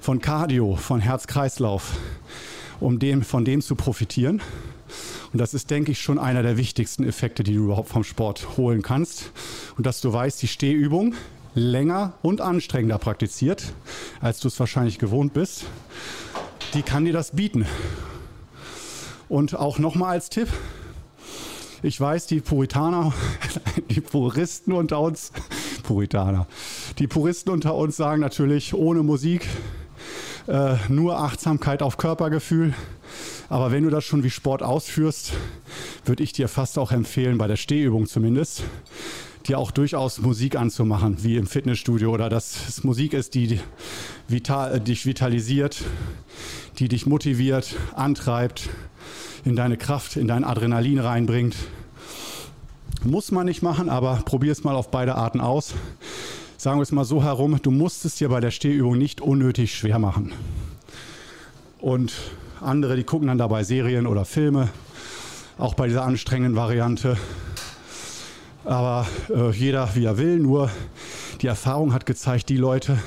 von 0.00 0.20
Cardio, 0.20 0.76
von 0.76 1.00
Herz-Kreislauf, 1.00 1.92
um 2.80 2.98
dem, 2.98 3.22
von 3.22 3.44
dem 3.44 3.60
zu 3.60 3.74
profitieren. 3.74 4.40
Und 5.32 5.40
das 5.40 5.52
ist, 5.52 5.70
denke 5.70 5.92
ich, 5.92 6.00
schon 6.00 6.18
einer 6.18 6.42
der 6.42 6.56
wichtigsten 6.56 7.04
Effekte, 7.04 7.44
die 7.44 7.52
du 7.52 7.64
überhaupt 7.64 7.90
vom 7.90 8.04
Sport 8.04 8.56
holen 8.56 8.80
kannst. 8.80 9.32
Und 9.76 9.84
dass 9.84 10.00
du 10.00 10.10
weißt, 10.10 10.40
die 10.40 10.48
Stehübung 10.48 11.14
länger 11.56 12.12
und 12.20 12.42
anstrengender 12.42 12.98
praktiziert, 12.98 13.72
als 14.20 14.40
du 14.40 14.48
es 14.48 14.60
wahrscheinlich 14.60 14.98
gewohnt 14.98 15.32
bist, 15.32 15.64
die 16.74 16.82
kann 16.82 17.06
dir 17.06 17.14
das 17.14 17.34
bieten. 17.34 17.66
Und 19.28 19.56
auch 19.56 19.78
nochmal 19.78 20.10
als 20.10 20.28
Tipp, 20.28 20.48
ich 21.82 21.98
weiß, 21.98 22.26
die 22.26 22.40
Puritaner, 22.40 23.14
die 23.90 24.02
Puristen 24.02 24.72
unter 24.72 25.00
uns, 25.00 25.32
Puritaner, 25.82 26.46
die 26.98 27.06
Puristen 27.06 27.50
unter 27.50 27.74
uns 27.74 27.96
sagen 27.96 28.20
natürlich 28.20 28.74
ohne 28.74 29.02
Musik, 29.02 29.48
äh, 30.48 30.76
nur 30.88 31.18
Achtsamkeit 31.18 31.82
auf 31.82 31.96
Körpergefühl. 31.96 32.74
Aber 33.48 33.72
wenn 33.72 33.84
du 33.84 33.90
das 33.90 34.04
schon 34.04 34.22
wie 34.24 34.30
Sport 34.30 34.62
ausführst, 34.62 35.32
würde 36.04 36.22
ich 36.22 36.32
dir 36.32 36.48
fast 36.48 36.78
auch 36.78 36.92
empfehlen, 36.92 37.38
bei 37.38 37.46
der 37.46 37.56
Stehübung 37.56 38.06
zumindest, 38.06 38.62
dir 39.46 39.58
auch 39.58 39.70
durchaus 39.70 40.20
Musik 40.20 40.56
anzumachen, 40.56 41.22
wie 41.22 41.36
im 41.36 41.46
Fitnessstudio 41.46 42.12
oder 42.12 42.28
dass 42.28 42.68
es 42.68 42.84
Musik 42.84 43.12
ist, 43.12 43.34
die 43.34 43.60
vital, 44.28 44.80
dich 44.80 45.06
vitalisiert, 45.06 45.82
die 46.78 46.88
dich 46.88 47.06
motiviert, 47.06 47.76
antreibt, 47.94 48.68
in 49.44 49.56
deine 49.56 49.76
Kraft, 49.76 50.16
in 50.16 50.26
dein 50.26 50.44
Adrenalin 50.44 50.98
reinbringt. 50.98 51.56
Muss 53.04 53.30
man 53.30 53.46
nicht 53.46 53.62
machen, 53.62 53.88
aber 53.88 54.16
probier 54.24 54.52
es 54.52 54.64
mal 54.64 54.74
auf 54.74 54.90
beide 54.90 55.14
Arten 55.14 55.40
aus. 55.40 55.74
Sagen 56.56 56.78
wir 56.78 56.82
es 56.82 56.92
mal 56.92 57.04
so 57.04 57.22
herum, 57.22 57.58
du 57.62 57.70
musst 57.70 58.04
es 58.04 58.16
dir 58.16 58.28
bei 58.28 58.40
der 58.40 58.50
Stehübung 58.50 58.98
nicht 58.98 59.20
unnötig 59.20 59.74
schwer 59.74 59.98
machen. 59.98 60.32
Und 61.78 62.12
andere, 62.60 62.96
die 62.96 63.04
gucken 63.04 63.28
dann 63.28 63.38
dabei 63.38 63.62
Serien 63.62 64.06
oder 64.06 64.24
Filme, 64.24 64.70
auch 65.58 65.74
bei 65.74 65.86
dieser 65.86 66.04
anstrengenden 66.04 66.56
Variante. 66.56 67.16
Aber 68.66 69.06
äh, 69.32 69.50
jeder 69.52 69.88
wie 69.94 70.04
er 70.04 70.18
will, 70.18 70.40
nur 70.40 70.70
die 71.40 71.46
Erfahrung 71.46 71.92
hat 71.92 72.04
gezeigt, 72.04 72.48
die 72.48 72.56
Leute, 72.56 72.98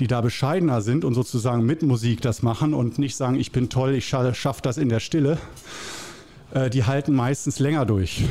die 0.00 0.08
da 0.08 0.20
bescheidener 0.20 0.82
sind 0.82 1.04
und 1.04 1.14
sozusagen 1.14 1.64
mit 1.64 1.82
Musik 1.82 2.20
das 2.22 2.42
machen 2.42 2.74
und 2.74 2.98
nicht 2.98 3.14
sagen, 3.14 3.38
ich 3.38 3.52
bin 3.52 3.68
toll, 3.68 3.94
ich 3.94 4.08
schaffe 4.08 4.62
das 4.62 4.78
in 4.78 4.88
der 4.88 4.98
Stille, 4.98 5.38
äh, 6.52 6.70
die 6.70 6.84
halten 6.84 7.14
meistens 7.14 7.60
länger 7.60 7.86
durch. 7.86 8.24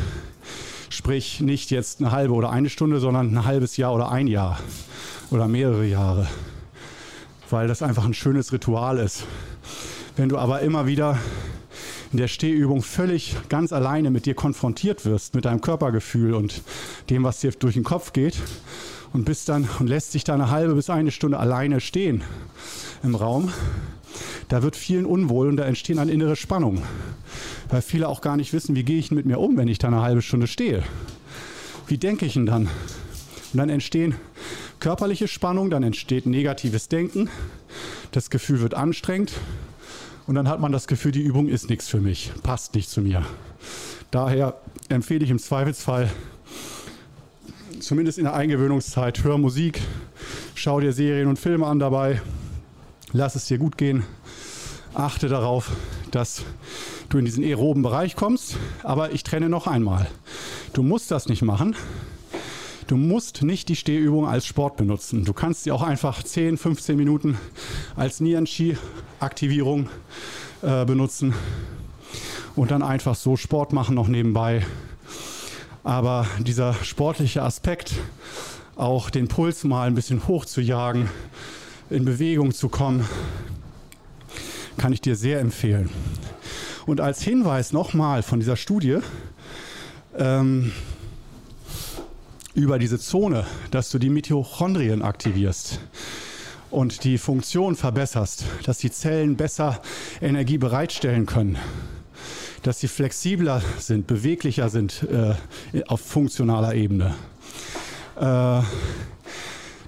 Sprich 0.89 1.39
nicht 1.39 1.72
jetzt 1.72 2.01
eine 2.01 2.12
halbe 2.12 2.34
oder 2.34 2.49
eine 2.49 2.70
Stunde, 2.70 2.99
sondern 2.99 3.34
ein 3.34 3.45
halbes 3.45 3.78
Jahr 3.78 3.93
oder 3.93 4.12
ein 4.12 4.28
Jahr 4.28 4.60
oder 5.32 5.47
mehrere 5.47 5.86
Jahre. 5.86 6.28
Weil 7.49 7.70
das 7.70 7.82
einfach 7.82 8.03
ein 8.03 8.14
schönes 8.14 8.51
Ritual 8.51 8.97
ist. 8.97 9.24
Wenn 10.18 10.28
du 10.28 10.38
aber 10.38 10.60
immer 10.60 10.88
wieder 10.88 11.18
in 12.12 12.18
der 12.18 12.28
Stehübung 12.28 12.82
völlig 12.82 13.36
ganz 13.49 13.72
alleine 13.72 14.10
mit 14.10 14.26
dir 14.26 14.34
konfrontiert 14.34 15.05
wirst, 15.05 15.36
mit 15.36 15.45
deinem 15.45 15.62
Körpergefühl 15.62 16.34
und 16.34 16.62
dem, 17.10 17.24
was 17.24 17.39
dir 17.39 17.51
durch 17.51 17.76
den 17.76 17.84
Kopf 17.84 18.14
geht 18.14 18.38
und 19.14 19.26
bist 19.26 19.49
dann 19.49 19.68
und 19.80 19.88
lässt 19.88 20.12
sich 20.12 20.24
da 20.24 20.34
eine 20.34 20.49
halbe 20.49 20.76
bis 20.76 20.89
eine 20.89 21.12
Stunde 21.12 21.39
alleine 21.39 21.82
stehen 21.82 22.24
im 23.03 23.16
Raum, 23.16 23.51
da 24.47 24.64
wird 24.64 24.76
vielen 24.76 25.05
unwohl 25.05 25.47
und 25.47 25.57
da 25.57 25.66
entstehen 25.66 25.97
dann 25.97 26.10
innere 26.10 26.36
Spannungen, 26.36 26.82
weil 27.70 27.82
viele 27.82 28.07
auch 28.07 28.22
gar 28.22 28.38
nicht 28.38 28.53
wissen, 28.53 28.76
wie 28.76 28.84
gehe 28.84 28.97
ich 28.97 29.12
mit 29.12 29.26
mir 29.26 29.39
um, 29.39 29.57
wenn 29.57 29.68
ich 29.68 29.78
da 29.78 29.88
eine 29.88 30.01
halbe 30.01 30.22
Stunde 30.22 30.47
stehe. 30.47 30.84
Wie 31.88 31.97
denke 31.97 32.26
ich 32.26 32.34
denn 32.34 32.47
dann? 32.47 32.64
Und 33.53 33.57
dann 33.57 33.70
entstehen 33.70 34.16
körperliche 34.80 35.28
Spannungen, 35.28 35.70
dann 35.70 35.84
entsteht 35.84 36.26
negatives 36.26 36.88
Denken, 36.88 37.30
das 38.12 38.30
Gefühl 38.30 38.62
wird 38.62 38.74
anstrengend 38.74 39.34
und 40.30 40.36
dann 40.36 40.47
hat 40.47 40.59
man 40.59 40.71
das 40.71 40.86
Gefühl, 40.86 41.11
die 41.11 41.23
Übung 41.23 41.47
ist 41.47 41.71
nichts 41.71 41.88
für 41.88 41.99
mich, 41.99 42.32
passt 42.43 42.75
nicht 42.75 42.88
zu 42.88 43.01
mir. 43.01 43.25
Daher 44.11 44.61
empfehle 44.88 45.23
ich 45.23 45.32
im 45.32 45.39
Zweifelsfall, 45.39 46.07
zumindest 47.80 48.19
in 48.19 48.25
der 48.25 48.36
Eingewöhnungszeit, 48.36 49.23
hör 49.23 49.39
Musik, 49.39 49.82
schau 50.53 50.80
dir 50.82 50.93
Serien 50.93 51.30
und 51.30 51.39
Filme 51.39 51.65
an 51.65 51.80
dabei, 51.80 52.21
lass 53.11 53.34
es 53.34 53.47
dir 53.47 53.57
gut 53.57 53.75
gehen, 53.75 54.03
achte 54.93 55.30
darauf, 55.30 55.71
dass 56.11 56.43
du 57.09 57.17
in 57.17 57.25
diesen 57.25 57.43
aeroben 57.43 57.82
Bereich 57.82 58.15
kommst. 58.15 58.55
Aber 58.84 59.11
ich 59.13 59.23
trenne 59.23 59.49
noch 59.49 59.65
einmal. 59.65 60.05
Du 60.73 60.84
musst 60.84 61.09
das 61.09 61.27
nicht 61.27 61.41
machen. 61.41 61.75
Du 62.89 62.97
musst 62.97 63.43
nicht 63.43 63.69
die 63.69 63.75
Stehübung 63.75 64.27
als 64.27 64.47
Sport 64.47 64.75
benutzen. 64.75 65.23
Du 65.23 65.31
kannst 65.31 65.63
sie 65.63 65.71
auch 65.71 65.83
einfach 65.83 66.23
10, 66.23 66.57
15 66.57 66.97
Minuten 66.97 67.37
als 67.95 68.19
Nieren-Ski-Aktivierung 68.19 69.87
äh, 70.63 70.85
benutzen 70.85 71.35
und 72.55 72.71
dann 72.71 72.81
einfach 72.81 73.13
so 73.13 73.37
Sport 73.37 73.73
machen 73.73 73.93
noch 73.93 74.07
nebenbei. 74.07 74.65
Aber 75.83 76.25
dieser 76.39 76.73
sportliche 76.73 77.43
Aspekt, 77.43 77.93
auch 78.75 79.11
den 79.11 79.27
Puls 79.27 79.63
mal 79.65 79.85
ein 79.85 79.93
bisschen 79.93 80.27
hoch 80.27 80.45
zu 80.45 80.59
jagen, 80.59 81.11
in 81.91 82.05
Bewegung 82.05 82.55
zu 82.55 82.69
kommen, 82.69 83.07
kann 84.79 84.93
ich 84.93 85.01
dir 85.01 85.15
sehr 85.15 85.41
empfehlen. 85.41 85.91
Und 86.87 87.01
als 87.01 87.21
Hinweis 87.21 87.71
nochmal 87.71 88.23
von 88.23 88.39
dieser 88.39 88.55
Studie, 88.55 88.97
ähm, 90.17 90.71
über 92.54 92.80
diese 92.80 93.00
Zone, 93.00 93.45
dass 93.72 93.89
du 93.89 94.00
die 94.00 94.10
Mitochondrien 94.10 95.02
aktivierst. 95.02 95.80
und 96.72 97.04
die 97.04 97.18
Funktion 97.18 97.76
verbesserst, 97.76 98.45
dass 98.64 98.78
die 98.78 98.91
Zellen 98.91 99.36
besser 99.36 99.82
Energie 100.22 100.58
bereitstellen 100.58 101.26
können, 101.26 101.58
dass 102.64 102.80
sie 102.80 102.88
flexibler 102.88 103.62
sind, 103.80 104.08
beweglicher 104.08 104.70
sind 104.70 105.04
äh, 105.04 105.36
auf 105.88 106.02
funktionaler 106.02 106.76
Ebene, 106.76 107.16
äh, 108.18 108.62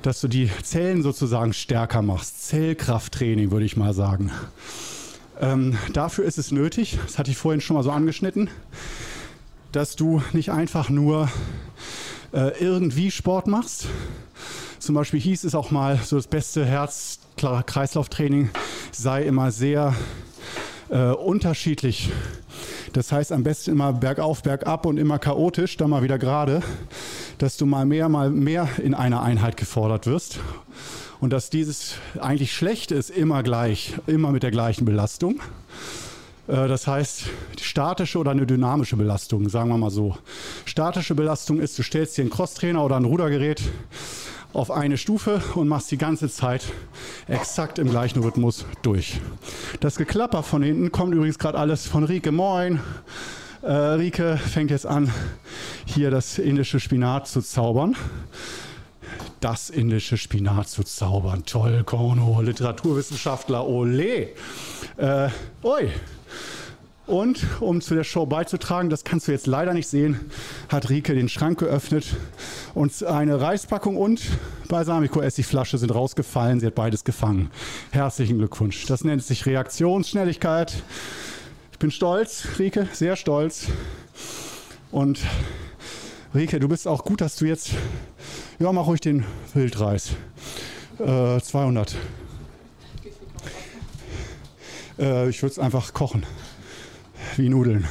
dass 0.01 0.21
du 0.21 0.27
die 0.27 0.49
Zellen 0.63 1.03
sozusagen 1.03 1.53
stärker 1.53 2.01
machst. 2.01 2.47
Zellkrafttraining 2.47 3.51
würde 3.51 3.65
ich 3.65 3.77
mal 3.77 3.93
sagen. 3.93 4.31
Ähm, 5.39 5.77
dafür 5.93 6.25
ist 6.25 6.37
es 6.37 6.51
nötig, 6.51 6.97
das 7.03 7.17
hatte 7.17 7.31
ich 7.31 7.37
vorhin 7.37 7.61
schon 7.61 7.75
mal 7.75 7.83
so 7.83 7.91
angeschnitten, 7.91 8.49
dass 9.71 9.95
du 9.95 10.21
nicht 10.33 10.51
einfach 10.51 10.89
nur 10.89 11.29
äh, 12.33 12.57
irgendwie 12.59 13.11
Sport 13.11 13.47
machst. 13.47 13.87
Zum 14.79 14.95
Beispiel 14.95 15.19
hieß 15.19 15.43
es 15.43 15.53
auch 15.53 15.71
mal, 15.71 15.99
so 16.03 16.15
das 16.15 16.27
beste 16.27 16.65
Herz-Kreislauf-Training 16.65 18.49
sei 18.91 19.23
immer 19.23 19.51
sehr 19.51 19.93
äh, 20.89 21.11
unterschiedlich. 21.11 22.09
Das 22.93 23.11
heißt 23.11 23.31
am 23.31 23.43
besten 23.43 23.71
immer 23.71 23.93
bergauf, 23.93 24.43
bergab 24.43 24.85
und 24.85 24.97
immer 24.97 25.19
chaotisch, 25.19 25.77
dann 25.77 25.89
mal 25.91 26.03
wieder 26.03 26.17
gerade, 26.17 26.61
dass 27.37 27.57
du 27.57 27.65
mal 27.65 27.85
mehr, 27.85 28.09
mal 28.09 28.29
mehr 28.29 28.67
in 28.83 28.93
einer 28.93 29.21
Einheit 29.21 29.55
gefordert 29.55 30.07
wirst. 30.07 30.39
Und 31.19 31.31
dass 31.31 31.49
dieses 31.49 31.95
eigentlich 32.19 32.51
schlecht 32.51 32.91
ist, 32.91 33.11
immer 33.11 33.43
gleich, 33.43 33.93
immer 34.07 34.31
mit 34.31 34.43
der 34.43 34.51
gleichen 34.51 34.85
Belastung. 34.85 35.39
Äh, 36.51 36.67
das 36.67 36.87
heißt, 36.87 37.25
die 37.57 37.63
statische 37.63 38.19
oder 38.19 38.31
eine 38.31 38.45
dynamische 38.45 38.97
Belastung, 38.97 39.47
sagen 39.49 39.69
wir 39.69 39.77
mal 39.77 39.89
so. 39.89 40.17
Statische 40.65 41.15
Belastung 41.15 41.59
ist, 41.59 41.77
du 41.79 41.83
stellst 41.83 42.17
dir 42.17 42.23
einen 42.23 42.29
Crosstrainer 42.29 42.83
oder 42.83 42.97
ein 42.97 43.05
Rudergerät 43.05 43.61
auf 44.53 44.69
eine 44.69 44.97
Stufe 44.97 45.41
und 45.55 45.69
machst 45.69 45.91
die 45.91 45.97
ganze 45.97 46.29
Zeit 46.29 46.65
exakt 47.27 47.79
im 47.79 47.89
gleichen 47.89 48.21
Rhythmus 48.21 48.65
durch. 48.81 49.21
Das 49.79 49.95
Geklapper 49.95 50.43
von 50.43 50.61
hinten 50.61 50.91
kommt 50.91 51.13
übrigens 51.15 51.39
gerade 51.39 51.57
alles 51.57 51.87
von 51.87 52.03
Rike. 52.03 52.33
Moin. 52.33 52.81
Äh, 53.61 53.71
Rike 53.71 54.37
fängt 54.37 54.71
jetzt 54.71 54.85
an, 54.85 55.09
hier 55.85 56.11
das 56.11 56.37
indische 56.37 56.81
Spinat 56.81 57.27
zu 57.27 57.41
zaubern. 57.41 57.95
Das 59.39 59.69
indische 59.69 60.17
Spinat 60.17 60.67
zu 60.67 60.83
zaubern. 60.83 61.43
Toll, 61.45 61.83
Kono, 61.85 62.41
Literaturwissenschaftler, 62.41 63.65
ole. 63.65 64.29
Äh, 64.97 65.29
oi, 65.63 65.89
und 67.07 67.45
um 67.59 67.81
zu 67.81 67.93
der 67.93 68.03
Show 68.03 68.25
beizutragen, 68.25 68.89
das 68.89 69.03
kannst 69.03 69.27
du 69.27 69.31
jetzt 69.31 69.47
leider 69.47 69.73
nicht 69.73 69.87
sehen, 69.87 70.19
hat 70.69 70.89
Rike 70.89 71.13
den 71.13 71.29
Schrank 71.29 71.59
geöffnet 71.59 72.05
und 72.73 73.03
eine 73.03 73.41
Reispackung 73.41 73.97
und 73.97 74.21
Balsamico-Essigflasche 74.69 75.77
sind 75.77 75.93
rausgefallen. 75.93 76.59
Sie 76.59 76.67
hat 76.67 76.75
beides 76.75 77.03
gefangen. 77.03 77.51
Herzlichen 77.91 78.37
Glückwunsch. 78.37 78.85
Das 78.85 79.03
nennt 79.03 79.23
sich 79.23 79.45
Reaktionsschnelligkeit. 79.45 80.83
Ich 81.73 81.79
bin 81.79 81.91
stolz, 81.91 82.47
Rike, 82.59 82.87
sehr 82.93 83.17
stolz. 83.17 83.67
Und 84.91 85.19
Rike, 86.33 86.61
du 86.61 86.69
bist 86.69 86.87
auch 86.87 87.03
gut, 87.03 87.19
dass 87.19 87.35
du 87.35 87.45
jetzt, 87.45 87.71
ja, 88.59 88.71
mach 88.71 88.87
ruhig 88.87 89.01
den 89.01 89.25
Wildreis. 89.53 90.11
Äh, 90.97 91.41
200. 91.41 91.95
Äh, 95.01 95.29
ich 95.29 95.41
würde 95.41 95.51
es 95.51 95.59
einfach 95.59 95.93
kochen 95.93 96.25
wie 97.35 97.49
Nudeln. 97.49 97.87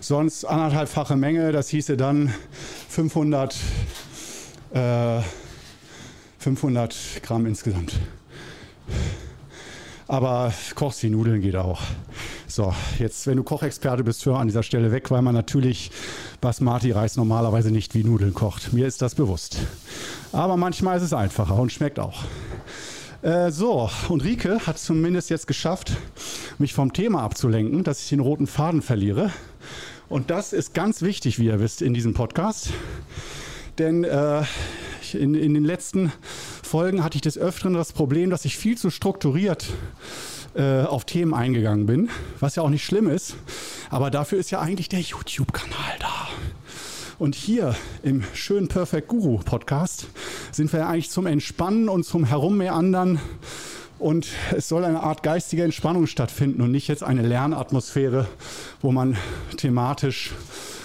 Sonst 0.00 0.44
anderthalbfache 0.44 1.16
Menge, 1.16 1.52
das 1.52 1.68
hieße 1.68 1.96
dann 1.96 2.32
500, 2.88 3.54
äh, 4.72 5.20
500 6.38 6.96
Gramm 7.22 7.46
insgesamt. 7.46 7.94
Aber 10.06 10.52
kochst 10.74 11.02
die 11.02 11.10
Nudeln 11.10 11.40
geht 11.40 11.56
auch. 11.56 11.80
So, 12.46 12.74
jetzt, 12.98 13.26
wenn 13.26 13.38
du 13.38 13.42
Kochexperte 13.42 14.04
bist, 14.04 14.24
hör 14.26 14.38
an 14.38 14.46
dieser 14.46 14.62
Stelle 14.62 14.92
weg, 14.92 15.10
weil 15.10 15.22
man 15.22 15.34
natürlich 15.34 15.90
Basmati-Reis 16.40 17.16
normalerweise 17.16 17.70
nicht 17.70 17.94
wie 17.94 18.04
Nudeln 18.04 18.34
kocht. 18.34 18.72
Mir 18.72 18.86
ist 18.86 19.00
das 19.00 19.14
bewusst. 19.14 19.56
Aber 20.30 20.56
manchmal 20.56 20.98
ist 20.98 21.02
es 21.02 21.12
einfacher 21.14 21.56
und 21.56 21.72
schmeckt 21.72 21.98
auch. 21.98 22.22
Äh, 23.24 23.50
so, 23.50 23.88
und 24.10 24.22
Rike 24.22 24.66
hat 24.66 24.78
zumindest 24.78 25.30
jetzt 25.30 25.46
geschafft, 25.46 25.92
mich 26.58 26.74
vom 26.74 26.92
Thema 26.92 27.22
abzulenken, 27.22 27.82
dass 27.82 28.02
ich 28.02 28.10
den 28.10 28.20
roten 28.20 28.46
Faden 28.46 28.82
verliere. 28.82 29.32
Und 30.10 30.28
das 30.28 30.52
ist 30.52 30.74
ganz 30.74 31.00
wichtig, 31.00 31.38
wie 31.38 31.46
ihr 31.46 31.58
wisst, 31.58 31.80
in 31.80 31.94
diesem 31.94 32.12
Podcast. 32.12 32.68
Denn 33.78 34.04
äh, 34.04 34.42
in, 35.14 35.34
in 35.34 35.54
den 35.54 35.64
letzten 35.64 36.12
Folgen 36.62 37.02
hatte 37.02 37.16
ich 37.16 37.22
des 37.22 37.38
Öfteren 37.38 37.72
das 37.72 37.94
Problem, 37.94 38.28
dass 38.28 38.44
ich 38.44 38.58
viel 38.58 38.76
zu 38.76 38.90
strukturiert 38.90 39.68
äh, 40.54 40.82
auf 40.82 41.06
Themen 41.06 41.32
eingegangen 41.32 41.86
bin, 41.86 42.10
was 42.40 42.56
ja 42.56 42.62
auch 42.62 42.68
nicht 42.68 42.84
schlimm 42.84 43.08
ist. 43.08 43.36
Aber 43.88 44.10
dafür 44.10 44.38
ist 44.38 44.50
ja 44.50 44.60
eigentlich 44.60 44.90
der 44.90 45.00
YouTube-Kanal 45.00 45.96
da. 45.98 46.28
Und 47.18 47.36
hier 47.36 47.76
im 48.02 48.24
schönen 48.34 48.66
Perfect 48.66 49.06
Guru 49.06 49.38
Podcast 49.38 50.08
sind 50.50 50.72
wir 50.72 50.88
eigentlich 50.88 51.10
zum 51.10 51.26
Entspannen 51.26 51.88
und 51.88 52.04
zum 52.04 52.24
Herummeandern. 52.24 53.20
Und 54.00 54.26
es 54.56 54.68
soll 54.68 54.84
eine 54.84 55.00
Art 55.00 55.22
geistige 55.22 55.62
Entspannung 55.62 56.08
stattfinden 56.08 56.60
und 56.60 56.72
nicht 56.72 56.88
jetzt 56.88 57.04
eine 57.04 57.22
Lernatmosphäre, 57.22 58.26
wo 58.82 58.90
man 58.90 59.16
thematisch 59.56 60.32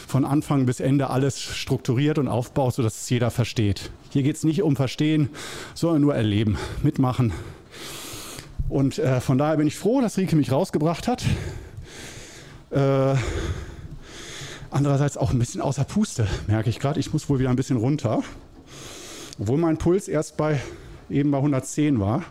von 0.08 0.24
Anfang 0.24 0.68
bis 0.68 0.80
Ende 0.80 1.10
alles 1.10 1.42
strukturiert 1.42 2.20
und 2.20 2.28
aufbaut, 2.28 2.76
sodass 2.76 3.02
es 3.02 3.10
jeder 3.10 3.32
versteht. 3.32 3.90
Hier 4.12 4.22
geht 4.22 4.36
es 4.36 4.44
nicht 4.44 4.62
um 4.62 4.76
Verstehen, 4.76 5.30
sondern 5.74 6.02
nur 6.04 6.14
Erleben, 6.14 6.60
mitmachen. 6.84 7.34
Und 8.70 9.00
äh, 9.00 9.20
von 9.20 9.40
daher 9.40 9.58
bin 9.58 9.66
ich 9.66 9.78
froh, 9.78 10.00
dass 10.00 10.18
Rike 10.18 10.36
mich 10.36 10.52
rausgebracht 10.52 11.08
hat. 11.08 11.24
Äh, 12.70 13.16
Andererseits 14.72 15.18
auch 15.18 15.32
ein 15.32 15.40
bisschen 15.40 15.62
außer 15.62 15.84
Puste, 15.84 16.28
merke 16.48 16.70
ich 16.70 16.80
gerade. 16.80 17.00
Ich 17.00 17.12
muss 17.12 17.28
wohl 17.30 17.40
wieder 17.40 17.50
ein 17.50 17.56
bisschen 17.56 17.78
runter. 17.78 18.22
Obwohl 19.40 19.58
mein 19.58 19.78
Puls 19.78 20.08
erst 20.08 20.38
bei 20.38 20.62
eben 21.10 21.32
bei 21.32 21.38
110 21.38 22.00
war, 22.00 22.24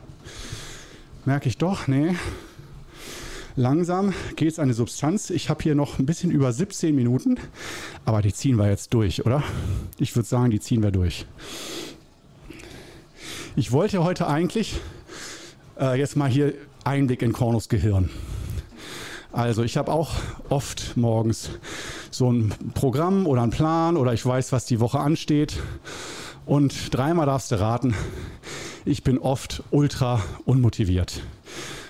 merke 1.25 1.49
ich 1.49 1.59
doch, 1.59 1.89
nee, 1.89 2.15
langsam 3.57 4.15
geht 4.37 4.53
es 4.53 4.59
an 4.59 4.69
die 4.69 4.75
Substanz. 4.75 5.31
Ich 5.31 5.51
habe 5.51 5.63
hier 5.63 5.75
noch 5.75 5.99
ein 5.99 6.07
bisschen 6.07 6.31
über 6.31 6.53
17 6.53 6.95
Minuten, 6.95 7.39
aber 8.05 8.23
die 8.23 8.33
ziehen 8.33 8.57
wir 8.57 8.69
jetzt 8.69 8.95
durch, 8.95 9.27
oder? 9.27 9.43
Ich 9.99 10.15
würde 10.15 10.29
sagen, 10.29 10.51
die 10.51 10.61
ziehen 10.61 10.83
wir 10.83 10.93
durch. 10.93 11.27
Ich 13.57 13.73
wollte 13.73 14.05
heute 14.05 14.29
eigentlich 14.29 14.79
äh, 15.81 15.99
jetzt 15.99 16.17
mal 16.17 16.31
hier 16.31 16.55
Einblick 16.85 17.23
in 17.23 17.33
Kornos 17.33 17.69
Gehirn. 17.69 18.11
Also 19.33 19.63
ich 19.63 19.77
habe 19.77 19.93
auch 19.93 20.11
oft 20.49 20.97
morgens 20.97 21.51
so 22.11 22.33
ein 22.33 22.55
Programm 22.75 23.27
oder 23.27 23.43
einen 23.43 23.51
Plan 23.51 23.97
oder 23.97 24.15
ich 24.15 24.25
weiß, 24.25 24.53
was 24.53 24.65
die 24.65 24.81
Woche 24.81 24.99
ansteht. 25.01 25.59
Und 26.47 26.95
dreimal 26.95 27.27
darfst 27.27 27.51
du 27.53 27.61
raten, 27.61 27.95
ich 28.87 29.03
bin 29.03 29.19
oft 29.19 29.63
ultra 29.71 30.23
unmotiviert. 30.47 31.21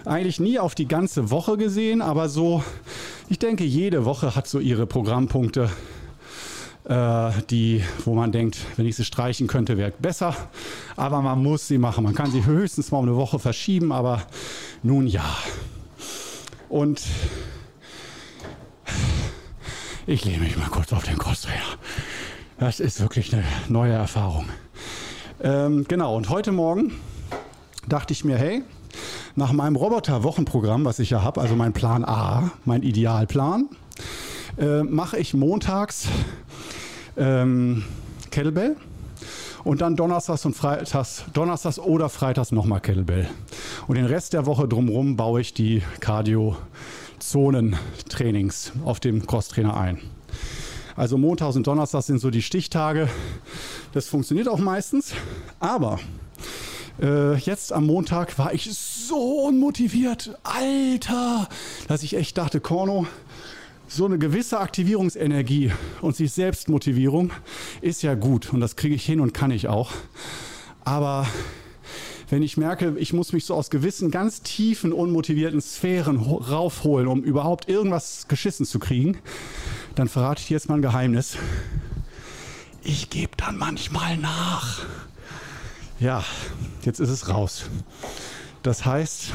Eigentlich 0.05 0.41
nie 0.41 0.59
auf 0.59 0.75
die 0.75 0.89
ganze 0.89 1.31
Woche 1.31 1.57
gesehen, 1.57 2.03
aber 2.03 2.29
so, 2.29 2.63
ich 3.29 3.39
denke, 3.39 3.65
jede 3.65 4.05
Woche 4.05 4.35
hat 4.35 4.49
so 4.49 4.59
ihre 4.59 4.87
Programmpunkte, 4.87 5.71
äh, 6.89 7.31
die, 7.51 7.85
wo 8.05 8.15
man 8.15 8.33
denkt, 8.33 8.59
wenn 8.77 8.87
ich 8.87 8.97
sie 8.97 9.05
streichen 9.05 9.47
könnte, 9.47 9.77
wäre 9.77 9.93
besser. 9.99 10.35
Aber 10.97 11.23
man 11.23 11.41
muss 11.41 11.69
sie 11.69 11.79
machen. 11.79 12.03
Man 12.03 12.15
kann 12.15 12.33
sie 12.33 12.45
höchstens 12.45 12.91
mal 12.91 12.99
um 12.99 13.07
eine 13.07 13.17
Woche 13.17 13.39
verschieben, 13.39 13.93
aber 13.93 14.23
nun 14.83 15.07
ja. 15.07 15.37
Und 16.69 17.03
ich 20.07 20.25
lehne 20.25 20.45
mich 20.45 20.57
mal 20.57 20.69
kurz 20.69 20.93
auf 20.93 21.05
den 21.05 21.19
Crosstrainer. 21.19 21.79
Das 22.59 22.81
ist 22.81 23.01
wirklich 23.01 23.33
eine 23.33 23.45
neue 23.69 23.93
Erfahrung. 23.93 24.47
Ähm, 25.41 25.87
genau, 25.89 26.17
und 26.17 26.29
heute 26.29 26.53
Morgen 26.53 26.93
dachte 27.89 28.13
ich 28.13 28.25
mir, 28.25 28.37
hey, 28.37 28.63
nach 29.37 29.53
meinem 29.53 29.77
Roboter-Wochenprogramm, 29.77 30.85
was 30.85 30.99
ich 30.99 31.11
ja 31.11 31.23
habe, 31.23 31.41
also 31.41 31.55
mein 31.55 31.73
Plan 31.73 32.05
A, 32.05 32.51
mein 32.65 32.83
Idealplan, 32.83 33.69
äh, 34.59 34.83
mache 34.83 35.19
ich 35.19 35.35
montags 35.35 36.09
ähm, 37.17 37.85
Kettlebell 38.31 38.77
und 39.69 39.81
dann 39.83 39.97
donnerstags 39.97 40.47
und 40.47 40.55
freitags, 40.55 41.25
donnerstags 41.35 41.79
oder 41.79 42.09
freitags 42.09 42.53
nochmal 42.53 42.81
Kettlebell. 42.81 43.29
Und 43.87 43.97
den 43.97 44.07
Rest 44.07 44.33
der 44.33 44.47
Woche 44.47 44.67
drumherum 44.67 45.17
baue 45.17 45.43
ich 45.43 45.53
die 45.53 45.83
Cardio-Zonen-Trainings 46.01 48.73
auf 48.87 48.99
dem 48.99 49.27
Crosstrainer 49.27 49.77
ein. 49.77 49.99
Also 50.97 51.19
Montags 51.19 51.57
und 51.57 51.67
Donnerstags 51.67 52.07
sind 52.07 52.19
so 52.19 52.31
die 52.31 52.41
Stichtage. 52.41 53.11
Das 53.93 54.09
funktioniert 54.09 54.49
auch 54.49 54.57
meistens. 54.57 55.13
Aber 55.61 55.99
äh, 57.03 57.37
jetzt 57.37 57.75
am 57.75 57.85
Montag 57.85 58.39
war 58.39 58.55
ich 58.55 58.73
so 58.73 59.49
unmotiviert. 59.49 60.39
Alter, 60.45 61.47
dass 61.89 62.03
ich 62.03 62.17
echt 62.17 62.39
dachte, 62.39 62.61
Korno, 62.61 63.07
so 63.89 64.05
eine 64.05 64.19
gewisse 64.19 64.61
Aktivierungsenergie 64.61 65.73
und 66.03 66.15
sich 66.15 66.33
Selbstmotivierung 66.33 67.33
ist 67.81 68.03
ja 68.03 68.15
gut 68.15 68.53
und 68.53 68.61
das 68.61 68.77
kriege 68.77 68.95
ich 68.95 69.05
hin 69.05 69.21
und 69.21 69.33
kann 69.33 69.51
ich 69.51 69.67
auch. 69.67 69.93
Aber 70.85 71.27
wenn 72.29 72.43
ich 72.43 72.59
merke, 72.59 72.95
ich 72.99 73.15
muss 73.15 73.33
mich 73.33 73.47
so 73.47 73.55
aus 73.55 73.71
gewissen 73.71 74.11
ganz 74.11 74.43
tiefen, 74.43 74.93
unmotivierten 74.93 75.63
Sphären 75.63 76.19
raufholen, 76.19 77.09
um 77.09 77.23
überhaupt 77.23 77.69
irgendwas 77.69 78.29
geschissen 78.29 78.67
zu 78.67 78.79
kriegen, 78.79 79.19
dann 79.95 80.09
verrate 80.09 80.43
ich 80.43 80.51
jetzt 80.51 80.69
mal 80.69 80.77
ein 80.77 80.83
Geheimnis. 80.83 81.39
Ich 82.83 83.09
gebe 83.09 83.33
dann 83.39 83.57
manchmal 83.57 84.19
nach. 84.19 84.85
Ja, 85.99 86.23
jetzt 86.83 87.01
ist 87.01 87.09
es 87.09 87.29
raus. 87.29 87.65
Das 88.63 88.85
heißt, 88.85 89.33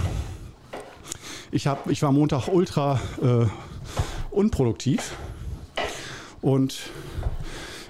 ich, 1.51 1.67
hab, 1.67 1.89
ich 1.89 2.01
war 2.03 2.11
Montag 2.11 2.47
ultra 2.47 2.99
äh, 3.21 3.45
unproduktiv 4.33 5.15
und 6.41 6.77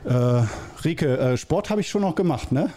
äh, 0.05 0.43
Rike, 0.83 1.17
äh, 1.17 1.37
Sport 1.37 1.69
habe 1.69 1.81
ich 1.81 1.89
schon 1.89 2.01
noch 2.01 2.15
gemacht, 2.15 2.51
ne? 2.51 2.69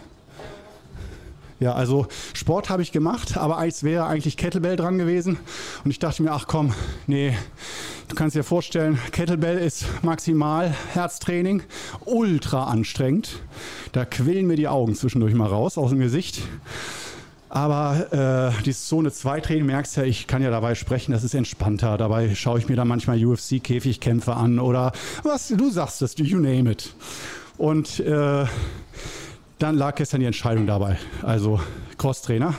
Ja, 1.59 1.73
also 1.73 2.05
Sport 2.33 2.69
habe 2.69 2.83
ich 2.83 2.91
gemacht, 2.91 3.35
aber 3.35 3.65
es 3.65 3.83
wäre 3.83 4.05
eigentlich 4.05 4.37
Kettlebell 4.37 4.75
dran 4.75 4.99
gewesen. 4.99 5.39
Und 5.83 5.89
ich 5.89 5.97
dachte 5.97 6.21
mir, 6.21 6.31
ach 6.31 6.45
komm, 6.45 6.73
nee, 7.07 7.35
du 8.07 8.15
kannst 8.15 8.35
dir 8.35 8.43
vorstellen, 8.43 8.99
Kettlebell 9.11 9.57
ist 9.57 9.85
maximal 10.03 10.71
Herztraining, 10.93 11.63
ultra 12.05 12.65
anstrengend. 12.65 13.41
Da 13.91 14.05
quillen 14.05 14.45
mir 14.45 14.55
die 14.55 14.67
Augen 14.67 14.93
zwischendurch 14.93 15.33
mal 15.33 15.47
raus 15.47 15.79
aus 15.79 15.89
dem 15.89 15.99
Gesicht. 15.99 16.43
Aber 17.49 18.51
äh, 18.57 18.63
dieses 18.63 18.87
Zone 18.87 19.11
2 19.11 19.39
Training, 19.41 19.65
merkst 19.65 19.97
ja, 19.97 20.03
ich 20.03 20.27
kann 20.27 20.41
ja 20.41 20.49
dabei 20.49 20.75
sprechen, 20.75 21.11
das 21.11 21.23
ist 21.23 21.33
entspannter. 21.33 21.97
Dabei 21.97 22.35
schaue 22.35 22.59
ich 22.59 22.67
mir 22.67 22.75
dann 22.75 22.87
manchmal 22.87 23.23
UFC-Käfigkämpfe 23.23 24.35
an 24.35 24.59
oder 24.59 24.91
was 25.23 25.47
du 25.47 25.69
sagst, 25.69 26.01
das, 26.01 26.17
you 26.17 26.39
name 26.39 26.71
it. 26.71 26.93
Und 27.57 27.99
äh, 28.01 28.45
dann 29.59 29.75
lag 29.75 29.95
gestern 29.95 30.19
die 30.19 30.25
Entscheidung 30.25 30.67
dabei. 30.67 30.97
Also 31.23 31.59
Crosstrainer. 31.97 32.53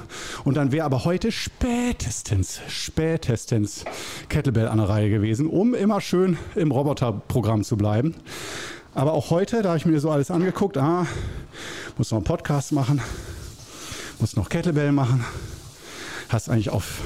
Und 0.44 0.56
dann 0.56 0.72
wäre 0.72 0.84
aber 0.84 1.04
heute 1.04 1.30
spätestens, 1.30 2.60
spätestens 2.68 3.84
Kettlebell 4.28 4.68
an 4.68 4.78
der 4.78 4.88
Reihe 4.88 5.10
gewesen, 5.10 5.46
um 5.46 5.74
immer 5.74 6.00
schön 6.00 6.38
im 6.56 6.72
Roboterprogramm 6.72 7.62
zu 7.62 7.76
bleiben. 7.76 8.14
Aber 8.94 9.12
auch 9.12 9.30
heute, 9.30 9.62
da 9.62 9.68
habe 9.68 9.78
ich 9.78 9.86
mir 9.86 10.00
so 10.00 10.10
alles 10.10 10.30
angeguckt, 10.30 10.76
ah, 10.76 11.06
muss 11.98 12.10
noch 12.10 12.18
einen 12.18 12.24
Podcast 12.24 12.72
machen, 12.72 13.00
muss 14.20 14.36
noch 14.36 14.48
Kettlebell 14.48 14.92
machen. 14.92 15.24
Hast 16.28 16.48
eigentlich 16.48 16.70
auf 16.70 17.00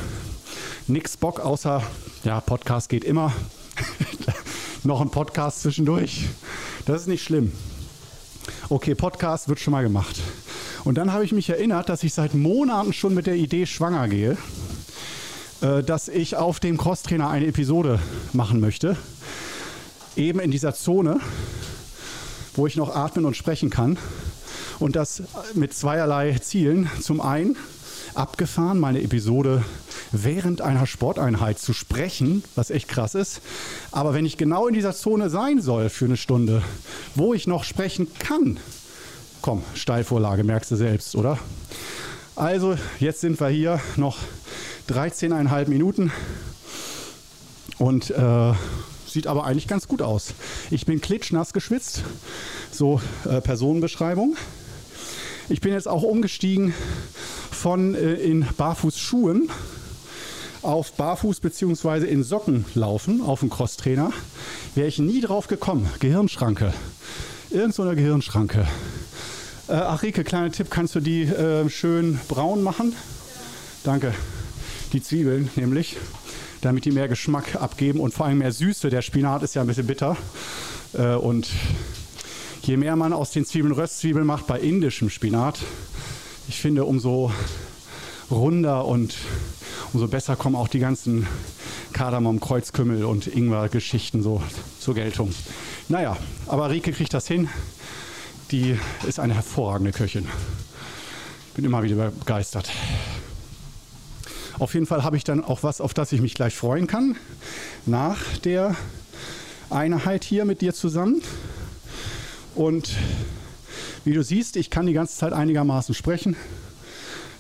nichts 0.86 1.16
Bock, 1.16 1.40
außer, 1.40 1.82
ja, 2.24 2.40
Podcast 2.40 2.88
geht 2.88 3.04
immer. 3.04 3.32
noch 4.84 5.00
ein 5.00 5.10
Podcast 5.10 5.62
zwischendurch. 5.62 6.26
Das 6.86 7.02
ist 7.02 7.08
nicht 7.08 7.22
schlimm. 7.22 7.52
Okay, 8.68 8.94
Podcast 8.94 9.48
wird 9.48 9.60
schon 9.60 9.72
mal 9.72 9.82
gemacht. 9.82 10.16
Und 10.84 10.96
dann 10.96 11.12
habe 11.12 11.24
ich 11.24 11.32
mich 11.32 11.48
erinnert, 11.48 11.88
dass 11.88 12.02
ich 12.02 12.14
seit 12.14 12.34
Monaten 12.34 12.92
schon 12.92 13.14
mit 13.14 13.26
der 13.26 13.36
Idee 13.36 13.66
schwanger 13.66 14.08
gehe, 14.08 14.36
äh, 15.60 15.82
dass 15.82 16.08
ich 16.08 16.36
auf 16.36 16.60
dem 16.60 16.78
Crosstrainer 16.78 17.28
eine 17.28 17.46
Episode 17.46 18.00
machen 18.32 18.58
möchte. 18.58 18.96
Eben 20.16 20.40
in 20.40 20.50
dieser 20.50 20.74
Zone, 20.74 21.20
wo 22.56 22.66
ich 22.66 22.76
noch 22.76 22.94
atmen 22.94 23.24
und 23.24 23.36
sprechen 23.36 23.70
kann. 23.70 23.98
Und 24.82 24.96
das 24.96 25.22
mit 25.54 25.72
zweierlei 25.72 26.36
Zielen. 26.40 26.90
Zum 27.00 27.20
einen 27.20 27.56
abgefahren, 28.14 28.80
meine 28.80 29.00
Episode 29.00 29.62
während 30.10 30.60
einer 30.60 30.88
Sporteinheit 30.88 31.60
zu 31.60 31.72
sprechen, 31.72 32.42
was 32.56 32.70
echt 32.70 32.88
krass 32.88 33.14
ist. 33.14 33.42
Aber 33.92 34.12
wenn 34.12 34.26
ich 34.26 34.36
genau 34.36 34.66
in 34.66 34.74
dieser 34.74 34.92
Zone 34.92 35.30
sein 35.30 35.60
soll 35.60 35.88
für 35.88 36.06
eine 36.06 36.16
Stunde, 36.16 36.64
wo 37.14 37.32
ich 37.32 37.46
noch 37.46 37.62
sprechen 37.62 38.08
kann, 38.18 38.58
komm, 39.40 39.62
Steilvorlage, 39.74 40.42
merkst 40.42 40.72
du 40.72 40.76
selbst, 40.76 41.14
oder? 41.14 41.38
Also, 42.34 42.76
jetzt 42.98 43.20
sind 43.20 43.38
wir 43.38 43.50
hier 43.50 43.80
noch 43.94 44.18
13,5 44.88 45.68
Minuten 45.68 46.10
und 47.78 48.10
äh, 48.10 48.52
sieht 49.06 49.28
aber 49.28 49.44
eigentlich 49.44 49.68
ganz 49.68 49.86
gut 49.86 50.02
aus. 50.02 50.34
Ich 50.72 50.86
bin 50.86 51.00
klitschnass 51.00 51.52
geschwitzt, 51.52 52.02
so 52.72 53.00
äh, 53.30 53.40
Personenbeschreibung. 53.40 54.36
Ich 55.48 55.60
bin 55.60 55.72
jetzt 55.72 55.88
auch 55.88 56.02
umgestiegen 56.02 56.72
von 57.50 57.94
äh, 57.94 58.14
in 58.14 58.46
Barfußschuhen 58.56 59.50
auf 60.62 60.92
Barfuß 60.92 61.40
bzw. 61.40 62.06
in 62.06 62.22
Socken 62.22 62.64
laufen 62.74 63.20
auf 63.20 63.40
dem 63.40 63.50
Crosstrainer, 63.50 64.12
wäre 64.74 64.86
ich 64.86 64.98
nie 64.98 65.20
drauf 65.20 65.48
gekommen. 65.48 65.88
Gehirnschranke. 65.98 66.72
Irgend 67.50 67.74
so 67.74 67.82
eine 67.82 67.96
Gehirnschranke. 67.96 68.66
Äh, 69.68 69.72
ach, 69.72 70.02
Rike, 70.02 70.24
kleiner 70.24 70.52
Tipp, 70.52 70.68
kannst 70.70 70.94
du 70.94 71.00
die 71.00 71.22
äh, 71.22 71.68
schön 71.68 72.20
braun 72.28 72.62
machen? 72.62 72.92
Ja. 72.92 72.98
Danke. 73.84 74.14
Die 74.92 75.02
Zwiebeln 75.02 75.50
nämlich, 75.56 75.96
damit 76.60 76.84
die 76.84 76.92
mehr 76.92 77.08
Geschmack 77.08 77.56
abgeben 77.60 77.98
und 77.98 78.14
vor 78.14 78.26
allem 78.26 78.38
mehr 78.38 78.52
Süße. 78.52 78.90
Der 78.90 79.02
Spinat 79.02 79.42
ist 79.42 79.54
ja 79.54 79.62
ein 79.62 79.66
bisschen 79.66 79.86
bitter. 79.86 80.16
Äh, 80.94 81.14
und 81.14 81.48
je 82.62 82.76
mehr 82.76 82.96
man 82.96 83.12
aus 83.12 83.32
den 83.32 83.44
Zwiebeln 83.44 83.74
Röstzwiebeln 83.74 84.26
macht 84.26 84.46
bei 84.46 84.60
indischem 84.60 85.10
Spinat, 85.10 85.58
ich 86.48 86.60
finde, 86.60 86.84
umso 86.84 87.32
runder 88.30 88.84
und 88.86 89.14
umso 89.92 90.08
besser 90.08 90.36
kommen 90.36 90.56
auch 90.56 90.68
die 90.68 90.78
ganzen 90.78 91.26
Kardamom, 91.92 92.40
Kreuzkümmel 92.40 93.04
und 93.04 93.26
Ingwer-Geschichten 93.26 94.22
so 94.22 94.42
zur 94.80 94.94
Geltung. 94.94 95.34
Naja, 95.88 96.16
aber 96.46 96.70
Rike 96.70 96.92
kriegt 96.92 97.12
das 97.14 97.26
hin. 97.26 97.48
Die 98.50 98.78
ist 99.06 99.18
eine 99.18 99.34
hervorragende 99.34 99.92
Köchin. 99.92 100.26
Bin 101.54 101.64
immer 101.64 101.82
wieder 101.82 102.10
begeistert. 102.10 102.70
Auf 104.58 104.74
jeden 104.74 104.86
Fall 104.86 105.02
habe 105.02 105.16
ich 105.16 105.24
dann 105.24 105.44
auch 105.44 105.62
was, 105.62 105.80
auf 105.80 105.94
das 105.94 106.12
ich 106.12 106.20
mich 106.20 106.34
gleich 106.34 106.54
freuen 106.54 106.86
kann. 106.86 107.16
Nach 107.86 108.18
der 108.44 108.76
Einheit 109.70 110.24
hier 110.24 110.44
mit 110.44 110.60
dir 110.60 110.72
zusammen. 110.74 111.22
Und 112.54 112.94
wie 114.04 114.12
du 114.12 114.22
siehst, 114.22 114.56
ich 114.56 114.68
kann 114.68 114.86
die 114.86 114.92
ganze 114.92 115.16
Zeit 115.16 115.32
einigermaßen 115.32 115.94
sprechen. 115.94 116.36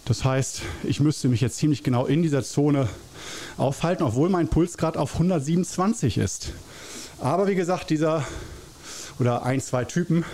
Das 0.04 0.24
heißt, 0.24 0.62
ich 0.84 1.00
müsste 1.00 1.28
mich 1.28 1.40
jetzt 1.40 1.58
ziemlich 1.58 1.82
genau 1.82 2.06
in 2.06 2.22
dieser 2.22 2.42
Zone 2.42 2.88
aufhalten, 3.56 4.02
obwohl 4.02 4.28
mein 4.28 4.48
Puls 4.48 4.76
gerade 4.76 4.98
auf 4.98 5.14
127 5.14 6.18
ist. 6.18 6.52
Aber 7.20 7.46
wie 7.46 7.54
gesagt, 7.54 7.90
dieser 7.90 8.26
oder 9.18 9.44
ein, 9.44 9.60
zwei 9.60 9.84
Typen, 9.84 10.24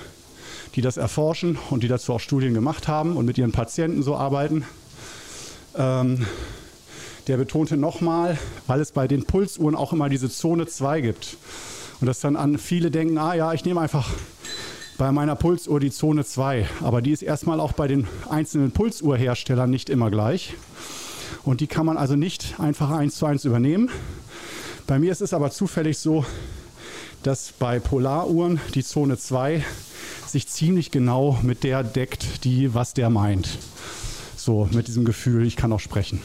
die 0.74 0.80
das 0.80 0.96
erforschen 0.96 1.58
und 1.70 1.82
die 1.82 1.88
dazu 1.88 2.14
auch 2.14 2.20
Studien 2.20 2.54
gemacht 2.54 2.88
haben 2.88 3.16
und 3.16 3.26
mit 3.26 3.36
ihren 3.36 3.52
Patienten 3.52 4.02
so 4.02 4.16
arbeiten, 4.16 4.64
ähm, 5.76 6.26
der 7.26 7.36
betonte 7.36 7.76
nochmal, 7.76 8.38
weil 8.66 8.80
es 8.80 8.92
bei 8.92 9.06
den 9.06 9.24
Pulsuhren 9.24 9.74
auch 9.74 9.92
immer 9.92 10.08
diese 10.08 10.30
Zone 10.30 10.66
2 10.66 11.00
gibt. 11.02 11.36
Und 12.00 12.06
dass 12.06 12.20
dann 12.20 12.36
an 12.36 12.58
viele 12.58 12.90
denken, 12.90 13.18
ah 13.18 13.34
ja, 13.34 13.52
ich 13.52 13.64
nehme 13.64 13.80
einfach 13.80 14.08
bei 14.98 15.10
meiner 15.12 15.36
Pulsuhr 15.36 15.80
die 15.80 15.90
Zone 15.90 16.24
2. 16.24 16.68
Aber 16.82 17.02
die 17.02 17.12
ist 17.12 17.22
erstmal 17.22 17.60
auch 17.60 17.72
bei 17.72 17.88
den 17.88 18.06
einzelnen 18.28 18.72
Pulsuhrherstellern 18.72 19.70
nicht 19.70 19.90
immer 19.90 20.10
gleich. 20.10 20.54
Und 21.44 21.60
die 21.60 21.66
kann 21.66 21.86
man 21.86 21.96
also 21.96 22.16
nicht 22.16 22.58
einfach 22.58 22.90
eins 22.90 23.16
zu 23.16 23.26
eins 23.26 23.44
übernehmen. 23.44 23.90
Bei 24.86 24.98
mir 24.98 25.12
ist 25.12 25.22
es 25.22 25.34
aber 25.34 25.50
zufällig 25.50 25.98
so, 25.98 26.24
dass 27.22 27.52
bei 27.52 27.80
Polaruhren 27.80 28.60
die 28.74 28.84
Zone 28.84 29.18
2 29.18 29.64
sich 30.26 30.48
ziemlich 30.48 30.90
genau 30.90 31.38
mit 31.42 31.64
der 31.64 31.82
deckt, 31.82 32.44
die 32.44 32.74
was 32.74 32.94
der 32.94 33.10
meint. 33.10 33.48
So 34.36 34.68
mit 34.72 34.88
diesem 34.88 35.04
Gefühl, 35.04 35.46
ich 35.46 35.56
kann 35.56 35.72
auch 35.72 35.80
sprechen. 35.80 36.20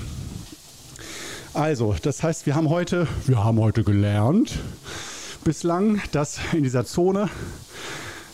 Also, 1.53 1.95
das 2.01 2.23
heißt, 2.23 2.45
wir 2.45 2.55
haben 2.55 2.69
heute, 2.69 3.07
wir 3.27 3.43
haben 3.43 3.59
heute 3.59 3.83
gelernt 3.83 4.53
bislang, 5.43 6.01
dass 6.11 6.39
in 6.53 6.63
dieser 6.63 6.85
Zone 6.85 7.29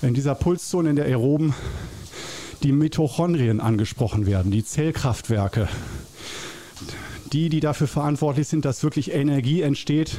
in 0.01 0.13
dieser 0.13 0.35
Pulszone 0.35 0.91
in 0.91 0.95
der 0.95 1.05
Aeroben 1.05 1.53
die 2.63 2.71
Mitochondrien 2.71 3.59
angesprochen 3.59 4.25
werden, 4.25 4.51
die 4.51 4.63
Zellkraftwerke. 4.63 5.67
Die, 7.33 7.49
die 7.49 7.59
dafür 7.59 7.87
verantwortlich 7.87 8.47
sind, 8.47 8.65
dass 8.65 8.81
wirklich 8.83 9.11
Energie 9.11 9.61
entsteht, 9.61 10.17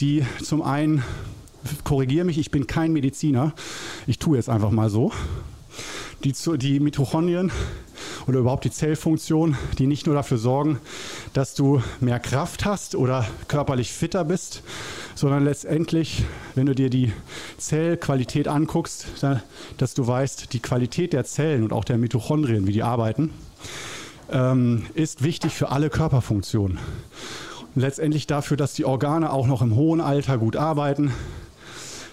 die 0.00 0.26
zum 0.42 0.62
einen, 0.62 1.02
korrigiere 1.84 2.24
mich, 2.24 2.38
ich 2.38 2.50
bin 2.50 2.66
kein 2.66 2.92
Mediziner, 2.92 3.54
ich 4.06 4.18
tue 4.18 4.36
es 4.36 4.48
einfach 4.48 4.70
mal 4.70 4.90
so, 4.90 5.12
die, 6.22 6.34
die 6.58 6.80
Mitochondrien 6.80 7.50
oder 8.26 8.38
überhaupt 8.38 8.64
die 8.64 8.70
Zellfunktion, 8.70 9.56
die 9.78 9.86
nicht 9.86 10.06
nur 10.06 10.14
dafür 10.14 10.38
sorgen, 10.38 10.78
dass 11.32 11.54
du 11.54 11.82
mehr 12.00 12.20
Kraft 12.20 12.64
hast 12.64 12.94
oder 12.94 13.26
körperlich 13.48 13.92
fitter 13.92 14.24
bist, 14.24 14.62
sondern 15.14 15.44
letztendlich, 15.44 16.24
wenn 16.54 16.66
du 16.66 16.74
dir 16.74 16.90
die 16.90 17.12
Zellqualität 17.58 18.48
anguckst, 18.48 19.06
dass 19.78 19.94
du 19.94 20.06
weißt, 20.06 20.52
die 20.52 20.60
Qualität 20.60 21.12
der 21.12 21.24
Zellen 21.24 21.64
und 21.64 21.72
auch 21.72 21.84
der 21.84 21.98
Mitochondrien, 21.98 22.66
wie 22.66 22.72
die 22.72 22.82
arbeiten, 22.82 23.30
ähm, 24.30 24.86
ist 24.94 25.22
wichtig 25.22 25.52
für 25.52 25.70
alle 25.70 25.90
Körperfunktionen. 25.90 26.78
Und 27.74 27.80
letztendlich 27.80 28.26
dafür, 28.26 28.56
dass 28.56 28.74
die 28.74 28.84
Organe 28.84 29.32
auch 29.32 29.46
noch 29.46 29.62
im 29.62 29.74
hohen 29.74 30.00
Alter 30.00 30.38
gut 30.38 30.56
arbeiten. 30.56 31.12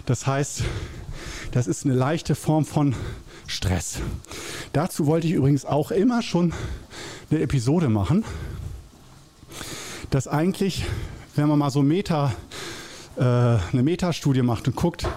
Das 0.06 0.28
heißt, 0.28 0.64
das 1.52 1.68
ist 1.68 1.86
eine 1.86 1.94
leichte 1.94 2.36
Form 2.36 2.66
von 2.66 2.96
Stress. 3.52 4.00
Dazu 4.74 5.06
wollte 5.06 5.28
ich 5.28 5.34
übrigens 5.34 5.66
auch 5.66 5.92
immer 5.92 6.22
schon 6.22 6.54
eine 7.30 7.42
Episode 7.42 7.90
machen, 7.90 8.24
dass 10.10 10.28
eigentlich, 10.28 10.86
wenn 11.36 11.48
man 11.48 11.60
mal 11.60 11.70
so 11.70 11.82
Meta, 11.82 12.34
äh, 13.18 13.24
eine 13.24 13.84
Metastudie 13.84 14.42
macht 14.42 14.68
und 14.68 14.76
guckt, 14.76 15.08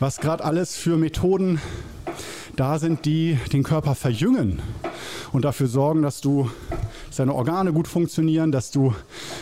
was 0.00 0.18
gerade 0.18 0.42
alles 0.44 0.76
für 0.76 0.96
Methoden 0.96 1.60
da 2.56 2.78
sind, 2.78 3.04
die 3.04 3.38
den 3.52 3.62
Körper 3.62 3.94
verjüngen 3.94 4.62
und 5.32 5.44
dafür 5.44 5.66
sorgen, 5.66 6.02
dass 6.02 6.20
du 6.20 6.50
deine 7.16 7.34
Organe 7.34 7.72
gut 7.72 7.86
funktionieren, 7.86 8.50
dass 8.50 8.70
du 8.70 8.94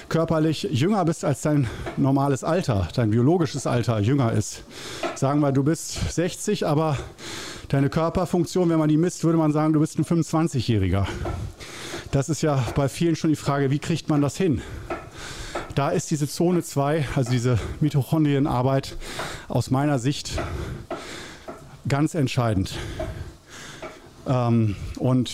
körperlich 0.08 0.64
jünger 0.64 1.04
bist 1.04 1.24
als 1.24 1.42
dein 1.42 1.68
normales 1.96 2.44
Alter, 2.44 2.88
dein 2.94 3.10
biologisches 3.10 3.66
Alter 3.66 4.00
jünger 4.00 4.32
ist. 4.32 4.64
Sagen 5.14 5.40
wir, 5.40 5.52
du 5.52 5.62
bist 5.62 6.12
60, 6.12 6.66
aber 6.66 6.98
deine 7.72 7.88
Körperfunktion, 7.88 8.68
wenn 8.68 8.78
man 8.78 8.90
die 8.90 8.98
misst, 8.98 9.24
würde 9.24 9.38
man 9.38 9.50
sagen, 9.50 9.72
du 9.72 9.80
bist 9.80 9.98
ein 9.98 10.04
25-Jähriger. 10.04 11.06
Das 12.10 12.28
ist 12.28 12.42
ja 12.42 12.62
bei 12.74 12.86
vielen 12.90 13.16
schon 13.16 13.30
die 13.30 13.36
Frage, 13.36 13.70
wie 13.70 13.78
kriegt 13.78 14.10
man 14.10 14.20
das 14.20 14.36
hin? 14.36 14.60
Da 15.74 15.88
ist 15.88 16.10
diese 16.10 16.28
Zone 16.28 16.62
2, 16.62 17.06
also 17.16 17.30
diese 17.30 17.58
Mitochondrienarbeit 17.80 18.98
aus 19.48 19.70
meiner 19.70 19.98
Sicht 19.98 20.32
ganz 21.88 22.14
entscheidend. 22.14 22.74
Ähm, 24.26 24.76
und 24.98 25.32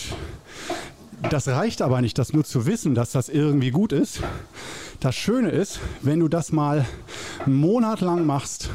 das 1.29 1.49
reicht 1.49 1.81
aber 1.81 1.99
nicht, 1.99 2.17
das 2.17 2.31
nur 2.31 2.45
zu 2.45 2.65
wissen, 2.65 2.95
dass 2.95 3.11
das 3.11 3.27
irgendwie 3.27 3.71
gut 3.71 3.91
ist. 3.91 4.21
Das 5.01 5.13
Schöne 5.13 5.49
ist, 5.49 5.81
wenn 6.03 6.21
du 6.21 6.29
das 6.29 6.53
mal 6.53 6.85
einen 7.45 7.55
Monat 7.55 7.99
lang 7.99 8.25
machst, 8.25 8.69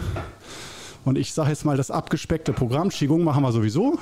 und 1.05 1.19
ich 1.19 1.33
sage 1.33 1.51
jetzt 1.51 1.65
mal, 1.65 1.77
das 1.77 1.91
abgespeckte 1.91 2.53
Programm, 2.53 2.89
Qigong 2.89 3.23
machen 3.25 3.43
wir 3.43 3.53
sowieso, 3.53 3.99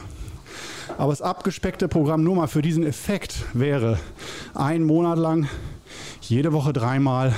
aber 0.99 1.13
das 1.13 1.23
abgespeckte 1.23 1.89
Programm 1.89 2.23
nur 2.23 2.37
mal 2.37 2.47
für 2.47 2.63
diesen 2.63 2.85
Effekt 2.85 3.45
wäre 3.55 3.99
ein 4.55 4.85
Monat 4.85 5.19
lang, 5.19 5.49
jede 6.21 6.53
Woche 6.53 6.73
dreimal 6.73 7.35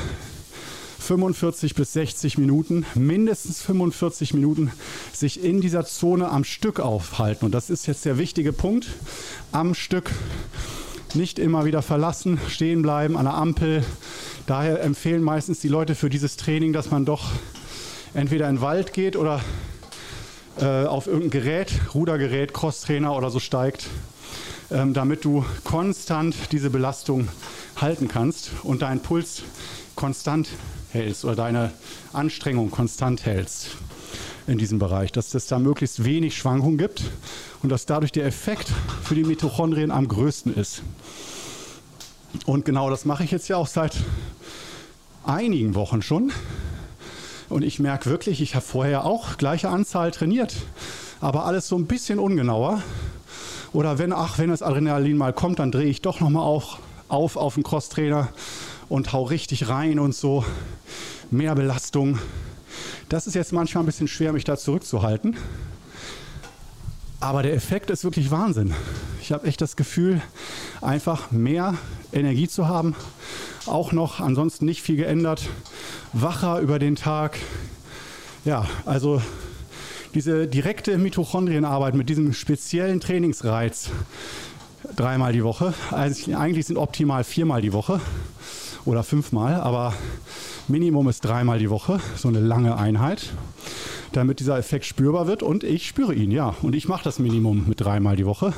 45 1.05 1.75
bis 1.75 1.93
60 1.93 2.39
Minuten, 2.39 2.87
mindestens 2.95 3.61
45 3.63 4.33
Minuten, 4.35 4.73
sich 5.13 5.45
in 5.45 5.61
dieser 5.61 5.85
Zone 5.85 6.31
am 6.31 6.45
Stück 6.45 6.81
aufhalten. 6.81 7.45
Und 7.45 7.53
das 7.53 7.69
ist 7.69 7.87
jetzt 7.87 8.07
der 8.07 8.17
wichtige 8.17 8.53
Punkt. 8.55 8.89
Am 9.53 9.75
Stück 9.75 10.11
nicht 11.13 11.39
immer 11.39 11.67
wieder 11.67 11.83
verlassen, 11.83 12.41
stehen 12.49 12.81
bleiben 12.81 13.17
an 13.19 13.27
der 13.27 13.35
Ampel. 13.35 13.85
Daher 14.47 14.83
empfehlen 14.83 15.23
meistens 15.23 15.61
die 15.61 15.69
Leute 15.69 15.95
für 15.95 16.09
dieses 16.09 16.37
Training, 16.37 16.73
dass 16.73 16.91
man 16.91 17.05
doch 17.05 17.31
entweder 18.15 18.49
in 18.49 18.57
den 18.57 18.63
Wald 18.63 18.93
geht 18.93 19.17
oder 19.17 19.41
äh, 20.61 20.85
auf 20.85 21.07
irgendein 21.07 21.31
Gerät, 21.31 21.73
Rudergerät, 21.95 22.55
Crosstrainer 22.55 23.15
oder 23.17 23.31
so 23.31 23.41
steigt, 23.41 23.87
ähm, 24.71 24.95
damit 24.95 25.25
du 25.25 25.45
konstant 25.65 26.35
diese 26.53 26.71
Belastung 26.71 27.29
halten 27.77 28.09
kannst 28.09 28.51
und 28.63 28.83
deinen 28.83 29.01
Puls 29.01 29.43
konstant 29.97 30.49
hältst 30.91 31.25
oder 31.25 31.35
deine 31.35 31.73
Anstrengung 32.13 32.71
konstant 32.71 33.27
hältst 33.27 33.71
in 34.47 34.59
diesem 34.59 34.79
Bereich, 34.79 35.11
dass 35.11 35.35
es 35.35 35.47
da 35.47 35.59
möglichst 35.59 36.05
wenig 36.05 36.37
Schwankungen 36.37 36.79
gibt 36.79 37.03
und 37.63 37.71
dass 37.71 37.87
dadurch 37.87 38.13
der 38.13 38.27
Effekt 38.27 38.71
für 39.03 39.15
die 39.15 39.25
Mitochondrien 39.25 39.91
am 39.91 40.07
größten 40.07 40.55
ist. 40.55 40.83
Und 42.47 42.65
genau 42.65 42.91
das 42.91 43.05
mache 43.05 43.25
ich 43.25 43.31
jetzt 43.31 43.49
ja 43.49 43.57
auch 43.57 43.67
seit 43.67 43.97
einigen 45.25 45.75
Wochen 45.75 46.03
schon. 46.03 46.33
Und 47.55 47.63
ich 47.63 47.79
merke 47.79 48.11
wirklich, 48.11 48.41
ich 48.41 48.57
habe 48.57 48.65
vorher 48.65 49.05
auch 49.05 49.37
gleiche 49.37 49.69
Anzahl 49.69 50.11
trainiert, 50.11 50.57
aber 51.21 51.45
alles 51.47 51.69
so 51.69 51.77
ein 51.77 51.87
bisschen 51.87 52.19
ungenauer. 52.19 52.83
Oder 53.73 53.97
wenn, 53.97 54.13
ach, 54.13 54.39
wenn 54.39 54.51
das 54.51 54.61
Adrenalin 54.61 55.17
mal 55.17 55.33
kommt, 55.33 55.61
dann 55.61 55.71
drehe 55.71 55.87
ich 55.87 56.03
doch 56.03 56.19
nochmal 56.19 56.43
auf, 56.43 56.81
auf 57.07 57.37
auf 57.37 57.55
den 57.55 57.63
Crosstrainer 57.63 58.27
und 58.89 59.13
hau 59.13 59.23
richtig 59.23 59.69
rein 59.69 60.01
und 60.01 60.17
so. 60.17 60.45
Mehr 61.31 61.55
Belastung. 61.55 62.19
Das 63.09 63.29
ist 63.29 63.35
jetzt 63.35 63.53
manchmal 63.53 63.85
ein 63.85 63.87
bisschen 63.87 64.09
schwer, 64.09 64.33
mich 64.33 64.43
da 64.43 64.57
zurückzuhalten. 64.57 65.37
Aber 67.25 67.43
der 67.43 67.55
Effekt 67.55 67.89
ist 67.89 68.05
wirklich 68.05 68.31
Wahnsinn. 68.31 68.75
Ich 69.23 69.33
habe 69.33 69.47
echt 69.47 69.59
das 69.63 69.77
Gefühl, 69.77 70.21
einfach 70.83 71.31
mehr 71.31 71.73
Energie 72.13 72.49
zu 72.49 72.69
haben. 72.69 72.95
Auch 73.65 73.93
noch 73.93 74.21
ansonsten 74.21 74.67
nicht 74.67 74.83
viel 74.83 74.97
geändert. 74.97 75.49
Wacher 76.13 76.59
über 76.59 76.79
den 76.79 76.97
Tag. 76.97 77.39
Ja, 78.45 78.67
also 78.85 79.23
diese 80.13 80.47
direkte 80.47 80.99
Mitochondrienarbeit 80.99 81.95
mit 81.95 82.11
diesem 82.11 82.35
speziellen 82.35 83.01
Trainingsreiz 83.01 83.89
dreimal 84.95 85.33
die 85.33 85.45
Woche. 85.45 85.73
Also 85.93 86.37
eigentlich 86.37 86.67
sind 86.67 86.77
optimal 86.77 87.25
viermal 87.25 87.63
die 87.63 87.73
Woche 87.73 88.03
oder 88.85 89.03
fünfmal, 89.03 89.55
aber 89.55 89.95
Minimum 90.67 91.09
ist 91.09 91.21
dreimal 91.21 91.59
die 91.59 91.69
Woche, 91.69 92.01
so 92.17 92.29
eine 92.29 92.41
lange 92.41 92.79
Einheit, 92.79 93.35
damit 94.13 94.41
dieser 94.41 94.57
Effekt 94.57 94.87
spürbar 94.87 95.27
wird 95.27 95.43
und 95.43 95.63
ich 95.63 95.87
spüre 95.87 96.15
ihn, 96.15 96.31
ja. 96.31 96.55
Und 96.63 96.75
ich 96.75 96.89
mache 96.89 97.05
das 97.05 97.19
Minimum 97.19 97.65
mit 97.69 97.83
dreimal 97.83 98.17
die 98.17 98.25
Woche, 98.25 98.55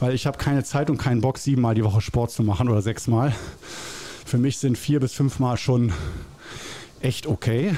weil 0.00 0.12
ich 0.12 0.26
habe 0.26 0.38
keine 0.38 0.64
Zeit 0.64 0.90
und 0.90 0.98
keinen 0.98 1.20
Bock, 1.20 1.38
siebenmal 1.38 1.76
die 1.76 1.84
Woche 1.84 2.00
Sport 2.00 2.32
zu 2.32 2.42
machen 2.42 2.68
oder 2.68 2.82
sechsmal. 2.82 3.32
Für 4.24 4.38
mich 4.38 4.58
sind 4.58 4.76
vier 4.76 4.98
bis 4.98 5.12
fünfmal 5.12 5.56
schon 5.56 5.92
echt 7.00 7.28
okay. 7.28 7.74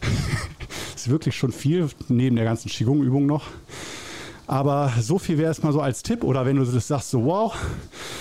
ist 0.94 1.10
wirklich 1.10 1.36
schon 1.36 1.50
viel, 1.50 1.88
neben 2.08 2.36
der 2.36 2.44
ganzen 2.44 2.68
Qigong-Übung 2.68 3.26
noch. 3.26 3.46
Aber 4.46 4.92
so 5.00 5.18
viel 5.18 5.38
wäre 5.38 5.50
es 5.50 5.64
mal 5.64 5.72
so 5.72 5.80
als 5.80 6.04
Tipp. 6.04 6.22
Oder 6.22 6.46
wenn 6.46 6.54
du 6.54 6.64
das 6.64 6.86
sagst, 6.86 7.10
so 7.10 7.24
wow, 7.24 7.52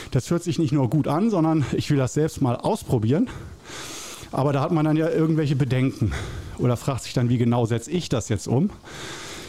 das 0.10 0.32
hört 0.32 0.42
sich 0.42 0.58
nicht 0.58 0.72
nur 0.72 0.90
gut 0.90 1.08
an, 1.08 1.30
sondern 1.30 1.64
ich 1.74 1.92
will 1.92 1.98
das 1.98 2.16
selbst 2.16 2.42
mal 2.42 2.56
ausprobieren. 2.56 3.30
Aber 4.36 4.52
da 4.52 4.60
hat 4.60 4.74
man 4.74 4.84
dann 4.84 4.98
ja 4.98 5.10
irgendwelche 5.10 5.56
Bedenken 5.56 6.12
oder 6.58 6.76
fragt 6.76 7.04
sich 7.04 7.14
dann, 7.14 7.30
wie 7.30 7.38
genau 7.38 7.66
setze 7.66 7.90
ich 7.90 8.10
das 8.10 8.28
jetzt 8.28 8.50
um? 8.50 8.70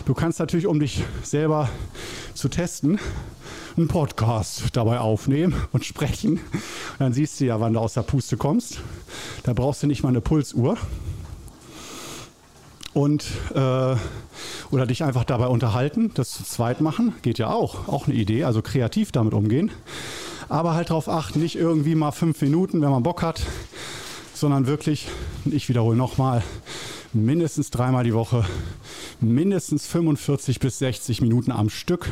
Du 0.04 0.14
kannst 0.14 0.38
natürlich, 0.38 0.68
um 0.68 0.78
dich 0.78 1.02
selber 1.24 1.68
zu 2.34 2.48
testen, 2.48 3.00
einen 3.76 3.88
Podcast 3.88 4.62
dabei 4.74 5.00
aufnehmen 5.00 5.56
und 5.72 5.84
sprechen. 5.84 6.38
dann 7.00 7.12
siehst 7.12 7.40
du 7.40 7.46
ja, 7.46 7.58
wann 7.58 7.72
du 7.72 7.80
aus 7.80 7.94
der 7.94 8.02
Puste 8.02 8.36
kommst. 8.36 8.78
Da 9.42 9.54
brauchst 9.54 9.82
du 9.82 9.88
nicht 9.88 10.04
mal 10.04 10.10
eine 10.10 10.20
Pulsuhr 10.20 10.78
und 12.94 13.24
äh, 13.56 13.96
oder 14.70 14.86
dich 14.86 15.02
einfach 15.02 15.24
dabei 15.24 15.48
unterhalten, 15.48 16.12
das 16.14 16.30
zu 16.30 16.44
zweit 16.44 16.80
machen, 16.80 17.12
geht 17.22 17.38
ja 17.38 17.50
auch, 17.50 17.88
auch 17.88 18.06
eine 18.06 18.14
Idee, 18.14 18.44
also 18.44 18.62
kreativ 18.62 19.10
damit 19.10 19.34
umgehen. 19.34 19.72
Aber 20.48 20.74
halt 20.74 20.90
darauf 20.90 21.08
achten, 21.08 21.40
nicht 21.40 21.56
irgendwie 21.56 21.96
mal 21.96 22.12
fünf 22.12 22.40
Minuten, 22.40 22.82
wenn 22.82 22.90
man 22.90 23.02
Bock 23.02 23.24
hat, 23.24 23.42
sondern 24.36 24.66
wirklich, 24.66 25.08
ich 25.46 25.68
wiederhole 25.68 25.96
nochmal, 25.96 26.42
mindestens 27.12 27.70
dreimal 27.70 28.04
die 28.04 28.12
Woche, 28.12 28.44
mindestens 29.20 29.86
45 29.86 30.60
bis 30.60 30.78
60 30.78 31.22
Minuten 31.22 31.50
am 31.50 31.70
Stück. 31.70 32.10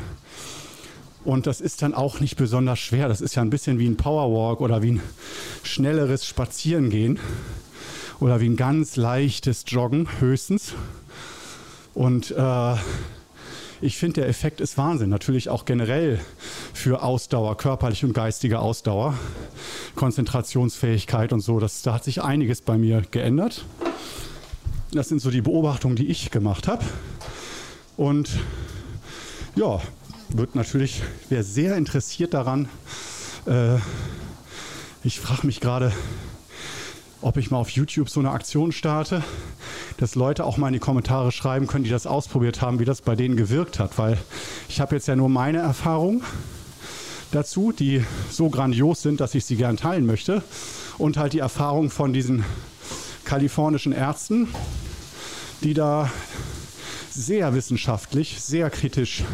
Und 1.25 1.47
das 1.47 1.61
ist 1.61 1.83
dann 1.83 1.95
auch 1.95 2.21
nicht 2.21 2.37
besonders 2.37 2.79
schwer. 2.79 3.09
Das 3.09 3.21
ist 3.21 3.35
ja 3.35 3.43
ein 3.43 3.51
bisschen 3.51 3.79
wie 3.79 3.87
ein 3.87 3.97
Powerwalk 3.97 4.61
oder 4.61 4.83
wie 4.83 4.93
ein 4.93 5.03
schnelleres 5.63 6.27
Spazierengehen 6.27 7.19
oder 8.21 8.41
wie 8.41 8.49
ein 8.49 8.57
ganz 8.57 8.97
leichtes 8.97 9.65
Joggen 9.67 10.09
höchstens. 10.19 10.75
Und 11.95 12.31
äh, 12.31 12.75
ich 13.85 13.99
finde, 13.99 14.23
der 14.23 14.29
Effekt 14.29 14.63
ist 14.63 14.79
Wahnsinn. 14.79 15.11
Natürlich 15.11 15.51
auch 15.51 15.67
generell 15.67 16.19
für 16.73 17.03
Ausdauer, 17.03 17.59
körperliche 17.59 18.07
und 18.07 18.15
geistige 18.15 18.59
Ausdauer, 18.61 19.15
Konzentrationsfähigkeit 19.95 21.35
und 21.35 21.41
so. 21.41 21.61
Das, 21.61 21.83
da 21.83 21.93
hat 21.93 22.05
sich 22.05 22.23
einiges 22.23 22.63
bei 22.63 22.79
mir 22.79 23.03
geändert. 23.11 23.67
Das 24.93 25.11
sind 25.11 25.21
so 25.21 25.31
die 25.31 25.43
Beobachtungen, 25.43 25.97
die 25.97 26.07
ich 26.07 26.31
gemacht 26.31 26.67
habe. 26.67 26.83
Und 27.99 28.31
ja, 29.55 29.83
wird 30.31 30.55
natürlich, 30.55 31.03
wer 31.29 31.45
sehr 31.45 31.77
interessiert 31.77 32.33
daran, 32.33 32.71
äh, 33.47 33.77
ich 35.03 35.21
frage 35.21 35.47
mich 35.47 35.61
gerade, 35.61 35.93
ob 37.25 37.39
ich 37.39 37.51
mal 37.51 37.57
auf 37.57 37.71
YouTube 37.71 38.11
so 38.11 38.21
eine 38.21 38.31
Aktion 38.33 38.71
starte, 38.71 39.25
dass 39.97 40.15
Leute 40.15 40.45
auch 40.45 40.59
mal 40.59 40.67
in 40.67 40.75
die 40.75 40.79
Kommentare 40.79 41.33
schreiben 41.33 41.67
können, 41.67 41.85
die 41.85 41.91
das 41.91 42.07
ausprobiert 42.07 42.61
haben, 42.61 42.81
wie 42.81 42.85
das 42.85 43.01
bei 43.01 43.17
denen 43.17 43.37
gewirkt 43.37 43.79
hat. 43.79 43.97
Weil 43.97 44.19
ich 44.69 44.79
habe 44.79 44.95
jetzt 44.95 45.09
ja 45.09 45.17
nur 45.17 45.31
meine 45.31 45.59
Erfahrungen 45.59 46.23
dazu, 47.33 47.73
die 47.73 48.05
so 48.31 48.51
grandios 48.51 49.01
sind, 49.01 49.21
dass 49.21 49.35
ich 49.35 49.47
sie 49.47 49.57
gern 49.57 49.79
teilen 49.79 50.05
möchte. 50.05 50.43
Und 50.99 51.17
halt 51.17 51.33
die 51.33 51.39
Erfahrung 51.39 51.91
von 51.91 52.13
diesen 52.13 52.45
kalifornischen 53.25 53.93
Ärzten, 53.93 54.49
die 55.63 55.73
da 55.73 56.11
sehr 57.11 57.55
wissenschaftlich, 57.55 58.43
sehr 58.43 58.69
kritisch 58.69 59.25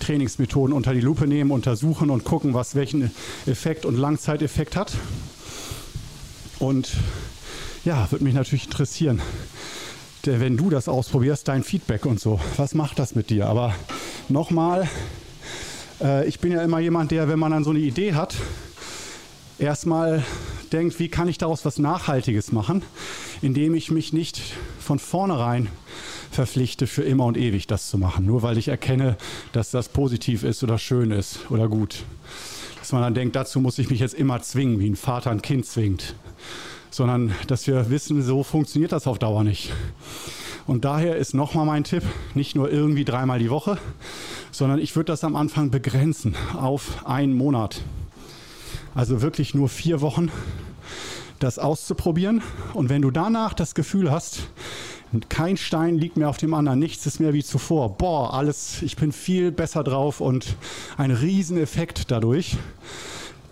Trainingsmethoden 0.00 0.74
unter 0.74 0.92
die 0.92 1.00
Lupe 1.00 1.26
nehmen, 1.26 1.52
untersuchen 1.52 2.10
und 2.10 2.24
gucken, 2.24 2.52
was 2.52 2.74
welchen 2.74 3.10
Effekt 3.46 3.86
und 3.86 3.96
Langzeiteffekt 3.96 4.76
hat. 4.76 4.92
Und 6.60 6.92
ja, 7.84 8.08
würde 8.10 8.24
mich 8.24 8.34
natürlich 8.34 8.66
interessieren, 8.66 9.20
wenn 10.24 10.56
du 10.56 10.70
das 10.70 10.88
ausprobierst, 10.88 11.48
dein 11.48 11.64
Feedback 11.64 12.06
und 12.06 12.20
so. 12.20 12.38
Was 12.56 12.74
macht 12.74 12.98
das 12.98 13.14
mit 13.14 13.30
dir? 13.30 13.48
Aber 13.48 13.74
nochmal, 14.28 14.88
Äh, 16.00 16.26
ich 16.26 16.40
bin 16.40 16.52
ja 16.52 16.62
immer 16.62 16.80
jemand, 16.80 17.10
der, 17.10 17.28
wenn 17.28 17.38
man 17.38 17.52
dann 17.52 17.64
so 17.64 17.70
eine 17.70 17.78
Idee 17.78 18.14
hat, 18.14 18.34
erstmal 19.58 20.24
denkt, 20.72 20.98
wie 20.98 21.08
kann 21.08 21.28
ich 21.28 21.38
daraus 21.38 21.64
was 21.64 21.78
Nachhaltiges 21.78 22.52
machen, 22.52 22.82
indem 23.42 23.74
ich 23.74 23.90
mich 23.90 24.12
nicht 24.12 24.40
von 24.78 24.98
vornherein 24.98 25.68
verpflichte, 26.30 26.86
für 26.86 27.02
immer 27.02 27.26
und 27.26 27.36
ewig 27.36 27.66
das 27.66 27.90
zu 27.90 27.98
machen, 27.98 28.24
nur 28.24 28.42
weil 28.42 28.56
ich 28.56 28.68
erkenne, 28.68 29.16
dass 29.52 29.70
das 29.70 29.88
positiv 29.88 30.42
ist 30.42 30.62
oder 30.62 30.78
schön 30.78 31.10
ist 31.10 31.50
oder 31.50 31.68
gut. 31.68 32.04
Dass 32.78 32.92
man 32.92 33.02
dann 33.02 33.14
denkt, 33.14 33.36
dazu 33.36 33.60
muss 33.60 33.78
ich 33.78 33.90
mich 33.90 34.00
jetzt 34.00 34.14
immer 34.14 34.40
zwingen, 34.40 34.78
wie 34.80 34.88
ein 34.88 34.96
Vater 34.96 35.30
ein 35.30 35.42
Kind 35.42 35.66
zwingt, 35.66 36.14
sondern 36.90 37.32
dass 37.46 37.66
wir 37.66 37.90
wissen, 37.90 38.22
so 38.22 38.42
funktioniert 38.42 38.92
das 38.92 39.06
auf 39.06 39.18
Dauer 39.18 39.44
nicht. 39.44 39.72
Und 40.66 40.84
daher 40.84 41.16
ist 41.16 41.34
nochmal 41.34 41.66
mein 41.66 41.84
Tipp, 41.84 42.02
nicht 42.34 42.54
nur 42.54 42.70
irgendwie 42.70 43.04
dreimal 43.04 43.38
die 43.38 43.50
Woche, 43.50 43.78
sondern 44.50 44.78
ich 44.78 44.94
würde 44.94 45.12
das 45.12 45.24
am 45.24 45.36
Anfang 45.36 45.70
begrenzen 45.70 46.36
auf 46.56 47.06
einen 47.06 47.34
Monat. 47.34 47.80
Also 48.94 49.22
wirklich 49.22 49.54
nur 49.54 49.68
vier 49.68 50.00
Wochen 50.00 50.30
das 51.38 51.58
auszuprobieren. 51.58 52.42
Und 52.74 52.88
wenn 52.88 53.02
du 53.02 53.10
danach 53.10 53.54
das 53.54 53.74
Gefühl 53.74 54.10
hast, 54.10 54.48
kein 55.28 55.56
Stein 55.56 55.98
liegt 55.98 56.16
mehr 56.16 56.28
auf 56.28 56.36
dem 56.36 56.54
anderen, 56.54 56.78
nichts 56.78 57.04
ist 57.06 57.18
mehr 57.18 57.32
wie 57.32 57.42
zuvor. 57.42 57.96
Boah, 57.96 58.34
alles, 58.34 58.82
ich 58.82 58.96
bin 58.96 59.10
viel 59.10 59.50
besser 59.50 59.82
drauf 59.82 60.20
und 60.20 60.56
ein 60.96 61.10
Rieseneffekt 61.10 62.10
dadurch. 62.10 62.56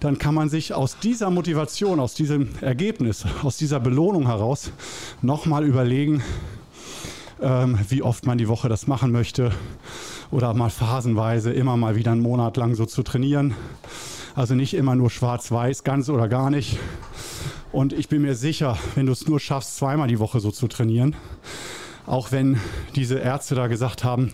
Dann 0.00 0.18
kann 0.18 0.34
man 0.34 0.48
sich 0.48 0.74
aus 0.74 0.98
dieser 1.00 1.30
Motivation, 1.30 1.98
aus 1.98 2.14
diesem 2.14 2.50
Ergebnis, 2.60 3.24
aus 3.42 3.56
dieser 3.56 3.80
Belohnung 3.80 4.26
heraus 4.26 4.70
nochmal 5.22 5.64
überlegen, 5.64 6.22
ähm, 7.40 7.78
wie 7.88 8.02
oft 8.02 8.24
man 8.24 8.38
die 8.38 8.48
Woche 8.48 8.68
das 8.68 8.86
machen 8.86 9.10
möchte 9.10 9.50
oder 10.30 10.54
mal 10.54 10.70
phasenweise 10.70 11.52
immer 11.52 11.76
mal 11.76 11.96
wieder 11.96 12.12
einen 12.12 12.20
Monat 12.20 12.56
lang 12.56 12.74
so 12.74 12.86
zu 12.86 13.02
trainieren. 13.02 13.54
Also 14.36 14.54
nicht 14.54 14.74
immer 14.74 14.94
nur 14.94 15.10
schwarz-weiß, 15.10 15.82
ganz 15.82 16.08
oder 16.08 16.28
gar 16.28 16.50
nicht. 16.50 16.78
Und 17.72 17.92
ich 17.92 18.08
bin 18.08 18.22
mir 18.22 18.36
sicher, 18.36 18.78
wenn 18.94 19.06
du 19.06 19.12
es 19.12 19.26
nur 19.26 19.40
schaffst, 19.40 19.76
zweimal 19.76 20.06
die 20.06 20.20
Woche 20.20 20.38
so 20.38 20.52
zu 20.52 20.68
trainieren, 20.68 21.16
auch 22.06 22.30
wenn 22.30 22.60
diese 22.94 23.18
Ärzte 23.18 23.56
da 23.56 23.66
gesagt 23.66 24.04
haben, 24.04 24.32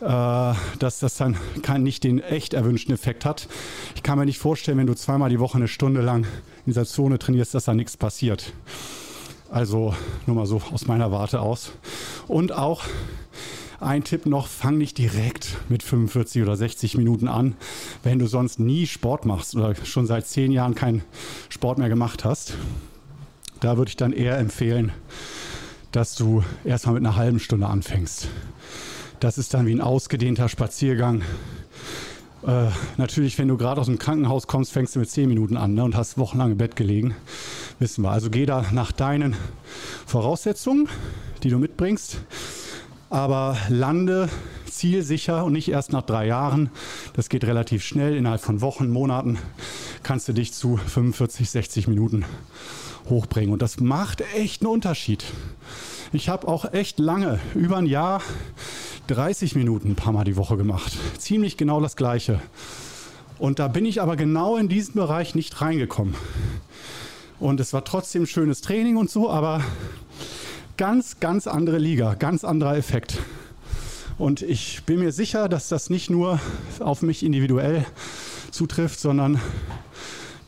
dass 0.00 0.98
das 0.98 1.16
dann 1.16 1.36
kein, 1.62 1.82
nicht 1.82 2.04
den 2.04 2.20
echt 2.20 2.54
erwünschten 2.54 2.94
Effekt 2.94 3.24
hat. 3.24 3.48
Ich 3.94 4.02
kann 4.02 4.18
mir 4.18 4.26
nicht 4.26 4.38
vorstellen, 4.38 4.78
wenn 4.78 4.86
du 4.86 4.94
zweimal 4.94 5.30
die 5.30 5.40
Woche 5.40 5.56
eine 5.56 5.68
Stunde 5.68 6.02
lang 6.02 6.24
in 6.24 6.72
dieser 6.72 6.84
Zone 6.84 7.18
trainierst, 7.18 7.54
dass 7.54 7.64
da 7.64 7.74
nichts 7.74 7.96
passiert. 7.96 8.52
Also 9.50 9.94
nur 10.26 10.36
mal 10.36 10.46
so 10.46 10.60
aus 10.72 10.86
meiner 10.86 11.12
Warte 11.12 11.40
aus. 11.40 11.72
Und 12.26 12.52
auch 12.52 12.82
ein 13.80 14.04
Tipp 14.04 14.26
noch, 14.26 14.46
fang 14.48 14.78
nicht 14.78 14.98
direkt 14.98 15.56
mit 15.68 15.82
45 15.82 16.42
oder 16.42 16.56
60 16.56 16.96
Minuten 16.96 17.28
an, 17.28 17.56
wenn 18.02 18.18
du 18.18 18.26
sonst 18.26 18.58
nie 18.58 18.86
Sport 18.86 19.26
machst 19.26 19.54
oder 19.54 19.74
schon 19.84 20.06
seit 20.06 20.26
zehn 20.26 20.50
Jahren 20.50 20.74
keinen 20.74 21.02
Sport 21.48 21.78
mehr 21.78 21.88
gemacht 21.88 22.24
hast. 22.24 22.54
Da 23.60 23.76
würde 23.76 23.90
ich 23.90 23.96
dann 23.96 24.12
eher 24.12 24.38
empfehlen, 24.38 24.92
dass 25.92 26.14
du 26.14 26.42
erstmal 26.64 26.94
mit 26.94 27.04
einer 27.04 27.16
halben 27.16 27.38
Stunde 27.38 27.66
anfängst. 27.66 28.28
Das 29.26 29.38
ist 29.38 29.54
dann 29.54 29.66
wie 29.66 29.74
ein 29.74 29.80
ausgedehnter 29.80 30.48
Spaziergang. 30.48 31.22
Äh, 32.46 32.68
natürlich, 32.96 33.36
wenn 33.38 33.48
du 33.48 33.56
gerade 33.56 33.80
aus 33.80 33.88
dem 33.88 33.98
Krankenhaus 33.98 34.46
kommst, 34.46 34.72
fängst 34.72 34.94
du 34.94 35.00
mit 35.00 35.10
zehn 35.10 35.28
Minuten 35.28 35.56
an 35.56 35.74
ne, 35.74 35.82
und 35.82 35.96
hast 35.96 36.16
wochenlang 36.16 36.52
im 36.52 36.58
Bett 36.58 36.76
gelegen. 36.76 37.12
Wissen 37.80 38.04
wir. 38.04 38.12
Also 38.12 38.30
geh 38.30 38.46
da 38.46 38.66
nach 38.70 38.92
deinen 38.92 39.34
Voraussetzungen, 40.06 40.88
die 41.42 41.50
du 41.50 41.58
mitbringst 41.58 42.20
aber 43.10 43.56
lande 43.68 44.28
zielsicher 44.70 45.44
und 45.44 45.52
nicht 45.52 45.68
erst 45.68 45.92
nach 45.92 46.02
drei 46.02 46.26
Jahren. 46.26 46.70
Das 47.14 47.28
geht 47.28 47.44
relativ 47.44 47.84
schnell. 47.84 48.16
Innerhalb 48.16 48.40
von 48.40 48.60
Wochen, 48.60 48.90
Monaten 48.90 49.38
kannst 50.02 50.28
du 50.28 50.32
dich 50.32 50.52
zu 50.52 50.76
45, 50.76 51.50
60 51.50 51.88
Minuten 51.88 52.24
hochbringen. 53.08 53.52
Und 53.52 53.62
das 53.62 53.80
macht 53.80 54.22
echt 54.36 54.62
einen 54.62 54.70
Unterschied. 54.70 55.24
Ich 56.12 56.28
habe 56.28 56.48
auch 56.48 56.72
echt 56.72 56.98
lange, 56.98 57.40
über 57.54 57.76
ein 57.76 57.86
Jahr, 57.86 58.22
30 59.08 59.54
Minuten 59.54 59.90
ein 59.90 59.96
paar 59.96 60.12
Mal 60.12 60.24
die 60.24 60.36
Woche 60.36 60.56
gemacht. 60.56 60.92
Ziemlich 61.18 61.56
genau 61.56 61.80
das 61.80 61.96
Gleiche. 61.96 62.40
Und 63.38 63.58
da 63.58 63.68
bin 63.68 63.84
ich 63.84 64.00
aber 64.00 64.16
genau 64.16 64.56
in 64.56 64.68
diesen 64.68 64.94
Bereich 64.94 65.34
nicht 65.34 65.60
reingekommen. 65.60 66.14
Und 67.38 67.60
es 67.60 67.72
war 67.72 67.84
trotzdem 67.84 68.26
schönes 68.26 68.62
Training 68.62 68.96
und 68.96 69.10
so, 69.10 69.30
aber 69.30 69.62
Ganz, 70.76 71.20
ganz 71.20 71.46
andere 71.46 71.78
Liga, 71.78 72.12
ganz 72.12 72.44
anderer 72.44 72.76
Effekt. 72.76 73.16
Und 74.18 74.42
ich 74.42 74.82
bin 74.84 74.98
mir 74.98 75.10
sicher, 75.10 75.48
dass 75.48 75.70
das 75.70 75.88
nicht 75.88 76.10
nur 76.10 76.38
auf 76.80 77.00
mich 77.00 77.22
individuell 77.22 77.86
zutrifft, 78.50 79.00
sondern 79.00 79.40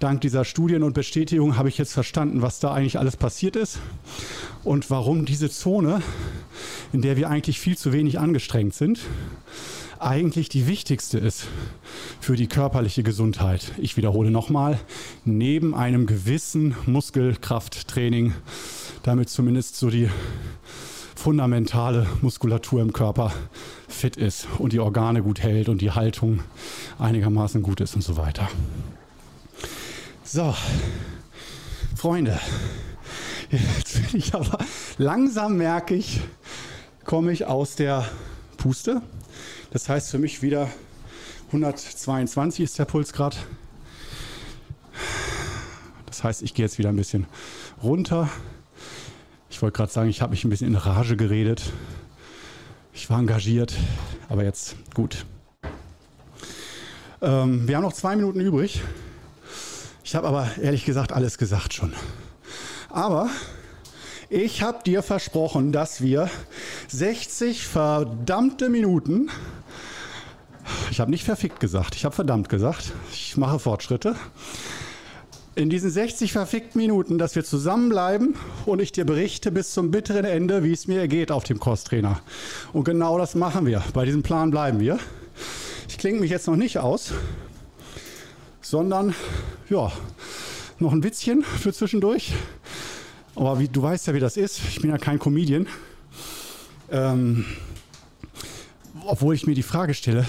dank 0.00 0.20
dieser 0.20 0.44
Studien 0.44 0.82
und 0.82 0.92
Bestätigung 0.92 1.56
habe 1.56 1.70
ich 1.70 1.78
jetzt 1.78 1.94
verstanden, 1.94 2.42
was 2.42 2.60
da 2.60 2.74
eigentlich 2.74 2.98
alles 2.98 3.16
passiert 3.16 3.56
ist 3.56 3.78
und 4.68 4.90
warum 4.90 5.24
diese 5.24 5.48
Zone, 5.48 6.02
in 6.92 7.00
der 7.00 7.16
wir 7.16 7.30
eigentlich 7.30 7.58
viel 7.58 7.78
zu 7.78 7.90
wenig 7.94 8.18
angestrengt 8.18 8.74
sind, 8.74 9.00
eigentlich 9.98 10.50
die 10.50 10.66
wichtigste 10.66 11.18
ist 11.18 11.46
für 12.20 12.36
die 12.36 12.48
körperliche 12.48 13.02
Gesundheit. 13.02 13.72
Ich 13.78 13.96
wiederhole 13.96 14.30
nochmal, 14.30 14.78
neben 15.24 15.74
einem 15.74 16.04
gewissen 16.04 16.76
Muskelkrafttraining 16.84 18.34
damit 19.02 19.30
zumindest 19.30 19.76
so 19.76 19.88
die 19.88 20.10
fundamentale 21.16 22.06
Muskulatur 22.20 22.82
im 22.82 22.92
Körper 22.92 23.32
fit 23.88 24.16
ist 24.18 24.46
und 24.58 24.74
die 24.74 24.80
Organe 24.80 25.22
gut 25.22 25.40
hält 25.40 25.70
und 25.70 25.80
die 25.80 25.92
Haltung 25.92 26.40
einigermaßen 26.98 27.62
gut 27.62 27.80
ist 27.80 27.94
und 27.94 28.02
so 28.02 28.18
weiter. 28.18 28.50
So, 30.24 30.54
Freunde, 31.96 32.38
jetzt 33.50 34.10
bin 34.10 34.20
ich 34.20 34.34
aber 34.34 34.58
langsam 34.98 35.56
merke 35.56 35.94
ich, 35.94 36.20
komme 37.04 37.32
ich 37.32 37.46
aus 37.46 37.76
der 37.76 38.08
Puste. 38.56 39.02
Das 39.70 39.88
heißt 39.88 40.10
für 40.10 40.18
mich 40.18 40.42
wieder 40.42 40.68
122 41.48 42.64
ist 42.64 42.78
der 42.78 42.84
Pulsgrad. 42.84 43.36
Das 46.06 46.24
heißt, 46.24 46.42
ich 46.42 46.54
gehe 46.54 46.64
jetzt 46.64 46.78
wieder 46.78 46.88
ein 46.88 46.96
bisschen 46.96 47.26
runter. 47.82 48.28
Ich 49.50 49.62
wollte 49.62 49.76
gerade 49.76 49.92
sagen, 49.92 50.08
ich 50.08 50.20
habe 50.20 50.30
mich 50.32 50.44
ein 50.44 50.50
bisschen 50.50 50.68
in 50.68 50.74
Rage 50.74 51.16
geredet. 51.16 51.72
Ich 52.92 53.08
war 53.08 53.18
engagiert, 53.18 53.74
aber 54.28 54.44
jetzt 54.44 54.76
gut. 54.94 55.24
Ähm, 57.22 57.66
wir 57.68 57.76
haben 57.76 57.84
noch 57.84 57.92
zwei 57.92 58.16
Minuten 58.16 58.40
übrig. 58.40 58.82
Ich 60.04 60.14
habe 60.14 60.26
aber 60.26 60.50
ehrlich 60.60 60.84
gesagt 60.84 61.12
alles 61.12 61.38
gesagt 61.38 61.74
schon. 61.74 61.92
Aber 62.88 63.28
ich 64.30 64.62
habe 64.62 64.82
dir 64.84 65.02
versprochen, 65.02 65.72
dass 65.72 66.00
wir 66.00 66.30
60 66.88 67.66
verdammte 67.66 68.68
Minuten, 68.68 69.30
ich 70.90 71.00
habe 71.00 71.10
nicht 71.10 71.24
verfickt 71.24 71.60
gesagt, 71.60 71.94
ich 71.94 72.04
habe 72.04 72.14
verdammt 72.14 72.48
gesagt, 72.48 72.92
ich 73.12 73.36
mache 73.36 73.58
Fortschritte, 73.58 74.16
in 75.54 75.70
diesen 75.70 75.90
60 75.90 76.32
verfickten 76.32 76.80
Minuten, 76.80 77.18
dass 77.18 77.34
wir 77.34 77.44
zusammenbleiben 77.44 78.36
und 78.64 78.80
ich 78.80 78.92
dir 78.92 79.04
berichte 79.04 79.50
bis 79.50 79.72
zum 79.72 79.90
bitteren 79.90 80.24
Ende, 80.24 80.62
wie 80.62 80.72
es 80.72 80.86
mir 80.86 81.00
ergeht 81.00 81.32
auf 81.32 81.44
dem 81.44 81.58
Crosstrainer. 81.58 82.20
Und 82.72 82.84
genau 82.84 83.18
das 83.18 83.34
machen 83.34 83.66
wir. 83.66 83.82
Bei 83.92 84.04
diesem 84.04 84.22
Plan 84.22 84.50
bleiben 84.50 84.78
wir. 84.78 84.98
Ich 85.88 85.98
klinge 85.98 86.20
mich 86.20 86.30
jetzt 86.30 86.46
noch 86.46 86.54
nicht 86.54 86.78
aus, 86.78 87.12
sondern 88.60 89.14
ja, 89.68 89.90
noch 90.80 90.92
ein 90.92 91.02
Witzchen 91.02 91.42
für 91.42 91.72
zwischendurch. 91.72 92.32
Aber 93.34 93.58
wie, 93.58 93.68
du 93.68 93.82
weißt 93.82 94.06
ja, 94.06 94.14
wie 94.14 94.20
das 94.20 94.36
ist. 94.36 94.60
Ich 94.68 94.80
bin 94.80 94.90
ja 94.90 94.98
kein 94.98 95.18
Comedian. 95.18 95.66
Ähm, 96.90 97.44
obwohl 99.06 99.34
ich 99.34 99.46
mir 99.46 99.54
die 99.54 99.62
Frage 99.62 99.94
stelle, 99.94 100.26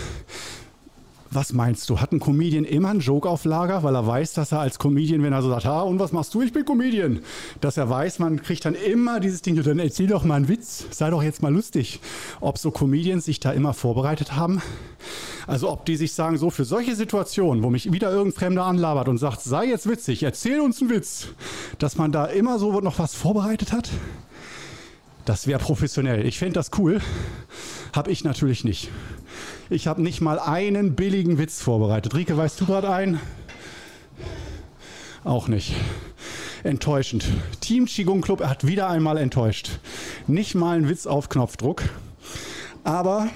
was 1.32 1.54
meinst 1.54 1.90
du? 1.90 2.00
Hat 2.00 2.12
ein 2.12 2.20
Comedian 2.20 2.66
immer 2.66 2.90
einen 2.90 3.02
Joke 3.02 3.30
auf 3.30 3.46
Lager, 3.46 3.84
weil 3.84 3.96
er 3.96 4.06
weiß, 4.06 4.34
dass 4.34 4.52
er 4.52 4.62
als 4.62 4.80
Comedian, 4.80 5.22
wenn 5.22 5.34
er 5.34 5.42
so 5.42 5.50
sagt, 5.50 5.66
ha, 5.66 5.82
und 5.82 6.00
was 6.00 6.12
machst 6.12 6.34
du? 6.34 6.42
Ich 6.42 6.52
bin 6.52 6.66
Comedian. 6.66 7.20
Dass 7.62 7.78
er 7.78 7.90
weiß, 7.90 8.20
man 8.20 8.42
kriegt 8.42 8.66
dann 8.66 8.74
immer 8.74 9.20
dieses 9.20 9.42
Ding, 9.42 9.62
dann 9.62 9.80
erzähl 9.80 10.08
doch 10.08 10.24
mal 10.24 10.36
einen 10.36 10.48
Witz, 10.48 10.86
sei 10.90 11.10
doch 11.10 11.22
jetzt 11.22 11.42
mal 11.42 11.54
lustig. 11.54 12.00
Ob 12.42 12.58
so 12.58 12.72
Comedians 12.72 13.26
sich 13.26 13.40
da 13.40 13.52
immer 13.52 13.74
vorbereitet 13.74 14.36
haben? 14.36 14.62
Also 15.46 15.70
ob 15.70 15.86
die 15.86 15.96
sich 15.96 16.14
sagen, 16.14 16.38
so 16.38 16.50
für 16.50 16.66
solche 16.66 16.96
Situationen, 16.96 17.64
wo 17.64 17.70
mich 17.70 17.92
wieder 17.92 18.12
irgendein 18.12 18.40
Fremder 18.40 18.66
anlabert 18.66 19.08
und 19.08 19.18
sagt, 19.18 19.42
sei 19.42 19.66
jetzt 19.66 19.88
witzig, 19.88 20.24
erzähl 20.24 20.60
uns 20.60 20.82
einen 20.82 20.90
Witz, 20.90 21.28
dass 21.78 21.98
man 21.98 22.12
da 22.12 22.26
immer 22.26 22.60
so 22.60 22.80
noch 22.82 23.00
was 23.00 23.14
vorbereitet 23.14 23.72
hat? 23.72 23.90
Das 25.26 25.46
wäre 25.46 25.60
professionell. 25.60 26.26
Ich 26.26 26.40
fände 26.40 26.54
das 26.54 26.72
cool. 26.80 27.02
Habe 27.94 28.12
ich 28.12 28.24
natürlich 28.24 28.64
nicht. 28.64 28.90
Ich 29.72 29.86
habe 29.86 30.02
nicht 30.02 30.20
mal 30.20 30.40
einen 30.40 30.96
billigen 30.96 31.38
Witz 31.38 31.62
vorbereitet. 31.62 32.16
Rike, 32.16 32.36
weißt 32.36 32.60
du 32.60 32.66
gerade 32.66 32.90
einen? 32.90 33.20
Auch 35.24 35.48
nicht. 35.48 35.76
Enttäuschend. 36.64 37.24
Team 37.62 37.86
Qigong 37.86 38.22
Club 38.22 38.44
hat 38.44 38.66
wieder 38.66 38.90
einmal 38.90 39.18
enttäuscht. 39.18 39.80
Nicht 40.26 40.56
mal 40.56 40.76
ein 40.76 40.90
Witz 40.90 41.06
auf 41.06 41.30
Knopfdruck. 41.30 41.84
Aber 42.84 43.30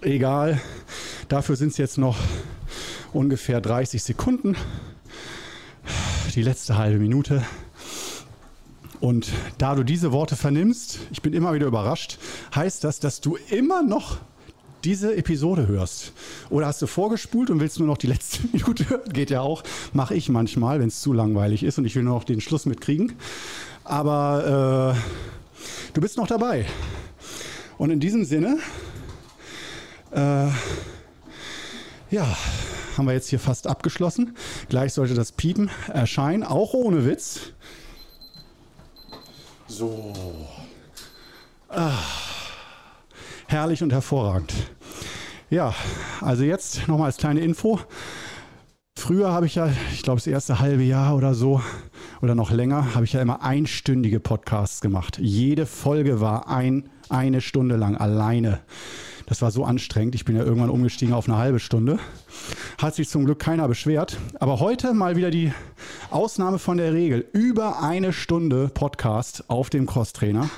egal. 0.00 0.60
Dafür 1.28 1.54
sind 1.54 1.68
es 1.68 1.76
jetzt 1.76 1.98
noch 1.98 2.16
ungefähr 3.12 3.60
30 3.60 4.02
Sekunden. 4.02 4.56
Die 6.34 6.42
letzte 6.42 6.76
halbe 6.76 6.98
Minute. 6.98 7.44
Und 8.98 9.28
da 9.58 9.76
du 9.76 9.84
diese 9.84 10.10
Worte 10.10 10.34
vernimmst, 10.34 10.98
ich 11.12 11.22
bin 11.22 11.32
immer 11.32 11.54
wieder 11.54 11.68
überrascht, 11.68 12.18
heißt 12.56 12.82
das, 12.82 12.98
dass 12.98 13.20
du 13.20 13.36
immer 13.50 13.84
noch 13.84 14.18
diese 14.86 15.16
Episode 15.16 15.66
hörst. 15.66 16.12
Oder 16.48 16.68
hast 16.68 16.80
du 16.80 16.86
vorgespult 16.86 17.50
und 17.50 17.58
willst 17.58 17.80
nur 17.80 17.88
noch 17.88 17.98
die 17.98 18.06
letzte 18.06 18.46
Minute 18.52 18.88
hören? 18.88 19.12
Geht 19.12 19.30
ja 19.30 19.40
auch. 19.40 19.64
Mache 19.92 20.14
ich 20.14 20.28
manchmal, 20.28 20.78
wenn 20.78 20.88
es 20.88 21.00
zu 21.00 21.12
langweilig 21.12 21.64
ist 21.64 21.76
und 21.78 21.84
ich 21.84 21.96
will 21.96 22.04
nur 22.04 22.14
noch 22.14 22.24
den 22.24 22.40
Schluss 22.40 22.66
mitkriegen. 22.66 23.14
Aber 23.82 24.94
äh, 24.94 25.92
du 25.92 26.00
bist 26.00 26.16
noch 26.16 26.28
dabei. 26.28 26.66
Und 27.78 27.90
in 27.90 27.98
diesem 27.98 28.24
Sinne, 28.24 28.58
äh, 30.12 30.46
ja, 32.10 32.36
haben 32.96 33.06
wir 33.06 33.12
jetzt 33.12 33.28
hier 33.28 33.40
fast 33.40 33.66
abgeschlossen. 33.66 34.36
Gleich 34.68 34.92
sollte 34.92 35.14
das 35.14 35.32
Piepen 35.32 35.68
erscheinen, 35.92 36.44
auch 36.44 36.74
ohne 36.74 37.04
Witz. 37.04 37.40
So. 39.66 40.14
Ah, 41.68 41.98
herrlich 43.48 43.82
und 43.82 43.92
hervorragend. 43.92 44.54
Ja, 45.48 45.74
also 46.20 46.42
jetzt 46.42 46.88
nochmal 46.88 47.06
als 47.06 47.18
kleine 47.18 47.40
Info. 47.40 47.78
Früher 48.98 49.30
habe 49.30 49.46
ich 49.46 49.54
ja, 49.54 49.68
ich 49.92 50.02
glaube, 50.02 50.18
das 50.18 50.26
erste 50.26 50.58
halbe 50.58 50.82
Jahr 50.82 51.14
oder 51.14 51.34
so 51.34 51.60
oder 52.20 52.34
noch 52.34 52.50
länger, 52.50 52.94
habe 52.94 53.04
ich 53.04 53.12
ja 53.12 53.22
immer 53.22 53.42
einstündige 53.42 54.18
Podcasts 54.18 54.80
gemacht. 54.80 55.18
Jede 55.20 55.66
Folge 55.66 56.20
war 56.20 56.48
ein, 56.48 56.88
eine 57.08 57.40
Stunde 57.40 57.76
lang 57.76 57.96
alleine. 57.96 58.60
Das 59.26 59.40
war 59.42 59.52
so 59.52 59.64
anstrengend. 59.64 60.16
Ich 60.16 60.24
bin 60.24 60.36
ja 60.36 60.42
irgendwann 60.42 60.70
umgestiegen 60.70 61.14
auf 61.14 61.28
eine 61.28 61.36
halbe 61.36 61.60
Stunde. 61.60 61.98
Hat 62.78 62.96
sich 62.96 63.08
zum 63.08 63.24
Glück 63.24 63.38
keiner 63.38 63.68
beschwert. 63.68 64.18
Aber 64.40 64.58
heute 64.58 64.94
mal 64.94 65.14
wieder 65.14 65.30
die 65.30 65.52
Ausnahme 66.10 66.58
von 66.58 66.76
der 66.76 66.92
Regel. 66.92 67.24
Über 67.32 67.82
eine 67.82 68.12
Stunde 68.12 68.68
Podcast 68.72 69.44
auf 69.48 69.70
dem 69.70 69.86
Crosstrainer. 69.86 70.48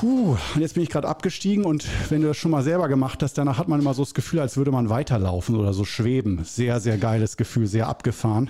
Puh, 0.00 0.36
und 0.54 0.60
jetzt 0.60 0.74
bin 0.74 0.84
ich 0.84 0.90
gerade 0.90 1.08
abgestiegen 1.08 1.64
und 1.64 1.84
wenn 2.08 2.22
du 2.22 2.28
das 2.28 2.36
schon 2.36 2.52
mal 2.52 2.62
selber 2.62 2.86
gemacht 2.86 3.20
hast, 3.20 3.36
danach 3.36 3.58
hat 3.58 3.66
man 3.66 3.80
immer 3.80 3.94
so 3.94 4.04
das 4.04 4.14
Gefühl, 4.14 4.38
als 4.38 4.56
würde 4.56 4.70
man 4.70 4.90
weiterlaufen 4.90 5.56
oder 5.56 5.72
so 5.72 5.84
schweben. 5.84 6.44
Sehr, 6.44 6.78
sehr 6.78 6.98
geiles 6.98 7.36
Gefühl, 7.36 7.66
sehr 7.66 7.88
abgefahren. 7.88 8.48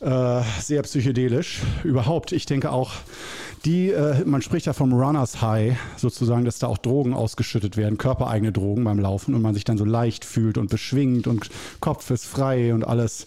Äh, 0.00 0.40
sehr 0.62 0.80
psychedelisch. 0.80 1.60
Überhaupt, 1.84 2.32
ich 2.32 2.46
denke 2.46 2.72
auch, 2.72 2.92
die, 3.66 3.90
äh, 3.90 4.24
man 4.24 4.40
spricht 4.40 4.64
ja 4.64 4.72
vom 4.72 4.94
Runners 4.94 5.42
High, 5.42 5.76
sozusagen, 5.98 6.46
dass 6.46 6.58
da 6.58 6.68
auch 6.68 6.78
Drogen 6.78 7.12
ausgeschüttet 7.12 7.76
werden, 7.76 7.98
körpereigene 7.98 8.50
Drogen 8.50 8.82
beim 8.84 8.98
Laufen 8.98 9.34
und 9.34 9.42
man 9.42 9.52
sich 9.52 9.64
dann 9.64 9.76
so 9.76 9.84
leicht 9.84 10.24
fühlt 10.24 10.56
und 10.56 10.70
beschwingt 10.70 11.26
und 11.26 11.50
Kopf 11.80 12.10
ist 12.10 12.24
frei 12.24 12.72
und 12.72 12.82
alles. 12.82 13.26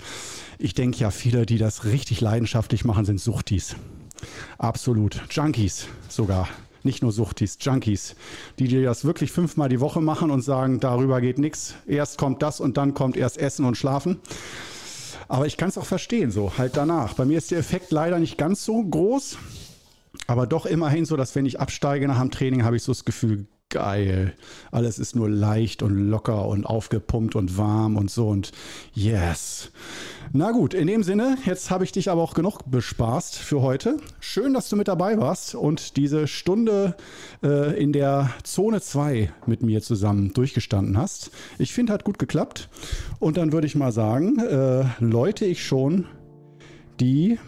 Ich 0.58 0.74
denke 0.74 0.98
ja, 0.98 1.12
viele, 1.12 1.46
die 1.46 1.60
das 1.60 1.86
richtig 1.86 2.22
leidenschaftlich 2.22 2.86
machen, 2.86 3.06
sind 3.06 3.22
Suchtis. 3.22 3.76
Absolut. 4.58 5.22
Junkies 5.30 5.86
sogar. 6.10 6.48
Nicht 6.84 7.02
nur 7.02 7.12
Suchtis, 7.12 7.58
Junkies, 7.62 8.16
die 8.60 8.68
dir 8.68 8.84
das 8.84 9.06
wirklich 9.06 9.32
fünfmal 9.32 9.70
die 9.70 9.80
Woche 9.80 10.02
machen 10.02 10.32
und 10.32 10.42
sagen, 10.42 10.80
darüber 10.80 11.22
geht 11.22 11.38
nichts. 11.38 11.76
Erst 11.88 12.18
kommt 12.18 12.42
das 12.42 12.60
und 12.60 12.78
dann 12.78 12.94
kommt 12.94 13.16
erst 13.16 13.38
Essen 13.38 13.66
und 13.66 13.78
Schlafen. 13.78 14.20
Aber 15.28 15.46
ich 15.48 15.58
kann 15.58 15.70
es 15.70 15.78
auch 15.78 15.86
verstehen, 15.86 16.32
so 16.32 16.58
halt 16.58 16.76
danach. 16.76 17.14
Bei 17.14 17.26
mir 17.26 17.38
ist 17.38 17.52
der 17.52 17.60
Effekt 17.60 17.92
leider 17.92 18.20
nicht 18.20 18.38
ganz 18.38 18.66
so 18.66 18.84
groß, 18.84 19.38
aber 20.28 20.46
doch 20.46 20.66
immerhin 20.66 21.06
so, 21.06 21.16
dass 21.16 21.36
wenn 21.36 21.46
ich 21.46 21.60
absteige 21.60 22.08
nach 22.08 22.20
dem 22.20 22.32
Training, 22.32 22.64
habe 22.64 22.76
ich 22.76 22.84
so 22.84 22.92
das 22.92 23.06
Gefühl, 23.06 23.48
geil. 23.70 24.34
Alles 24.72 25.00
ist 25.00 25.16
nur 25.16 25.30
leicht 25.30 25.82
und 25.82 26.10
locker 26.10 26.48
und 26.48 26.66
aufgepumpt 26.66 27.36
und 27.36 27.58
warm 27.58 27.98
und 27.98 28.12
so 28.12 28.30
und 28.30 28.52
yes. 28.94 29.72
Na 30.32 30.52
gut, 30.52 30.74
in 30.74 30.88
dem 30.88 31.04
Sinne, 31.04 31.38
jetzt 31.46 31.70
habe 31.70 31.84
ich 31.84 31.92
dich 31.92 32.10
aber 32.10 32.22
auch 32.22 32.34
genug 32.34 32.62
bespaßt 32.66 33.36
für 33.36 33.62
heute. 33.62 33.98
Schön, 34.20 34.54
dass 34.54 34.70
du 34.70 34.76
mit 34.76 34.88
dabei 34.88 35.18
warst 35.20 35.56
und 35.56 35.98
diese 35.98 36.28
Stunde 36.28 36.96
äh, 37.44 37.80
in 37.80 37.94
der 37.94 38.32
Zone 38.44 38.82
2 38.82 39.32
mit 39.46 39.64
mir 39.64 39.82
zusammen 39.82 40.34
durchgestanden 40.34 40.98
hast. 40.98 41.32
Ich 41.58 41.74
finde, 41.74 41.94
hat 41.94 42.04
gut 42.04 42.20
geklappt. 42.20 42.70
Und 43.20 43.38
dann 43.38 43.52
würde 43.52 43.68
ich 43.68 43.76
mal 43.76 43.92
sagen, 43.92 44.40
äh, 44.40 44.86
läute 45.00 45.46
ich 45.46 45.64
schon 45.66 46.06
die 47.00 47.40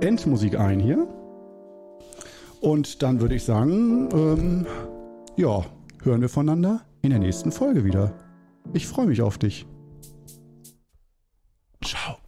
Endmusik 0.00 0.58
ein 0.58 0.80
hier. 0.80 1.06
Und 2.60 3.02
dann 3.02 3.20
würde 3.20 3.34
ich 3.34 3.42
sagen, 3.42 4.08
ähm, 4.12 4.66
ja, 5.36 5.64
hören 6.02 6.20
wir 6.20 6.28
voneinander 6.28 6.84
in 7.00 7.10
der 7.10 7.18
nächsten 7.18 7.52
Folge 7.52 7.84
wieder. 7.84 8.12
Ich 8.74 8.86
freue 8.86 9.06
mich 9.06 9.22
auf 9.22 9.38
dich. 9.38 9.66
Ciao. 11.82 12.21